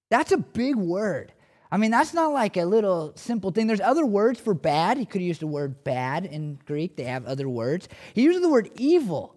That's 0.10 0.32
a 0.32 0.38
big 0.38 0.76
word. 0.76 1.34
I 1.71 1.77
mean, 1.77 1.91
that's 1.91 2.13
not 2.13 2.32
like 2.32 2.56
a 2.58 2.65
little 2.65 3.13
simple 3.15 3.51
thing. 3.51 3.67
There's 3.67 3.82
other 3.82 4.06
words 4.06 4.39
for 4.39 4.53
bad. 4.53 4.97
He 4.97 5.06
could 5.06 5.21
have 5.21 5.27
used 5.27 5.41
the 5.41 5.47
word 5.47 5.84
bad 5.84 6.25
in 6.25 6.60
Greek. 6.65 6.95
They 6.95 7.03
have 7.03 7.25
other 7.25 7.49
words. 7.49 7.89
He 8.13 8.23
uses 8.23 8.41
the 8.41 8.49
word 8.49 8.69
evil. 8.77 9.36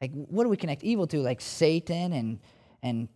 Like, 0.00 0.10
what 0.12 0.44
do 0.44 0.50
we 0.50 0.56
connect 0.56 0.82
evil 0.82 1.06
to? 1.08 1.18
Like 1.18 1.40
Satan 1.40 2.12
and, 2.12 2.40
and 2.82 3.08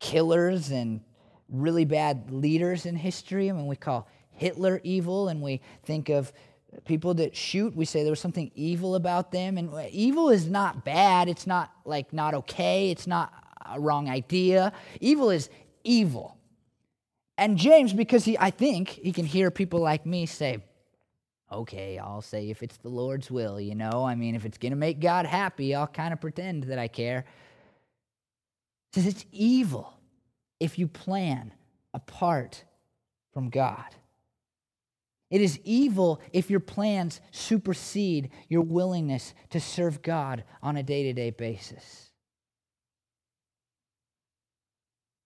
killers 0.00 0.70
and 0.70 1.00
really 1.48 1.84
bad 1.84 2.30
leaders 2.30 2.84
in 2.84 2.96
history. 2.96 3.48
I 3.48 3.52
mean, 3.52 3.66
we 3.66 3.76
call 3.76 4.08
Hitler 4.30 4.80
evil, 4.82 5.28
and 5.28 5.40
we 5.40 5.60
think 5.84 6.08
of 6.08 6.32
people 6.84 7.14
that 7.14 7.36
shoot. 7.36 7.76
We 7.76 7.84
say 7.84 8.02
there 8.02 8.12
was 8.12 8.20
something 8.20 8.50
evil 8.54 8.94
about 8.94 9.30
them. 9.30 9.56
And 9.56 9.72
evil 9.90 10.30
is 10.30 10.48
not 10.48 10.84
bad. 10.84 11.28
It's 11.28 11.46
not 11.46 11.70
like 11.84 12.12
not 12.12 12.34
okay. 12.34 12.90
It's 12.90 13.06
not 13.06 13.32
a 13.64 13.78
wrong 13.78 14.08
idea. 14.08 14.72
Evil 15.00 15.30
is 15.30 15.48
evil. 15.84 16.36
And 17.42 17.58
James, 17.58 17.92
because 17.92 18.24
he, 18.24 18.38
I 18.38 18.50
think 18.50 18.88
he 18.88 19.10
can 19.10 19.26
hear 19.26 19.50
people 19.50 19.80
like 19.80 20.06
me 20.06 20.26
say, 20.26 20.62
okay, 21.50 21.98
I'll 21.98 22.22
say 22.22 22.50
if 22.50 22.62
it's 22.62 22.76
the 22.76 22.88
Lord's 22.88 23.32
will, 23.32 23.60
you 23.60 23.74
know? 23.74 24.04
I 24.04 24.14
mean, 24.14 24.36
if 24.36 24.44
it's 24.44 24.58
going 24.58 24.70
to 24.70 24.76
make 24.76 25.00
God 25.00 25.26
happy, 25.26 25.74
I'll 25.74 25.88
kind 25.88 26.12
of 26.12 26.20
pretend 26.20 26.62
that 26.64 26.78
I 26.78 26.86
care. 26.86 27.24
Says 28.94 29.06
it's 29.06 29.26
evil 29.32 29.92
if 30.60 30.78
you 30.78 30.86
plan 30.86 31.52
apart 31.92 32.62
from 33.34 33.50
God. 33.50 33.92
It 35.28 35.40
is 35.40 35.58
evil 35.64 36.20
if 36.32 36.48
your 36.48 36.60
plans 36.60 37.20
supersede 37.32 38.30
your 38.48 38.62
willingness 38.62 39.34
to 39.50 39.58
serve 39.58 40.00
God 40.00 40.44
on 40.62 40.76
a 40.76 40.84
day 40.84 41.02
to 41.02 41.12
day 41.12 41.30
basis. 41.30 42.12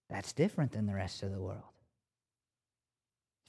That's 0.09 0.33
different 0.33 0.73
than 0.73 0.87
the 0.87 0.95
rest 0.95 1.23
of 1.23 1.31
the 1.31 1.43
world. 1.43 1.76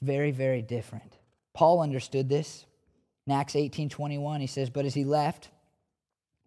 Very, 0.02 0.30
very 0.30 0.62
different. 0.62 1.16
Paul 1.54 1.80
understood 1.80 2.28
this. 2.28 2.64
In 3.26 3.32
Acts 3.32 3.56
18 3.56 3.88
21, 3.88 4.40
he 4.40 4.46
says, 4.46 4.70
But 4.70 4.86
as 4.86 4.94
he 4.94 5.04
left, 5.04 5.50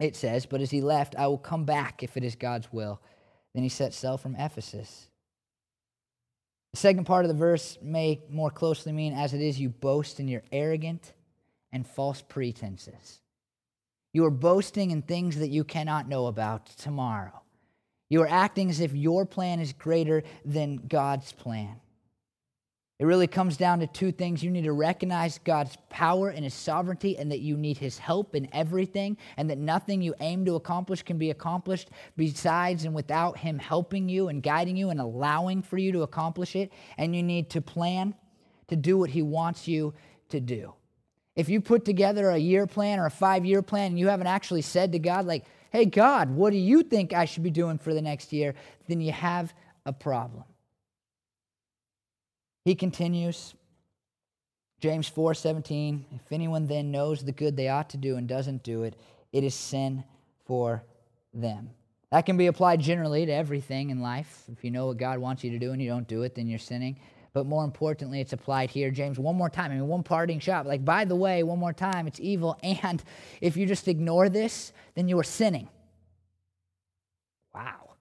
it 0.00 0.16
says, 0.16 0.46
But 0.46 0.60
as 0.60 0.70
he 0.70 0.80
left, 0.80 1.14
I 1.16 1.26
will 1.26 1.38
come 1.38 1.64
back 1.64 2.02
if 2.02 2.16
it 2.16 2.24
is 2.24 2.34
God's 2.34 2.72
will. 2.72 3.00
Then 3.54 3.62
he 3.62 3.68
set 3.68 3.94
sail 3.94 4.16
from 4.16 4.34
Ephesus. 4.36 5.08
The 6.72 6.78
second 6.78 7.04
part 7.04 7.24
of 7.24 7.28
the 7.28 7.36
verse 7.36 7.78
may 7.82 8.22
more 8.30 8.50
closely 8.50 8.92
mean, 8.92 9.12
As 9.12 9.34
it 9.34 9.40
is, 9.40 9.60
you 9.60 9.68
boast 9.68 10.18
in 10.18 10.28
your 10.28 10.42
arrogant 10.50 11.12
and 11.72 11.86
false 11.86 12.22
pretenses. 12.22 13.20
You 14.12 14.24
are 14.24 14.30
boasting 14.30 14.90
in 14.90 15.02
things 15.02 15.38
that 15.38 15.48
you 15.48 15.64
cannot 15.64 16.08
know 16.08 16.26
about 16.26 16.66
tomorrow. 16.66 17.42
You 18.10 18.22
are 18.22 18.28
acting 18.28 18.68
as 18.68 18.80
if 18.80 18.94
your 18.94 19.24
plan 19.24 19.58
is 19.58 19.72
greater 19.72 20.22
than 20.44 20.76
God's 20.88 21.32
plan. 21.32 21.80
It 23.02 23.06
really 23.06 23.26
comes 23.26 23.56
down 23.56 23.80
to 23.80 23.88
two 23.88 24.12
things. 24.12 24.44
You 24.44 24.50
need 24.52 24.62
to 24.62 24.72
recognize 24.72 25.38
God's 25.38 25.76
power 25.90 26.28
and 26.28 26.44
His 26.44 26.54
sovereignty, 26.54 27.18
and 27.18 27.32
that 27.32 27.40
you 27.40 27.56
need 27.56 27.76
His 27.76 27.98
help 27.98 28.36
in 28.36 28.48
everything, 28.52 29.16
and 29.36 29.50
that 29.50 29.58
nothing 29.58 30.02
you 30.02 30.14
aim 30.20 30.44
to 30.44 30.54
accomplish 30.54 31.02
can 31.02 31.18
be 31.18 31.30
accomplished 31.30 31.90
besides 32.16 32.84
and 32.84 32.94
without 32.94 33.36
Him 33.36 33.58
helping 33.58 34.08
you 34.08 34.28
and 34.28 34.40
guiding 34.40 34.76
you 34.76 34.90
and 34.90 35.00
allowing 35.00 35.62
for 35.62 35.78
you 35.78 35.90
to 35.90 36.02
accomplish 36.02 36.54
it. 36.54 36.72
And 36.96 37.16
you 37.16 37.24
need 37.24 37.50
to 37.50 37.60
plan 37.60 38.14
to 38.68 38.76
do 38.76 38.96
what 38.96 39.10
He 39.10 39.22
wants 39.22 39.66
you 39.66 39.94
to 40.28 40.38
do. 40.38 40.72
If 41.34 41.48
you 41.48 41.60
put 41.60 41.84
together 41.84 42.30
a 42.30 42.38
year 42.38 42.68
plan 42.68 43.00
or 43.00 43.06
a 43.06 43.10
five 43.10 43.44
year 43.44 43.62
plan 43.62 43.86
and 43.86 43.98
you 43.98 44.06
haven't 44.06 44.28
actually 44.28 44.62
said 44.62 44.92
to 44.92 45.00
God, 45.00 45.26
like, 45.26 45.44
hey, 45.72 45.86
God, 45.86 46.30
what 46.30 46.50
do 46.50 46.56
you 46.56 46.84
think 46.84 47.12
I 47.12 47.24
should 47.24 47.42
be 47.42 47.50
doing 47.50 47.78
for 47.78 47.94
the 47.94 48.02
next 48.02 48.32
year? 48.32 48.54
Then 48.86 49.00
you 49.00 49.10
have 49.10 49.52
a 49.84 49.92
problem. 49.92 50.44
He 52.64 52.74
continues, 52.74 53.54
James 54.80 55.08
4 55.08 55.34
17, 55.34 56.04
if 56.14 56.32
anyone 56.32 56.66
then 56.66 56.90
knows 56.90 57.24
the 57.24 57.32
good 57.32 57.56
they 57.56 57.68
ought 57.68 57.90
to 57.90 57.96
do 57.96 58.16
and 58.16 58.28
doesn't 58.28 58.62
do 58.62 58.84
it, 58.84 58.96
it 59.32 59.44
is 59.44 59.54
sin 59.54 60.04
for 60.44 60.82
them. 61.34 61.70
That 62.10 62.26
can 62.26 62.36
be 62.36 62.46
applied 62.46 62.80
generally 62.80 63.24
to 63.26 63.32
everything 63.32 63.90
in 63.90 64.00
life. 64.00 64.44
If 64.52 64.64
you 64.64 64.70
know 64.70 64.86
what 64.86 64.98
God 64.98 65.18
wants 65.18 65.42
you 65.42 65.50
to 65.50 65.58
do 65.58 65.72
and 65.72 65.80
you 65.80 65.88
don't 65.88 66.06
do 66.06 66.22
it, 66.22 66.34
then 66.34 66.46
you're 66.46 66.58
sinning. 66.58 66.98
But 67.32 67.46
more 67.46 67.64
importantly, 67.64 68.20
it's 68.20 68.34
applied 68.34 68.70
here. 68.70 68.90
James, 68.90 69.18
one 69.18 69.36
more 69.36 69.48
time. 69.48 69.70
I 69.70 69.74
mean, 69.76 69.88
one 69.88 70.02
parting 70.02 70.38
shot. 70.38 70.66
Like, 70.66 70.84
by 70.84 71.06
the 71.06 71.16
way, 71.16 71.42
one 71.42 71.58
more 71.58 71.72
time, 71.72 72.06
it's 72.06 72.20
evil. 72.20 72.58
And 72.62 73.02
if 73.40 73.56
you 73.56 73.64
just 73.64 73.88
ignore 73.88 74.28
this, 74.28 74.72
then 74.94 75.08
you 75.08 75.18
are 75.18 75.24
sinning. 75.24 75.68
Wow 77.54 77.91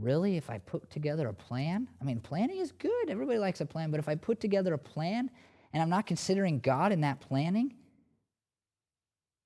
really, 0.00 0.36
if 0.36 0.50
I 0.50 0.58
put 0.58 0.90
together 0.90 1.28
a 1.28 1.34
plan, 1.34 1.88
I 2.00 2.04
mean, 2.04 2.20
planning 2.20 2.58
is 2.58 2.72
good. 2.72 3.10
Everybody 3.10 3.38
likes 3.38 3.60
a 3.60 3.66
plan. 3.66 3.90
But 3.90 4.00
if 4.00 4.08
I 4.08 4.14
put 4.14 4.40
together 4.40 4.74
a 4.74 4.78
plan 4.78 5.30
and 5.72 5.82
I'm 5.82 5.90
not 5.90 6.06
considering 6.06 6.60
God 6.60 6.92
in 6.92 7.02
that 7.02 7.20
planning, 7.20 7.74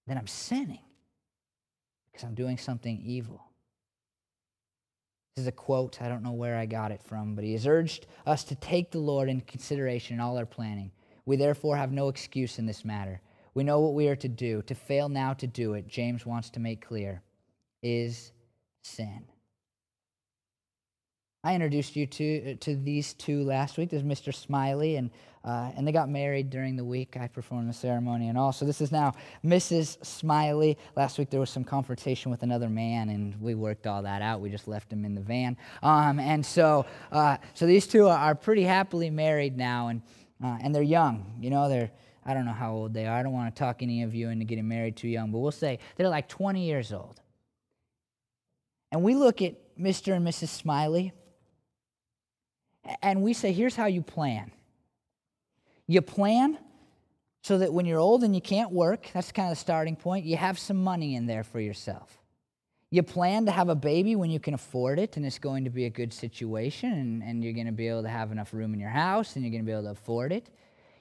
then 0.06 0.16
I'm 0.16 0.26
sinning 0.26 0.80
because 2.10 2.24
I'm 2.24 2.34
doing 2.34 2.56
something 2.56 3.02
evil. 3.04 3.44
This 5.34 5.42
is 5.42 5.48
a 5.48 5.52
quote. 5.52 6.02
I 6.02 6.08
don't 6.08 6.22
know 6.22 6.32
where 6.32 6.56
I 6.56 6.66
got 6.66 6.90
it 6.90 7.02
from, 7.02 7.34
but 7.34 7.44
he 7.44 7.52
has 7.52 7.66
urged 7.66 8.06
us 8.26 8.42
to 8.44 8.54
take 8.56 8.90
the 8.90 8.98
Lord 8.98 9.28
into 9.28 9.44
consideration 9.44 10.14
in 10.14 10.20
all 10.20 10.36
our 10.36 10.46
planning. 10.46 10.90
We 11.26 11.36
therefore 11.36 11.76
have 11.76 11.92
no 11.92 12.08
excuse 12.08 12.58
in 12.58 12.66
this 12.66 12.84
matter. 12.84 13.20
We 13.54 13.62
know 13.64 13.80
what 13.80 13.94
we 13.94 14.08
are 14.08 14.16
to 14.16 14.28
do. 14.28 14.62
To 14.62 14.74
fail 14.74 15.08
now 15.08 15.34
to 15.34 15.46
do 15.46 15.74
it, 15.74 15.86
James 15.88 16.24
wants 16.24 16.50
to 16.50 16.60
make 16.60 16.84
clear, 16.84 17.22
is 17.82 18.32
sin. 18.82 19.24
I 21.44 21.54
introduced 21.54 21.94
you 21.94 22.04
to, 22.06 22.56
to 22.56 22.74
these 22.74 23.14
two 23.14 23.44
last 23.44 23.78
week. 23.78 23.90
There's 23.90 24.02
Mr. 24.02 24.34
Smiley, 24.34 24.96
and, 24.96 25.08
uh, 25.44 25.70
and 25.76 25.86
they 25.86 25.92
got 25.92 26.08
married 26.08 26.50
during 26.50 26.74
the 26.74 26.84
week. 26.84 27.16
I 27.16 27.28
performed 27.28 27.68
the 27.68 27.74
ceremony 27.74 28.28
and 28.28 28.36
all. 28.36 28.52
So 28.52 28.64
this 28.64 28.80
is 28.80 28.90
now 28.90 29.14
Mrs. 29.44 30.04
Smiley. 30.04 30.76
Last 30.96 31.16
week 31.16 31.30
there 31.30 31.38
was 31.38 31.50
some 31.50 31.62
confrontation 31.62 32.32
with 32.32 32.42
another 32.42 32.68
man, 32.68 33.10
and 33.10 33.40
we 33.40 33.54
worked 33.54 33.86
all 33.86 34.02
that 34.02 34.20
out. 34.20 34.40
We 34.40 34.50
just 34.50 34.66
left 34.66 34.92
him 34.92 35.04
in 35.04 35.14
the 35.14 35.20
van. 35.20 35.56
Um, 35.80 36.18
and 36.18 36.44
so, 36.44 36.86
uh, 37.12 37.36
so 37.54 37.66
these 37.66 37.86
two 37.86 38.08
are, 38.08 38.18
are, 38.18 38.34
pretty 38.34 38.64
happily 38.64 39.08
married 39.08 39.56
now, 39.56 39.88
and, 39.88 40.02
uh, 40.42 40.58
and 40.60 40.74
they're 40.74 40.82
young. 40.82 41.36
You 41.40 41.50
know, 41.50 41.68
they're, 41.68 41.92
I 42.26 42.34
don't 42.34 42.46
know 42.46 42.52
how 42.52 42.72
old 42.72 42.94
they 42.94 43.06
are. 43.06 43.16
I 43.16 43.22
don't 43.22 43.32
want 43.32 43.54
to 43.54 43.58
talk 43.58 43.80
any 43.80 44.02
of 44.02 44.12
you 44.12 44.30
into 44.30 44.44
getting 44.44 44.66
married 44.66 44.96
too 44.96 45.08
young, 45.08 45.30
but 45.30 45.38
we'll 45.38 45.52
say 45.52 45.78
they're 45.94 46.08
like 46.08 46.28
20 46.28 46.66
years 46.66 46.92
old. 46.92 47.20
And 48.90 49.04
we 49.04 49.14
look 49.14 49.40
at 49.40 49.54
Mr. 49.78 50.16
and 50.16 50.26
Mrs. 50.26 50.48
Smiley 50.48 51.12
and 53.02 53.22
we 53.22 53.32
say, 53.32 53.52
here's 53.52 53.76
how 53.76 53.86
you 53.86 54.02
plan. 54.02 54.50
You 55.86 56.02
plan 56.02 56.58
so 57.42 57.58
that 57.58 57.72
when 57.72 57.86
you're 57.86 57.98
old 57.98 58.24
and 58.24 58.34
you 58.34 58.40
can't 58.40 58.72
work, 58.72 59.08
that's 59.14 59.32
kind 59.32 59.48
of 59.50 59.56
the 59.56 59.60
starting 59.60 59.96
point, 59.96 60.26
you 60.26 60.36
have 60.36 60.58
some 60.58 60.76
money 60.76 61.14
in 61.14 61.26
there 61.26 61.44
for 61.44 61.60
yourself. 61.60 62.18
You 62.90 63.02
plan 63.02 63.46
to 63.46 63.52
have 63.52 63.68
a 63.68 63.74
baby 63.74 64.16
when 64.16 64.30
you 64.30 64.40
can 64.40 64.54
afford 64.54 64.98
it 64.98 65.16
and 65.16 65.26
it's 65.26 65.38
going 65.38 65.64
to 65.64 65.70
be 65.70 65.84
a 65.84 65.90
good 65.90 66.12
situation 66.12 66.92
and, 66.92 67.22
and 67.22 67.44
you're 67.44 67.52
going 67.52 67.66
to 67.66 67.72
be 67.72 67.88
able 67.88 68.02
to 68.02 68.08
have 68.08 68.32
enough 68.32 68.54
room 68.54 68.72
in 68.72 68.80
your 68.80 68.90
house 68.90 69.36
and 69.36 69.44
you're 69.44 69.52
going 69.52 69.62
to 69.62 69.66
be 69.66 69.72
able 69.72 69.84
to 69.84 69.90
afford 69.90 70.32
it. 70.32 70.48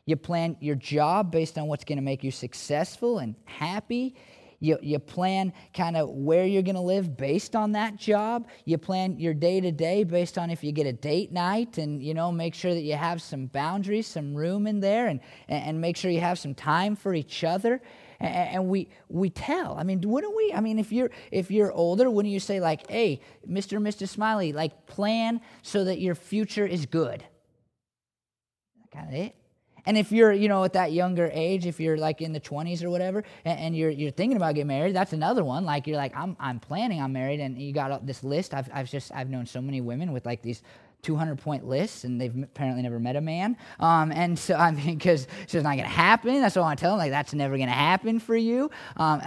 You 0.05 0.15
plan 0.15 0.57
your 0.59 0.75
job 0.75 1.31
based 1.31 1.57
on 1.57 1.67
what's 1.67 1.83
going 1.83 1.97
to 1.97 2.03
make 2.03 2.23
you 2.23 2.31
successful 2.31 3.19
and 3.19 3.35
happy. 3.45 4.15
You, 4.59 4.79
you 4.81 4.97
plan 4.97 5.53
kind 5.73 5.95
of 5.95 6.09
where 6.09 6.45
you're 6.45 6.63
going 6.63 6.75
to 6.75 6.81
live 6.81 7.15
based 7.15 7.55
on 7.55 7.73
that 7.73 7.95
job. 7.95 8.47
You 8.65 8.77
plan 8.79 9.19
your 9.19 9.35
day 9.35 9.61
to 9.61 9.71
day 9.71 10.03
based 10.03 10.37
on 10.37 10.49
if 10.49 10.63
you 10.63 10.71
get 10.71 10.87
a 10.87 10.93
date 10.93 11.31
night 11.31 11.77
and, 11.77 12.01
you 12.01 12.15
know, 12.15 12.31
make 12.31 12.55
sure 12.55 12.73
that 12.73 12.81
you 12.81 12.95
have 12.95 13.21
some 13.21 13.45
boundaries, 13.47 14.07
some 14.07 14.33
room 14.33 14.65
in 14.65 14.79
there, 14.79 15.07
and, 15.07 15.19
and 15.47 15.79
make 15.79 15.95
sure 15.95 16.09
you 16.09 16.21
have 16.21 16.39
some 16.39 16.55
time 16.55 16.95
for 16.95 17.13
each 17.13 17.43
other. 17.43 17.81
And, 18.19 18.67
we, 18.67 18.89
we 19.09 19.29
tell. 19.29 19.77
I 19.77 19.83
mean, 19.83 20.01
wouldn't 20.01 20.35
we? 20.35 20.51
I 20.51 20.59
mean, 20.59 20.79
if 20.79 20.91
you're, 20.91 21.11
if 21.31 21.51
you're 21.51 21.71
older, 21.71 22.09
wouldn't 22.09 22.33
you 22.33 22.39
say, 22.39 22.59
like, 22.59 22.89
hey, 22.89 23.21
Mr. 23.47 23.77
and 23.77 23.85
Mr. 23.85 24.07
Smiley, 24.07 24.53
like, 24.53 24.87
plan 24.87 25.39
so 25.61 25.83
that 25.83 25.99
your 25.99 26.15
future 26.15 26.65
is 26.65 26.87
good? 26.87 27.23
Kind 28.91 29.09
of 29.09 29.13
it. 29.13 29.35
And 29.87 29.97
if 29.97 30.11
you're, 30.11 30.33
you 30.33 30.49
know, 30.49 30.65
at 30.65 30.73
that 30.73 30.91
younger 30.91 31.31
age, 31.33 31.65
if 31.65 31.79
you're 31.79 31.97
like 31.97 32.21
in 32.21 32.33
the 32.33 32.41
20s 32.41 32.83
or 32.83 32.89
whatever, 32.89 33.23
and, 33.45 33.57
and, 33.57 33.75
you're, 33.75 33.89
you're 33.89 34.11
thinking 34.11 34.35
about 34.35 34.53
getting 34.53 34.67
married, 34.67 34.93
that's 34.93 35.13
another 35.13 35.45
one. 35.45 35.63
Like 35.63 35.87
you're 35.87 35.95
like, 35.95 36.15
I'm, 36.15 36.35
I'm 36.41 36.59
planning 36.59 36.99
on 36.99 37.13
married, 37.13 37.39
and 37.39 37.57
you 37.57 37.71
got 37.71 38.05
this 38.05 38.21
list. 38.21 38.53
I've, 38.53 38.69
I've 38.73 38.91
just, 38.91 39.13
I've 39.15 39.29
known 39.29 39.45
so 39.45 39.61
many 39.61 39.79
women 39.79 40.11
with 40.11 40.25
like 40.25 40.41
these 40.41 40.61
200 41.03 41.37
point 41.37 41.65
lists, 41.65 42.03
and 42.03 42.19
they've 42.19 42.35
apparently 42.43 42.83
never 42.83 42.99
met 42.99 43.15
a 43.15 43.21
man. 43.21 43.55
Um, 43.79 44.11
and 44.11 44.37
so, 44.37 44.55
I 44.57 44.71
mean, 44.71 44.97
because 44.97 45.25
it's 45.43 45.53
just 45.53 45.63
not 45.63 45.75
going 45.75 45.83
to 45.83 45.85
happen. 45.85 46.41
That's 46.41 46.57
what 46.57 46.63
I 46.63 46.65
want 46.65 46.79
to 46.79 46.83
tell 46.83 46.91
them. 46.91 46.99
Like, 46.99 47.11
that's 47.11 47.33
never 47.33 47.55
going 47.55 47.69
to 47.69 47.73
happen 47.73 48.19
for 48.19 48.35
you. 48.35 48.69
Um, 48.97 49.21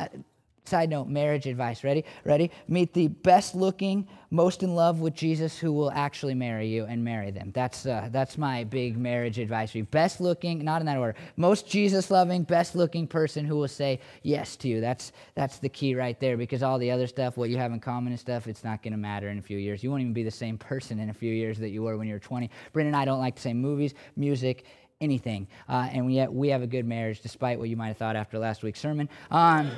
Side 0.70 0.88
note, 0.90 1.08
marriage 1.08 1.48
advice. 1.48 1.82
Ready? 1.82 2.04
Ready? 2.24 2.52
Meet 2.68 2.94
the 2.94 3.08
best 3.08 3.56
looking, 3.56 4.06
most 4.30 4.62
in 4.62 4.76
love 4.76 5.00
with 5.00 5.14
Jesus 5.14 5.58
who 5.58 5.72
will 5.72 5.90
actually 5.90 6.34
marry 6.34 6.68
you 6.68 6.84
and 6.84 7.02
marry 7.02 7.32
them. 7.32 7.50
That's, 7.52 7.86
uh, 7.86 8.08
that's 8.12 8.38
my 8.38 8.62
big 8.62 8.96
marriage 8.96 9.40
advice. 9.40 9.74
Best 9.90 10.20
looking, 10.20 10.64
not 10.64 10.80
in 10.80 10.86
that 10.86 10.96
order, 10.96 11.16
most 11.36 11.66
Jesus 11.66 12.08
loving, 12.08 12.44
best 12.44 12.76
looking 12.76 13.08
person 13.08 13.44
who 13.44 13.56
will 13.56 13.66
say 13.66 13.98
yes 14.22 14.54
to 14.58 14.68
you. 14.68 14.80
That's, 14.80 15.10
that's 15.34 15.58
the 15.58 15.68
key 15.68 15.96
right 15.96 16.20
there 16.20 16.36
because 16.36 16.62
all 16.62 16.78
the 16.78 16.92
other 16.92 17.08
stuff, 17.08 17.36
what 17.36 17.50
you 17.50 17.56
have 17.56 17.72
in 17.72 17.80
common 17.80 18.12
and 18.12 18.20
stuff, 18.20 18.46
it's 18.46 18.62
not 18.62 18.80
going 18.80 18.92
to 18.92 18.96
matter 18.96 19.28
in 19.28 19.38
a 19.40 19.42
few 19.42 19.58
years. 19.58 19.82
You 19.82 19.90
won't 19.90 20.02
even 20.02 20.12
be 20.12 20.22
the 20.22 20.30
same 20.30 20.56
person 20.56 21.00
in 21.00 21.10
a 21.10 21.14
few 21.14 21.32
years 21.32 21.58
that 21.58 21.70
you 21.70 21.82
were 21.82 21.96
when 21.96 22.06
you 22.06 22.14
were 22.14 22.20
20. 22.20 22.48
Brandon 22.72 22.94
and 22.94 23.02
I 23.02 23.04
don't 23.04 23.18
like 23.18 23.34
the 23.34 23.42
same 23.42 23.60
movies, 23.60 23.94
music, 24.14 24.66
anything. 25.00 25.48
Uh, 25.68 25.88
and 25.90 26.14
yet 26.14 26.32
we 26.32 26.48
have 26.50 26.62
a 26.62 26.68
good 26.68 26.86
marriage 26.86 27.22
despite 27.22 27.58
what 27.58 27.68
you 27.68 27.76
might 27.76 27.88
have 27.88 27.96
thought 27.96 28.14
after 28.14 28.38
last 28.38 28.62
week's 28.62 28.78
sermon. 28.78 29.08
Um, 29.32 29.72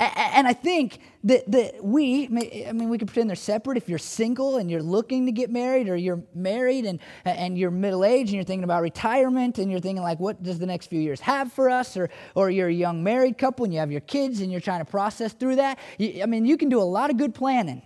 and 0.00 0.46
I 0.46 0.52
think 0.52 0.98
that, 1.24 1.50
that 1.52 1.84
we, 1.84 2.24
I 2.26 2.72
mean, 2.72 2.88
we 2.88 2.98
can 2.98 3.06
pretend 3.06 3.30
they're 3.30 3.36
separate. 3.36 3.76
If 3.76 3.88
you're 3.88 3.98
single 3.98 4.56
and 4.56 4.70
you're 4.70 4.82
looking 4.82 5.26
to 5.26 5.32
get 5.32 5.50
married, 5.50 5.88
or 5.88 5.96
you're 5.96 6.22
married 6.34 6.84
and, 6.84 6.98
and 7.24 7.56
you're 7.56 7.70
middle 7.70 8.04
aged 8.04 8.30
and 8.30 8.34
you're 8.34 8.44
thinking 8.44 8.64
about 8.64 8.82
retirement 8.82 9.58
and 9.58 9.70
you're 9.70 9.80
thinking, 9.80 10.02
like, 10.02 10.18
what 10.18 10.42
does 10.42 10.58
the 10.58 10.66
next 10.66 10.88
few 10.88 11.00
years 11.00 11.20
have 11.20 11.52
for 11.52 11.70
us? 11.70 11.96
Or, 11.96 12.10
or 12.34 12.50
you're 12.50 12.68
a 12.68 12.72
young 12.72 13.04
married 13.04 13.38
couple 13.38 13.64
and 13.64 13.72
you 13.72 13.80
have 13.80 13.92
your 13.92 14.00
kids 14.00 14.40
and 14.40 14.50
you're 14.50 14.60
trying 14.60 14.84
to 14.84 14.90
process 14.90 15.32
through 15.32 15.56
that. 15.56 15.78
I 16.00 16.26
mean, 16.26 16.44
you 16.44 16.56
can 16.56 16.68
do 16.68 16.80
a 16.80 16.82
lot 16.82 17.10
of 17.10 17.16
good 17.16 17.34
planning, 17.34 17.82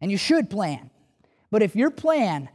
and 0.00 0.10
you 0.10 0.16
should 0.16 0.48
plan. 0.48 0.90
But 1.50 1.62
if 1.62 1.74
your 1.74 1.90
plan 1.90 2.48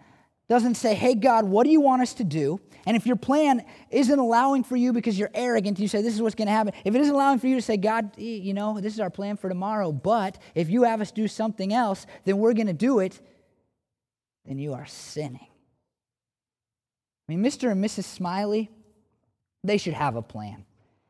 doesn't 0.47 0.75
say, 0.75 0.95
hey, 0.95 1.15
God, 1.15 1.45
what 1.45 1.65
do 1.65 1.71
you 1.71 1.81
want 1.81 2.01
us 2.01 2.13
to 2.13 2.23
do? 2.23 2.61
And 2.85 2.95
if 2.95 3.05
your 3.07 3.15
plan 3.15 3.65
isn't 3.89 4.19
allowing 4.19 4.63
for 4.63 4.75
you 4.75 4.93
because 4.93 5.17
you're 5.17 5.31
arrogant, 5.33 5.79
you 5.79 5.87
say, 5.87 6.01
this 6.01 6.13
is 6.13 6.21
what's 6.21 6.35
going 6.35 6.47
to 6.47 6.51
happen. 6.51 6.73
If 6.83 6.93
it 6.93 7.01
isn't 7.01 7.13
allowing 7.13 7.39
for 7.39 7.47
you 7.47 7.55
to 7.55 7.61
say, 7.61 7.77
God, 7.77 8.11
you 8.17 8.53
know, 8.53 8.79
this 8.79 8.93
is 8.93 8.99
our 8.99 9.09
plan 9.09 9.37
for 9.37 9.49
tomorrow, 9.49 9.91
but 9.91 10.37
if 10.53 10.69
you 10.69 10.83
have 10.83 11.01
us 11.01 11.11
do 11.11 11.27
something 11.27 11.73
else, 11.73 12.05
then 12.25 12.37
we're 12.37 12.53
going 12.53 12.67
to 12.67 12.73
do 12.73 12.99
it, 12.99 13.19
then 14.45 14.59
you 14.59 14.73
are 14.73 14.85
sinning. 14.85 15.47
I 17.27 17.35
mean, 17.35 17.43
Mr. 17.43 17.71
and 17.71 17.83
Mrs. 17.83 18.03
Smiley, 18.03 18.69
they 19.63 19.77
should 19.77 19.95
have 19.95 20.15
a 20.15 20.21
plan. 20.21 20.65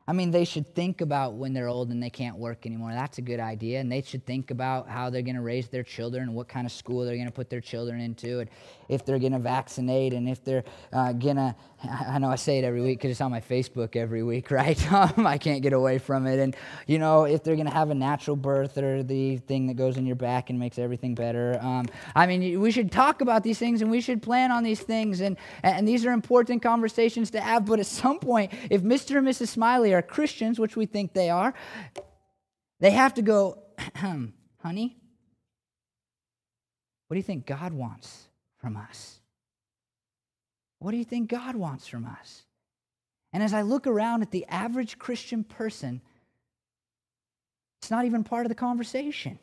I 0.08 0.12
mean, 0.12 0.30
they 0.30 0.44
should 0.44 0.72
think 0.74 1.00
about 1.00 1.34
when 1.34 1.52
they're 1.52 1.68
old 1.68 1.90
and 1.90 2.00
they 2.00 2.10
can't 2.10 2.36
work 2.36 2.64
anymore. 2.64 2.92
That's 2.92 3.18
a 3.18 3.22
good 3.22 3.40
idea. 3.40 3.80
And 3.80 3.90
they 3.90 4.02
should 4.02 4.24
think 4.24 4.52
about 4.52 4.88
how 4.88 5.10
they're 5.10 5.22
going 5.22 5.36
to 5.36 5.42
raise 5.42 5.66
their 5.68 5.82
children 5.82 6.24
and 6.24 6.34
what 6.34 6.46
kind 6.46 6.64
of 6.64 6.72
school 6.72 7.04
they're 7.04 7.16
going 7.16 7.26
to 7.26 7.32
put 7.32 7.50
their 7.50 7.60
children 7.60 8.00
into, 8.00 8.38
and 8.40 8.50
if 8.88 9.04
they're 9.04 9.18
going 9.18 9.32
to 9.32 9.40
vaccinate, 9.40 10.12
and 10.12 10.28
if 10.28 10.44
they're 10.44 10.64
uh, 10.92 11.12
going 11.12 11.36
to. 11.36 11.56
I 11.84 12.18
know 12.18 12.30
I 12.30 12.36
say 12.36 12.58
it 12.58 12.64
every 12.64 12.80
week 12.80 12.98
because 12.98 13.10
it's 13.10 13.20
on 13.20 13.30
my 13.30 13.40
Facebook 13.40 13.96
every 13.96 14.22
week, 14.22 14.50
right? 14.50 14.92
Um, 14.92 15.26
I 15.26 15.38
can't 15.38 15.62
get 15.62 15.72
away 15.72 15.98
from 15.98 16.26
it. 16.26 16.38
And, 16.38 16.56
you 16.86 16.98
know, 16.98 17.24
if 17.24 17.42
they're 17.44 17.54
going 17.54 17.66
to 17.66 17.72
have 17.72 17.90
a 17.90 17.94
natural 17.94 18.36
birth 18.36 18.78
or 18.78 19.02
the 19.02 19.36
thing 19.36 19.66
that 19.66 19.74
goes 19.74 19.96
in 19.96 20.06
your 20.06 20.16
back 20.16 20.48
and 20.48 20.58
makes 20.58 20.78
everything 20.78 21.14
better. 21.14 21.58
Um, 21.60 21.86
I 22.14 22.26
mean, 22.26 22.60
we 22.60 22.70
should 22.70 22.90
talk 22.90 23.20
about 23.20 23.42
these 23.42 23.58
things 23.58 23.82
and 23.82 23.90
we 23.90 24.00
should 24.00 24.22
plan 24.22 24.50
on 24.52 24.62
these 24.62 24.80
things. 24.80 25.20
And, 25.20 25.36
and 25.62 25.86
these 25.86 26.06
are 26.06 26.12
important 26.12 26.62
conversations 26.62 27.30
to 27.32 27.40
have. 27.40 27.66
But 27.66 27.78
at 27.78 27.86
some 27.86 28.18
point, 28.18 28.52
if 28.70 28.82
Mr. 28.82 29.18
and 29.18 29.26
Mrs. 29.26 29.48
Smiley 29.48 29.92
are 29.96 30.02
Christians, 30.02 30.58
which 30.58 30.76
we 30.76 30.86
think 30.86 31.12
they 31.12 31.30
are, 31.30 31.54
they 32.80 32.90
have 32.90 33.14
to 33.14 33.22
go, 33.22 33.58
honey, 33.94 34.96
what 37.08 37.14
do 37.14 37.18
you 37.18 37.22
think 37.22 37.46
God 37.46 37.72
wants 37.72 38.28
from 38.58 38.76
us? 38.76 39.20
What 40.78 40.90
do 40.90 40.96
you 40.98 41.04
think 41.04 41.30
God 41.30 41.56
wants 41.56 41.86
from 41.86 42.04
us? 42.04 42.42
And 43.32 43.42
as 43.42 43.52
I 43.52 43.62
look 43.62 43.86
around 43.86 44.22
at 44.22 44.30
the 44.30 44.46
average 44.46 44.98
Christian 44.98 45.44
person, 45.44 46.00
it's 47.80 47.90
not 47.90 48.04
even 48.04 48.24
part 48.24 48.46
of 48.46 48.48
the 48.48 48.54
conversation. 48.54 49.38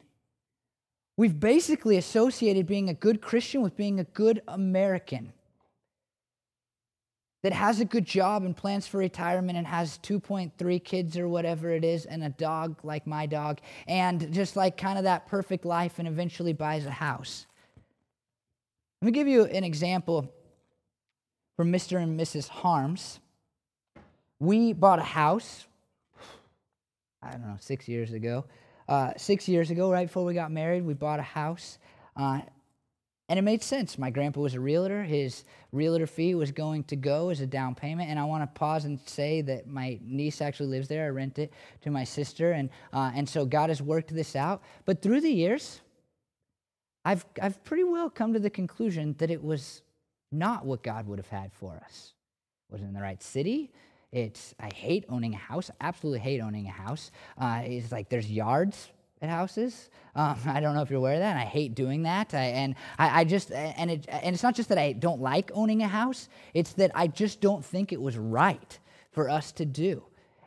We've 1.16 1.40
basically 1.40 1.98
associated 1.98 2.66
being 2.66 2.90
a 2.90 2.94
good 2.94 3.22
Christian 3.22 3.62
with 3.62 3.78
being 3.78 4.00
a 4.00 4.04
good 4.04 4.42
American 4.48 5.34
that 7.44 7.52
has 7.52 7.82
a 7.82 7.86
good 7.86 8.06
job 8.06 8.44
and 8.44 8.56
plans 8.56 8.88
for 8.88 8.98
retirement 8.98 9.58
and 9.58 9.68
has 9.68 10.00
2.3 10.00 10.84
kids 10.84 11.18
or 11.18 11.28
whatever 11.28 11.70
it 11.72 11.84
is 11.84 12.06
and 12.06 12.24
a 12.24 12.30
dog 12.30 12.80
like 12.84 13.06
my 13.06 13.26
dog 13.26 13.60
and 13.88 14.34
just 14.34 14.56
like 14.56 14.78
kind 14.78 14.98
of 14.98 15.04
that 15.04 15.28
perfect 15.28 15.66
life 15.66 16.00
and 16.00 16.08
eventually 16.08 16.54
buys 16.54 16.86
a 16.86 16.92
house. 16.92 17.46
Let 19.02 19.08
me 19.08 19.12
give 19.12 19.28
you 19.28 19.44
an 19.44 19.66
example 19.66 20.34
from 21.58 21.72
Mr. 21.72 22.02
and 22.02 22.18
Mrs. 22.18 22.48
Harms. 22.48 23.20
We 24.40 24.72
bought 24.72 25.00
a 25.00 25.04
house, 25.04 25.68
I 27.22 27.32
don't 27.32 27.42
know, 27.42 27.58
six 27.60 27.90
years 27.90 28.14
ago. 28.14 28.46
Uh, 28.88 29.12
six 29.18 29.48
years 29.50 29.70
ago, 29.70 29.92
right 29.92 30.08
before 30.08 30.24
we 30.24 30.34
got 30.34 30.52
married, 30.52 30.86
we 30.86 30.94
bought 30.94 31.20
a 31.20 31.24
house. 31.24 31.78
Uh, 32.16 32.42
and 33.30 33.40
it 33.40 33.42
made 33.42 33.64
sense. 33.64 33.98
My 33.98 34.10
grandpa 34.10 34.42
was 34.42 34.54
a 34.54 34.60
realtor. 34.60 35.04
His 35.04 35.46
realtor 35.72 36.08
fee 36.08 36.36
was 36.36 36.52
going 36.52 36.84
to 36.86 36.96
go 36.98 37.30
as 37.30 37.40
a 37.40 37.48
down 37.48 37.74
payment. 37.74 38.10
And 38.10 38.20
I 38.20 38.26
want 38.26 38.44
to 38.44 38.60
pause 38.60 38.84
and 38.84 39.00
say 39.06 39.42
that 39.42 39.66
my 39.66 39.98
niece 40.04 40.42
actually 40.42 40.68
lives 40.68 40.90
there. 40.90 41.06
I 41.06 41.10
rent 41.10 41.40
it 41.40 41.54
to 41.82 41.92
my 41.92 42.04
sister. 42.04 42.52
And, 42.52 42.70
uh, 42.92 43.12
and 43.16 43.28
so 43.28 43.46
God 43.46 43.70
has 43.70 43.82
worked 43.82 44.14
this 44.14 44.36
out. 44.36 44.62
But 44.86 45.02
through 45.02 45.22
the 45.22 45.32
years, 45.32 45.80
I've, 47.06 47.26
I've 47.42 47.64
pretty 47.64 47.86
well 47.86 48.10
come 48.10 48.34
to 48.34 48.40
the 48.40 48.50
conclusion 48.50 49.16
that 49.20 49.32
it 49.32 49.42
was 49.42 49.82
not 50.32 50.66
what 50.66 50.84
God 50.84 51.08
would 51.08 51.20
have 51.20 51.30
had 51.30 51.54
for 51.54 51.82
us. 51.86 52.14
It 52.70 52.74
wasn't 52.74 52.90
in 52.90 52.94
the 52.96 53.02
right 53.02 53.24
city. 53.24 53.72
It's, 54.12 54.54
I 54.60 54.70
hate 54.74 55.06
owning 55.08 55.34
a 55.34 55.38
house. 55.38 55.72
Absolutely 55.80 56.20
hate 56.20 56.42
owning 56.42 56.68
a 56.68 56.72
house. 56.72 57.10
Uh, 57.38 57.62
it's 57.64 57.92
like 57.92 58.10
there's 58.10 58.30
yards 58.30 58.90
at 59.24 59.30
houses. 59.30 59.90
Um, 60.16 60.38
I 60.46 60.60
don't 60.60 60.76
know 60.76 60.82
if 60.82 60.90
you're 60.90 61.00
aware 61.00 61.14
of 61.14 61.20
that. 61.20 61.32
And 61.32 61.40
I 61.40 61.46
hate 61.46 61.74
doing 61.74 62.04
that. 62.04 62.34
I, 62.34 62.44
and 62.44 62.76
I, 63.00 63.22
I, 63.22 63.24
just 63.24 63.52
and 63.52 63.90
it 63.90 64.06
and 64.10 64.34
it's 64.34 64.44
not 64.44 64.56
just 64.56 64.70
that 64.70 64.78
I 64.78 64.94
don't 64.94 65.22
like 65.22 65.50
owning 65.54 65.82
a 65.82 65.88
house. 65.88 66.30
It's 66.54 66.74
that 66.74 66.92
I 66.94 67.08
just 67.08 67.42
don't 67.42 67.64
think 67.64 67.92
it 67.92 68.02
was 68.02 68.18
right 68.18 68.80
for 69.12 69.30
us 69.30 69.52
to 69.54 69.66
do. 69.66 70.04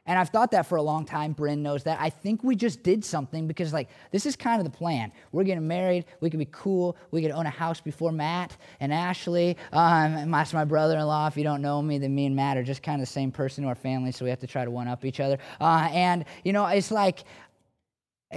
And 0.09 0.19
I've 0.19 0.29
thought 0.29 0.53
that 0.53 0.67
for 0.67 0.77
a 0.77 0.83
long 0.83 1.05
time. 1.05 1.33
Bryn 1.33 1.63
knows 1.63 1.83
that. 1.83 2.01
I 2.01 2.11
think 2.11 2.45
we 2.45 2.55
just 2.55 2.85
did 2.85 3.05
something 3.05 3.49
because, 3.49 3.73
like, 3.73 3.89
this 4.13 4.25
is 4.25 4.37
kind 4.37 4.61
of 4.61 4.71
the 4.71 4.77
plan. 4.77 5.11
We're 5.33 5.43
getting 5.43 5.67
married. 5.67 6.05
We 6.21 6.31
could 6.31 6.39
be 6.39 6.49
cool. 6.53 6.97
We 7.11 7.23
could 7.23 7.33
own 7.33 7.45
a 7.45 7.51
house 7.51 7.81
before 7.81 8.13
Matt 8.13 8.57
and 8.79 8.93
Ashley. 8.93 9.57
Um, 9.73 10.31
that's 10.31 10.53
my 10.53 10.65
brother 10.65 10.97
in 10.97 11.05
law. 11.05 11.27
If 11.27 11.37
you 11.37 11.43
don't 11.43 11.61
know 11.61 11.83
me, 11.83 11.99
then 11.99 12.15
me 12.15 12.27
and 12.27 12.37
Matt 12.37 12.57
are 12.57 12.63
just 12.63 12.85
kind 12.85 13.01
of 13.01 13.09
the 13.09 13.13
same 13.13 13.33
person 13.33 13.65
to 13.65 13.69
our 13.69 13.75
family, 13.75 14.13
so 14.13 14.25
we 14.25 14.31
have 14.31 14.39
to 14.41 14.47
try 14.47 14.65
to 14.65 14.71
one 14.71 14.87
up 14.87 15.05
each 15.05 15.19
other. 15.19 15.39
Uh, 15.61 15.89
and, 15.91 16.25
you 16.45 16.53
know, 16.53 16.67
it's 16.67 16.93
like, 16.93 17.25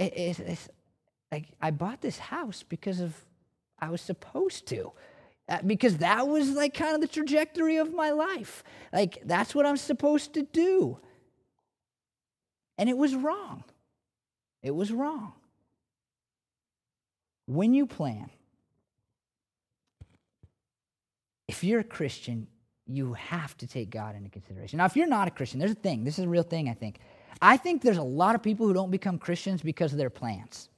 it, 0.00 0.12
it's, 0.16 0.38
it's 0.40 0.68
like 1.30 1.46
I 1.60 1.70
bought 1.70 2.00
this 2.00 2.18
house 2.18 2.64
because 2.68 3.00
of 3.00 3.14
I 3.78 3.90
was 3.90 4.00
supposed 4.00 4.66
to. 4.68 4.92
Uh, 5.48 5.58
because 5.66 5.98
that 5.98 6.28
was 6.28 6.50
like 6.50 6.74
kind 6.74 6.94
of 6.94 7.00
the 7.00 7.08
trajectory 7.08 7.76
of 7.76 7.92
my 7.92 8.10
life. 8.10 8.62
Like, 8.92 9.18
that's 9.24 9.54
what 9.54 9.66
I'm 9.66 9.76
supposed 9.76 10.34
to 10.34 10.42
do. 10.42 10.98
And 12.78 12.88
it 12.88 12.96
was 12.96 13.14
wrong. 13.14 13.64
It 14.62 14.70
was 14.70 14.92
wrong. 14.92 15.32
When 17.46 17.74
you 17.74 17.86
plan, 17.86 18.30
if 21.48 21.64
you're 21.64 21.80
a 21.80 21.84
Christian, 21.84 22.46
you 22.86 23.14
have 23.14 23.56
to 23.58 23.66
take 23.66 23.90
God 23.90 24.14
into 24.14 24.30
consideration. 24.30 24.76
Now, 24.76 24.84
if 24.84 24.94
you're 24.94 25.08
not 25.08 25.26
a 25.26 25.32
Christian, 25.32 25.58
there's 25.58 25.72
a 25.72 25.74
thing. 25.74 26.04
This 26.04 26.18
is 26.18 26.26
a 26.26 26.28
real 26.28 26.44
thing, 26.44 26.68
I 26.68 26.74
think. 26.74 27.00
I 27.40 27.56
think 27.56 27.82
there's 27.82 27.98
a 27.98 28.02
lot 28.02 28.34
of 28.34 28.42
people 28.42 28.66
who 28.66 28.74
don't 28.74 28.90
become 28.90 29.18
Christians 29.18 29.62
because 29.62 29.92
of 29.92 29.98
their 29.98 30.10
plans. 30.10 30.68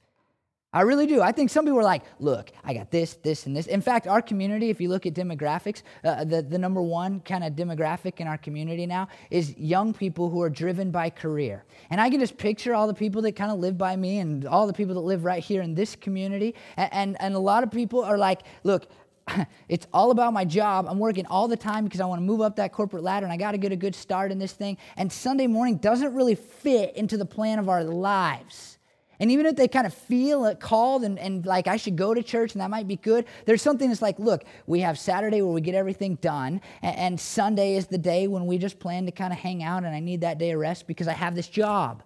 I 0.73 0.81
really 0.81 1.05
do. 1.05 1.21
I 1.21 1.31
think 1.31 1.51
some 1.51 1.65
people 1.65 1.79
are 1.79 1.83
like, 1.83 2.01
look, 2.19 2.51
I 2.63 2.73
got 2.73 2.89
this, 2.89 3.13
this, 3.21 3.45
and 3.45 3.55
this. 3.55 3.67
In 3.67 3.79
fact, 3.79 4.07
our 4.07 4.23
community, 4.23 4.71
if 4.71 4.81
you 4.81 4.89
look 4.89 5.05
at 5.05 5.13
demographics, 5.13 5.83
uh, 6.03 6.23
the, 6.23 6.41
the 6.41 6.57
number 6.57 6.81
one 6.81 7.19
kind 7.19 7.43
of 7.43 7.53
demographic 7.53 8.19
in 8.19 8.27
our 8.27 8.39
community 8.39 8.87
now 8.87 9.07
is 9.29 9.55
young 9.55 9.93
people 9.93 10.31
who 10.31 10.41
are 10.41 10.49
driven 10.49 10.89
by 10.89 11.11
career. 11.11 11.63
And 11.91 12.01
I 12.01 12.09
can 12.09 12.19
just 12.19 12.37
picture 12.37 12.73
all 12.73 12.87
the 12.87 12.93
people 12.95 13.21
that 13.21 13.33
kind 13.33 13.51
of 13.51 13.59
live 13.59 13.77
by 13.77 13.95
me 13.95 14.17
and 14.17 14.47
all 14.47 14.65
the 14.65 14.73
people 14.73 14.95
that 14.95 15.01
live 15.01 15.25
right 15.25 15.43
here 15.43 15.61
in 15.61 15.75
this 15.75 15.95
community. 15.95 16.55
And, 16.75 16.89
and, 16.91 17.21
and 17.21 17.35
a 17.35 17.39
lot 17.39 17.61
of 17.63 17.69
people 17.69 18.03
are 18.03 18.17
like, 18.17 18.41
look, 18.63 18.87
it's 19.69 19.87
all 19.93 20.11
about 20.11 20.33
my 20.33 20.45
job. 20.45 20.85
I'm 20.87 20.99
working 20.99 21.25
all 21.27 21.47
the 21.47 21.57
time 21.57 21.83
because 21.83 21.99
I 21.99 22.05
want 22.05 22.19
to 22.19 22.23
move 22.23 22.41
up 22.41 22.55
that 22.57 22.71
corporate 22.71 23.03
ladder 23.03 23.25
and 23.25 23.33
I 23.33 23.37
got 23.37 23.51
to 23.51 23.57
get 23.57 23.71
a 23.71 23.75
good 23.75 23.95
start 23.95 24.31
in 24.31 24.39
this 24.39 24.53
thing. 24.53 24.77
And 24.97 25.11
Sunday 25.11 25.47
morning 25.47 25.77
doesn't 25.77 26.13
really 26.13 26.35
fit 26.35 26.95
into 26.95 27.17
the 27.17 27.25
plan 27.25 27.59
of 27.59 27.69
our 27.69 27.83
lives. 27.83 28.77
And 29.19 29.31
even 29.31 29.45
if 29.45 29.55
they 29.55 29.67
kind 29.67 29.85
of 29.85 29.93
feel 29.93 30.53
called 30.55 31.03
and, 31.03 31.17
and 31.19 31.45
like 31.45 31.67
I 31.67 31.77
should 31.77 31.95
go 31.95 32.13
to 32.13 32.21
church 32.23 32.53
and 32.53 32.61
that 32.61 32.69
might 32.69 32.87
be 32.87 32.97
good, 32.97 33.25
there's 33.45 33.61
something 33.61 33.87
that's 33.87 34.01
like, 34.01 34.19
look, 34.19 34.43
we 34.65 34.81
have 34.81 34.99
Saturday 34.99 35.41
where 35.41 35.53
we 35.53 35.61
get 35.61 35.75
everything 35.75 36.15
done, 36.15 36.59
and, 36.81 36.97
and 36.97 37.19
Sunday 37.19 37.75
is 37.75 37.87
the 37.87 37.97
day 37.97 38.27
when 38.27 38.47
we 38.47 38.57
just 38.57 38.79
plan 38.79 39.05
to 39.05 39.11
kind 39.11 39.31
of 39.31 39.39
hang 39.39 39.63
out, 39.63 39.83
and 39.85 39.95
I 39.95 39.99
need 39.99 40.21
that 40.21 40.39
day 40.39 40.51
of 40.51 40.59
rest 40.59 40.87
because 40.87 41.07
I 41.07 41.13
have 41.13 41.35
this 41.35 41.47
job. 41.47 42.03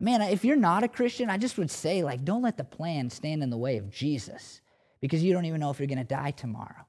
Man, 0.00 0.22
if 0.22 0.44
you're 0.44 0.56
not 0.56 0.84
a 0.84 0.88
Christian, 0.88 1.28
I 1.28 1.38
just 1.38 1.58
would 1.58 1.70
say, 1.70 2.02
like, 2.02 2.24
don't 2.24 2.42
let 2.42 2.56
the 2.56 2.64
plan 2.64 3.10
stand 3.10 3.42
in 3.42 3.50
the 3.50 3.58
way 3.58 3.76
of 3.76 3.90
Jesus 3.90 4.62
because 5.02 5.22
you 5.22 5.34
don't 5.34 5.44
even 5.44 5.60
know 5.60 5.70
if 5.70 5.78
you're 5.78 5.88
going 5.88 5.98
to 5.98 6.04
die 6.04 6.30
tomorrow. 6.30 6.86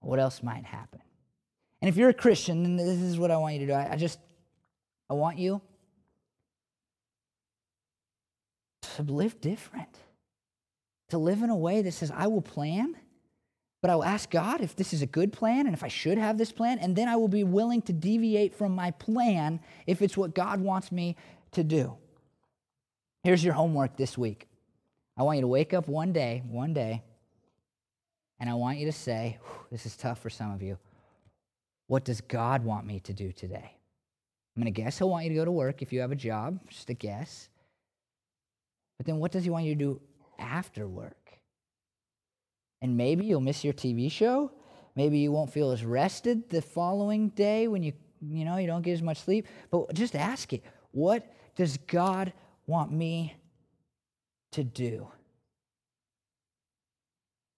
What 0.00 0.18
else 0.18 0.42
might 0.42 0.64
happen? 0.64 1.00
And 1.80 1.88
if 1.88 1.96
you're 1.96 2.10
a 2.10 2.14
Christian, 2.14 2.62
then 2.62 2.76
this 2.76 2.98
is 2.98 3.18
what 3.18 3.30
I 3.30 3.38
want 3.38 3.54
you 3.54 3.60
to 3.60 3.66
do. 3.66 3.72
I, 3.72 3.96
just, 3.96 4.18
I 5.08 5.14
want 5.14 5.38
you 5.38 5.62
to 8.96 9.02
live 9.02 9.40
different, 9.40 9.96
to 11.10 11.18
live 11.18 11.42
in 11.42 11.50
a 11.50 11.56
way 11.56 11.80
that 11.82 11.92
says, 11.92 12.10
I 12.14 12.26
will 12.26 12.42
plan, 12.42 12.96
but 13.82 13.90
I 13.90 13.94
will 13.94 14.04
ask 14.04 14.30
God 14.30 14.60
if 14.60 14.74
this 14.74 14.92
is 14.92 15.02
a 15.02 15.06
good 15.06 15.32
plan 15.32 15.66
and 15.66 15.74
if 15.74 15.84
I 15.84 15.88
should 15.88 16.18
have 16.18 16.38
this 16.38 16.50
plan, 16.50 16.78
and 16.78 16.96
then 16.96 17.08
I 17.08 17.16
will 17.16 17.28
be 17.28 17.44
willing 17.44 17.82
to 17.82 17.92
deviate 17.92 18.54
from 18.54 18.74
my 18.74 18.90
plan 18.90 19.60
if 19.86 20.02
it's 20.02 20.16
what 20.16 20.34
God 20.34 20.60
wants 20.60 20.90
me 20.90 21.16
to 21.52 21.62
do. 21.62 21.96
Here's 23.22 23.44
your 23.44 23.54
homework 23.54 23.96
this 23.96 24.18
week. 24.18 24.48
I 25.16 25.22
want 25.22 25.36
you 25.36 25.42
to 25.42 25.48
wake 25.48 25.72
up 25.72 25.88
one 25.88 26.12
day, 26.12 26.42
one 26.46 26.74
day, 26.74 27.02
and 28.38 28.50
I 28.50 28.54
want 28.54 28.78
you 28.78 28.86
to 28.86 28.92
say, 28.92 29.38
This 29.70 29.86
is 29.86 29.96
tough 29.96 30.20
for 30.20 30.30
some 30.30 30.52
of 30.52 30.62
you. 30.62 30.78
What 31.86 32.04
does 32.04 32.20
God 32.20 32.64
want 32.64 32.86
me 32.86 33.00
to 33.00 33.12
do 33.12 33.32
today? 33.32 33.72
I'm 34.56 34.62
going 34.62 34.72
to 34.72 34.82
guess 34.82 34.98
He'll 34.98 35.10
want 35.10 35.24
you 35.24 35.30
to 35.30 35.36
go 35.36 35.44
to 35.44 35.52
work 35.52 35.82
if 35.82 35.92
you 35.92 36.00
have 36.00 36.12
a 36.12 36.16
job, 36.16 36.60
just 36.68 36.90
a 36.90 36.94
guess. 36.94 37.48
But 38.96 39.06
then 39.06 39.18
what 39.18 39.32
does 39.32 39.44
he 39.44 39.50
want 39.50 39.64
you 39.64 39.74
to 39.74 39.78
do 39.78 40.00
after 40.38 40.88
work? 40.88 41.38
And 42.80 42.96
maybe 42.96 43.26
you'll 43.26 43.40
miss 43.40 43.64
your 43.64 43.74
TV 43.74 44.10
show. 44.10 44.50
Maybe 44.94 45.18
you 45.18 45.32
won't 45.32 45.52
feel 45.52 45.70
as 45.70 45.84
rested 45.84 46.48
the 46.48 46.62
following 46.62 47.28
day 47.30 47.68
when 47.68 47.82
you, 47.82 47.92
you 48.22 48.44
know, 48.44 48.56
you 48.56 48.66
don't 48.66 48.82
get 48.82 48.92
as 48.92 49.02
much 49.02 49.18
sleep. 49.18 49.46
But 49.70 49.92
just 49.92 50.14
ask 50.16 50.52
it. 50.52 50.62
What 50.92 51.30
does 51.54 51.76
God 51.76 52.32
want 52.66 52.90
me 52.90 53.34
to 54.52 54.64
do? 54.64 55.08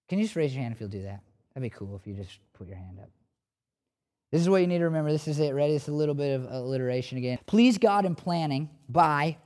Can 0.08 0.18
you 0.18 0.24
just 0.24 0.36
raise 0.36 0.54
your 0.54 0.62
hand 0.62 0.74
if 0.74 0.80
you'll 0.80 0.88
do 0.88 1.02
that? 1.02 1.20
That'd 1.54 1.70
be 1.70 1.76
cool 1.76 1.96
if 1.96 2.06
you 2.06 2.14
just 2.14 2.38
put 2.54 2.66
your 2.66 2.76
hand 2.76 2.98
up. 3.00 3.10
This 4.32 4.42
is 4.42 4.48
what 4.48 4.60
you 4.60 4.66
need 4.66 4.78
to 4.78 4.84
remember. 4.84 5.10
This 5.10 5.28
is 5.28 5.38
it. 5.38 5.54
Ready? 5.54 5.74
It's 5.74 5.88
a 5.88 5.92
little 5.92 6.14
bit 6.14 6.34
of 6.34 6.50
alliteration 6.50 7.18
again. 7.18 7.38
Please 7.46 7.78
God 7.78 8.04
in 8.04 8.14
planning 8.14 8.68
by 8.88 9.38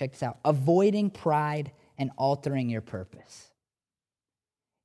Check 0.00 0.12
this 0.12 0.22
out 0.22 0.38
avoiding 0.46 1.10
pride 1.10 1.72
and 1.98 2.10
altering 2.16 2.70
your 2.70 2.80
purpose. 2.80 3.50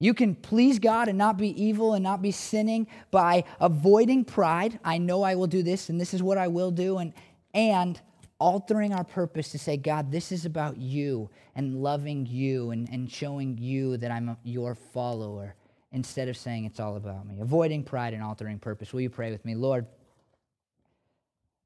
You 0.02 0.14
can 0.14 0.36
please 0.36 0.78
God 0.78 1.08
and 1.08 1.18
not 1.18 1.38
be 1.38 1.64
evil 1.64 1.94
and 1.94 2.04
not 2.04 2.22
be 2.22 2.32
sinning 2.32 2.88
by 3.12 3.46
avoiding 3.62 4.26
pride. 4.26 4.78
I 4.84 4.98
know 4.98 5.24
I 5.24 5.36
will 5.36 5.48
do 5.48 5.64
this 5.64 5.88
and 5.88 6.02
this 6.02 6.14
is 6.14 6.22
what 6.22 6.38
I 6.38 6.50
will 6.50 6.70
do, 6.70 6.98
and, 6.98 7.14
and 7.54 7.98
altering 8.40 8.94
our 8.94 9.04
purpose 9.04 9.52
to 9.52 9.60
say, 9.60 9.78
God, 9.78 10.12
this 10.12 10.32
is 10.32 10.46
about 10.46 10.78
you 10.78 11.30
and 11.56 11.82
loving 11.82 12.26
you 12.26 12.72
and, 12.72 12.90
and 12.92 13.12
showing 13.12 13.58
you 13.58 13.98
that 13.98 14.12
I'm 14.12 14.30
a, 14.30 14.38
your 14.44 14.76
follower 14.76 15.56
instead 15.92 16.28
of 16.28 16.36
saying 16.36 16.66
it's 16.66 16.80
all 16.80 16.98
about 16.98 17.26
me. 17.26 17.40
Avoiding 17.40 17.84
pride 17.84 18.14
and 18.14 18.22
altering 18.22 18.60
purpose. 18.60 18.92
Will 18.92 19.02
you 19.02 19.10
pray 19.10 19.32
with 19.32 19.46
me? 19.46 19.56
Lord, 19.56 19.86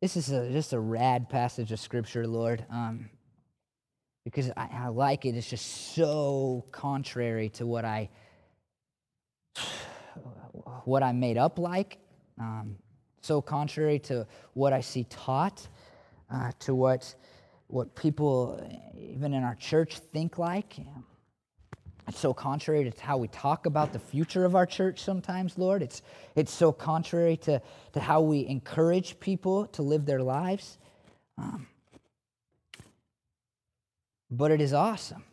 this 0.02 0.16
is 0.16 0.32
a, 0.32 0.52
just 0.52 0.74
a 0.74 0.80
rad 0.80 1.30
passage 1.30 1.72
of 1.72 1.80
scripture, 1.80 2.28
Lord. 2.28 2.64
Um, 2.70 3.10
because 4.24 4.52
I, 4.56 4.70
I 4.72 4.88
like 4.90 5.26
it. 5.26 5.36
It's 5.36 5.50
just 5.50 5.96
so 5.96 6.66
contrary 6.72 7.50
to 7.50 7.66
what 7.66 7.86
I 7.86 8.10
what 10.86 11.04
I 11.04 11.12
made 11.12 11.38
up 11.38 11.58
like. 11.60 11.98
Um, 12.40 12.76
so 13.22 13.42
contrary 13.42 14.00
to 14.00 14.28
what 14.54 14.74
I 14.74 14.82
see 14.82 15.06
taught, 15.10 15.68
uh, 16.32 16.52
to 16.60 16.76
what 16.76 17.16
what 17.68 17.96
people 17.96 18.60
even 18.98 19.34
in 19.34 19.44
our 19.44 19.56
church 19.56 20.00
think 20.00 20.38
like. 20.38 20.76
It's 22.08 22.20
so 22.20 22.34
contrary 22.34 22.90
to 22.90 23.02
how 23.02 23.18
we 23.18 23.28
talk 23.28 23.68
about 23.68 23.94
the 23.94 24.00
future 24.00 24.44
of 24.44 24.56
our 24.56 24.66
church 24.66 25.00
sometimes, 25.00 25.60
Lord. 25.60 25.84
It's, 25.84 26.02
it's 26.36 26.52
so 26.52 26.72
contrary 26.72 27.38
to, 27.38 27.62
to 27.94 28.00
how 28.00 28.22
we 28.22 28.48
encourage 28.48 29.20
people 29.20 29.68
to 29.68 29.84
live 29.84 30.08
their 30.08 30.24
lives. 30.24 30.80
Um, 31.38 31.68
but 34.32 34.50
it 34.50 34.60
is 34.60 34.74
awesome. 34.74 35.24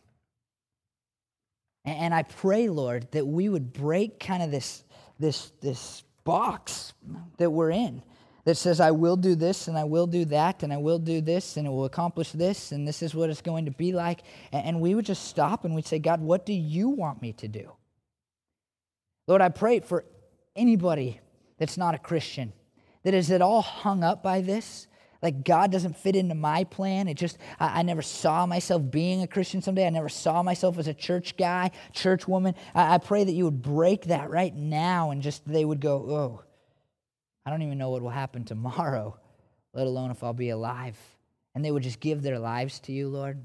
And 1.87 2.13
I 2.13 2.25
pray, 2.25 2.69
Lord, 2.69 3.11
that 3.13 3.27
we 3.27 3.49
would 3.49 3.73
break 3.73 4.21
kind 4.21 4.43
of 4.43 4.51
this, 4.51 4.85
this, 5.19 5.53
this 5.63 6.03
box 6.25 6.93
that 7.39 7.49
we're 7.49 7.71
in 7.71 8.03
that 8.47 8.57
says, 8.57 8.79
I 8.79 8.93
will 8.93 9.17
do 9.17 9.35
this 9.35 9.67
and 9.67 9.77
I 9.77 9.83
will 9.83 10.07
do 10.07 10.25
that 10.27 10.63
and 10.63 10.73
I 10.73 10.77
will 10.77 11.01
do 11.01 11.21
this 11.21 11.57
and 11.57 11.67
it 11.67 11.71
will 11.71 11.85
accomplish 11.85 12.31
this 12.31 12.71
and 12.71 12.87
this 12.87 13.03
is 13.03 13.13
what 13.13 13.29
it's 13.29 13.43
going 13.43 13.65
to 13.65 13.73
be 13.73 13.93
like. 13.93 14.21
And 14.53 14.81
we 14.81 14.95
would 14.95 15.05
just 15.05 15.25
stop 15.25 15.65
and 15.65 15.75
we'd 15.75 15.85
say, 15.85 15.99
God, 15.99 16.21
what 16.21 16.47
do 16.47 16.53
you 16.53 16.89
want 16.89 17.21
me 17.21 17.33
to 17.35 17.49
do? 17.49 17.73
Lord, 19.27 19.43
I 19.43 19.49
pray 19.49 19.81
for 19.81 20.05
anybody 20.55 21.21
that's 21.59 21.77
not 21.77 21.97
a 21.97 21.99
Christian 21.99 22.53
that 23.03 23.15
is 23.15 23.33
at 23.33 23.43
all 23.43 23.63
hung 23.63 24.05
up 24.05 24.23
by 24.23 24.43
this, 24.43 24.87
like 25.23 25.43
God 25.43 25.73
doesn't 25.73 25.97
fit 25.97 26.15
into 26.15 26.37
my 26.37 26.63
plan. 26.63 27.09
It 27.09 27.15
just, 27.15 27.39
I, 27.59 27.81
I, 27.81 27.83
never 27.83 28.03
saw 28.03 28.47
myself 28.47 28.89
being 28.89 29.23
a 29.23 29.27
Christian 29.27 29.61
someday. 29.61 29.89
I 29.89 29.91
never 29.91 30.09
saw 30.09 30.45
myself 30.45 30.79
as 30.79 30.87
a 30.87 30.95
church 30.95 31.37
guy, 31.37 31.73
church 31.93 32.29
woman. 32.29 32.55
I, 32.77 32.95
I 32.95 32.99
pray 32.99 33.25
that 33.25 33.33
you 33.33 33.45
would 33.45 33.63
break 33.63 34.05
that 34.05 34.31
right 34.31 34.55
now 34.55 35.11
and 35.11 35.21
just 35.21 35.45
they 35.49 35.65
would 35.65 35.81
go, 35.81 35.97
oh, 35.97 36.46
I 37.47 37.51
don't 37.51 37.63
even 37.63 37.79
know 37.79 37.91
what 37.91 38.03
will 38.03 38.11
happen 38.11 38.45
tomorrow, 38.45 39.17
let 39.73 39.87
alone 39.87 40.11
if 40.11 40.23
I'll 40.23 40.35
be 40.35 40.51
alive. 40.51 40.99
And 41.55 41.65
they 41.65 41.71
would 41.71 41.85
just 41.85 42.01
give 42.01 42.21
their 42.21 42.39
lives 42.39 42.81
to 42.81 42.93
you, 42.93 43.09
Lord. 43.09 43.39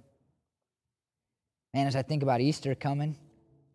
And 1.73 1.87
as 1.87 1.95
I 1.95 2.01
think 2.01 2.23
about 2.23 2.41
Easter 2.41 2.75
coming, 2.75 3.15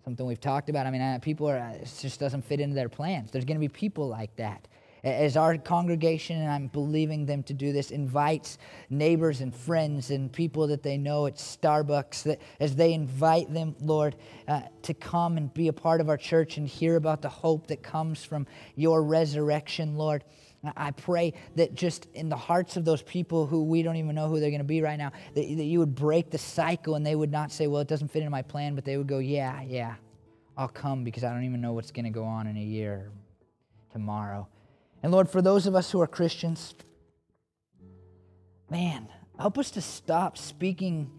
something 0.05 0.27
we've 0.27 0.41
talked 0.41 0.68
about, 0.68 0.87
I 0.87 0.91
mean, 0.91 1.20
people 1.20 1.49
are, 1.49 1.59
uh, 1.59 1.72
it 1.72 1.91
just 2.01 2.20
doesn't 2.20 2.43
fit 2.45 2.61
into 2.61 2.74
their 2.74 2.91
plans. 2.91 3.31
There's 3.31 3.47
going 3.47 3.57
to 3.57 3.61
be 3.61 3.68
people 3.68 4.09
like 4.09 4.37
that 4.37 4.68
as 5.07 5.36
our 5.36 5.57
congregation, 5.57 6.40
and 6.40 6.50
I'm 6.50 6.66
believing 6.66 7.26
them 7.26 7.44
to 7.44 7.54
do 7.54 7.72
this, 7.72 7.92
invites 7.92 8.59
neighbors 8.90 9.40
and 9.40 9.54
friends 9.54 10.11
and 10.11 10.32
people 10.32 10.66
that 10.66 10.82
they 10.82 10.98
know 10.98 11.26
at 11.26 11.36
Starbucks, 11.36 12.24
that 12.24 12.40
as 12.59 12.74
they 12.74 12.92
invite 12.92 13.52
them, 13.54 13.76
Lord, 13.80 14.16
uh, 14.48 14.62
to 14.82 14.94
come 14.94 15.36
and 15.36 15.54
be 15.54 15.68
a 15.68 15.72
part 15.72 16.00
of 16.00 16.09
our 16.09 16.16
church 16.16 16.57
and 16.57 16.66
hear 16.66 16.96
about 16.96 17.22
the 17.22 17.28
hope 17.28 17.68
that 17.68 17.84
comes 17.84 18.24
from 18.24 18.48
your 18.74 19.04
resurrection, 19.04 19.96
Lord. 19.96 20.24
I 20.76 20.90
pray 20.90 21.34
that 21.54 21.76
just 21.76 22.07
in 22.14 22.28
the 22.28 22.36
hearts 22.36 22.76
of 22.76 22.84
those 22.84 23.02
people 23.02 23.46
who 23.46 23.62
we 23.62 23.84
don't 23.84 23.96
even 23.96 24.16
know 24.16 24.28
who 24.28 24.40
they're 24.40 24.50
going 24.50 24.59
to 24.59 24.64
be 24.64 24.82
right 24.82 24.98
now, 24.98 25.12
that, 25.34 25.57
that 25.57 25.64
you 25.64 25.78
would 25.78 25.94
break 25.94 26.30
the 26.30 26.38
cycle 26.38 26.96
and 26.96 27.07
they 27.07 27.14
would 27.14 27.30
not 27.30 27.52
say, 27.52 27.68
well, 27.68 27.80
it 27.80 27.86
doesn't 27.86 28.09
fit 28.09 28.20
into 28.20 28.30
my 28.30 28.42
plan, 28.42 28.74
but 28.74 28.84
they 28.84 28.96
would 28.96 29.07
go, 29.07 29.18
yeah, 29.18 29.62
yeah, 29.62 29.94
I'll 30.57 30.66
come 30.66 31.04
because 31.04 31.22
I 31.22 31.32
don't 31.32 31.44
even 31.44 31.61
know 31.61 31.74
what's 31.74 31.92
going 31.92 32.07
to 32.07 32.11
go 32.11 32.24
on 32.24 32.48
in 32.48 32.57
a 32.57 32.61
year 32.61 33.12
tomorrow. 33.92 34.48
And 35.07 35.12
Lord, 35.12 35.30
for 35.30 35.40
those 35.40 35.68
of 35.68 35.76
us 35.76 35.92
who 35.92 36.00
are 36.00 36.09
Christians, 36.09 36.74
man, 38.68 39.07
help 39.38 39.57
us 39.57 39.70
to 39.70 39.80
stop 39.80 40.36
speaking 40.36 41.12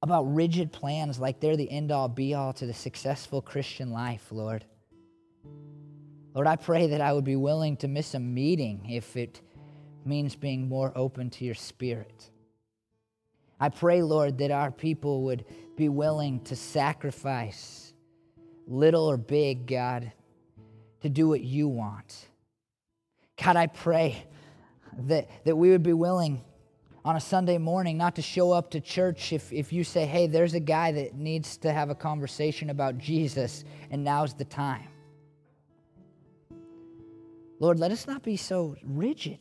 about 0.00 0.22
rigid 0.34 0.72
plans 0.72 1.18
like 1.18 1.40
they're 1.40 1.58
the 1.58 1.70
end 1.70 1.92
all 1.92 2.08
be 2.08 2.32
all 2.32 2.54
to 2.54 2.64
the 2.64 2.72
successful 2.72 3.42
Christian 3.42 3.90
life, 3.90 4.28
Lord. 4.30 4.64
Lord, 6.32 6.46
I 6.46 6.56
pray 6.56 6.86
that 6.86 7.02
I 7.02 7.12
would 7.12 7.26
be 7.26 7.36
willing 7.36 7.76
to 7.76 7.86
miss 7.86 8.14
a 8.14 8.18
meeting 8.18 8.86
if 8.88 9.14
it 9.14 9.42
means 10.06 10.34
being 10.34 10.70
more 10.70 10.92
open 10.96 11.28
to 11.28 11.44
your 11.44 11.54
spirit. 11.54 12.30
I 13.60 13.68
pray, 13.68 14.00
Lord, 14.00 14.38
that 14.38 14.50
our 14.50 14.70
people 14.70 15.24
would 15.24 15.44
be 15.76 15.90
willing 15.90 16.40
to 16.44 16.56
sacrifice, 16.56 17.92
little 18.66 19.04
or 19.04 19.18
big, 19.18 19.66
God, 19.66 20.12
to 21.02 21.08
do 21.08 21.28
what 21.28 21.40
you 21.40 21.68
want. 21.68 22.28
God, 23.42 23.56
I 23.56 23.66
pray 23.66 24.24
that, 24.98 25.28
that 25.44 25.56
we 25.56 25.70
would 25.70 25.82
be 25.82 25.92
willing 25.92 26.42
on 27.04 27.16
a 27.16 27.20
Sunday 27.20 27.58
morning 27.58 27.96
not 27.96 28.16
to 28.16 28.22
show 28.22 28.52
up 28.52 28.70
to 28.72 28.80
church 28.80 29.32
if, 29.32 29.52
if 29.52 29.72
you 29.72 29.84
say, 29.84 30.04
hey, 30.04 30.26
there's 30.26 30.54
a 30.54 30.60
guy 30.60 30.92
that 30.92 31.14
needs 31.14 31.56
to 31.58 31.72
have 31.72 31.88
a 31.88 31.94
conversation 31.94 32.70
about 32.70 32.98
Jesus, 32.98 33.64
and 33.90 34.04
now's 34.04 34.34
the 34.34 34.44
time. 34.44 34.88
Lord, 37.58 37.78
let 37.78 37.90
us 37.90 38.06
not 38.06 38.22
be 38.22 38.36
so 38.36 38.76
rigid 38.84 39.38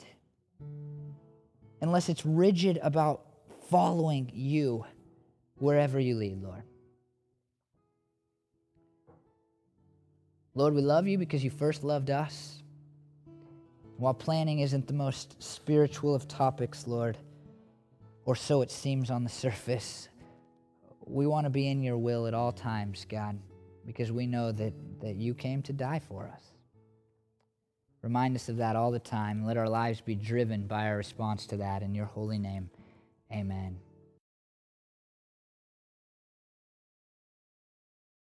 unless 1.82 2.10
it's 2.10 2.26
rigid 2.26 2.80
about 2.82 3.26
following 3.70 4.32
you 4.34 4.86
wherever 5.57 5.99
you 5.99 6.16
lead, 6.16 6.41
Lord. 6.41 6.64
Lord, 10.60 10.74
we 10.74 10.82
love 10.82 11.07
you 11.07 11.18
because 11.18 11.41
you 11.41 11.49
first 11.49 11.86
loved 11.86 12.10
us. 12.10 12.62
While 13.95 14.14
planning 14.14 14.60
isn't 14.60 14.88
the 14.88 14.93
most 14.93 15.41
spiritual 15.41 16.14
of 16.14 16.28
topics, 16.28 16.86
Lord, 16.86 17.18
or 18.26 18.36
so 18.36 18.62
it 18.62 18.70
seems 18.70 19.10
on 19.10 19.24
the 19.24 19.30
surface, 19.30 20.10
we 21.05 21.26
want 21.28 21.45
to 21.45 21.49
be 21.49 21.70
in 21.70 21.82
your 21.82 21.97
will 21.97 22.28
at 22.28 22.34
all 22.34 22.51
times, 22.51 23.05
God, 23.07 23.39
because 23.86 24.12
we 24.12 24.28
know 24.28 24.51
that, 24.51 24.74
that 24.99 25.16
you 25.16 25.34
came 25.34 25.62
to 25.62 25.72
die 25.72 26.01
for 26.10 26.28
us. 26.28 26.43
Remind 28.01 28.36
us 28.36 28.49
of 28.49 28.57
that 28.57 28.76
all 28.76 28.91
the 28.91 28.99
time. 28.99 29.45
Let 29.45 29.55
our 29.55 29.70
lives 29.70 30.01
be 30.01 30.14
driven 30.14 30.68
by 30.68 30.88
our 30.88 30.97
response 30.97 31.45
to 31.47 31.57
that. 31.57 31.84
In 31.84 31.95
your 31.95 32.07
holy 32.07 32.38
name, 32.38 32.70
amen. 33.32 33.78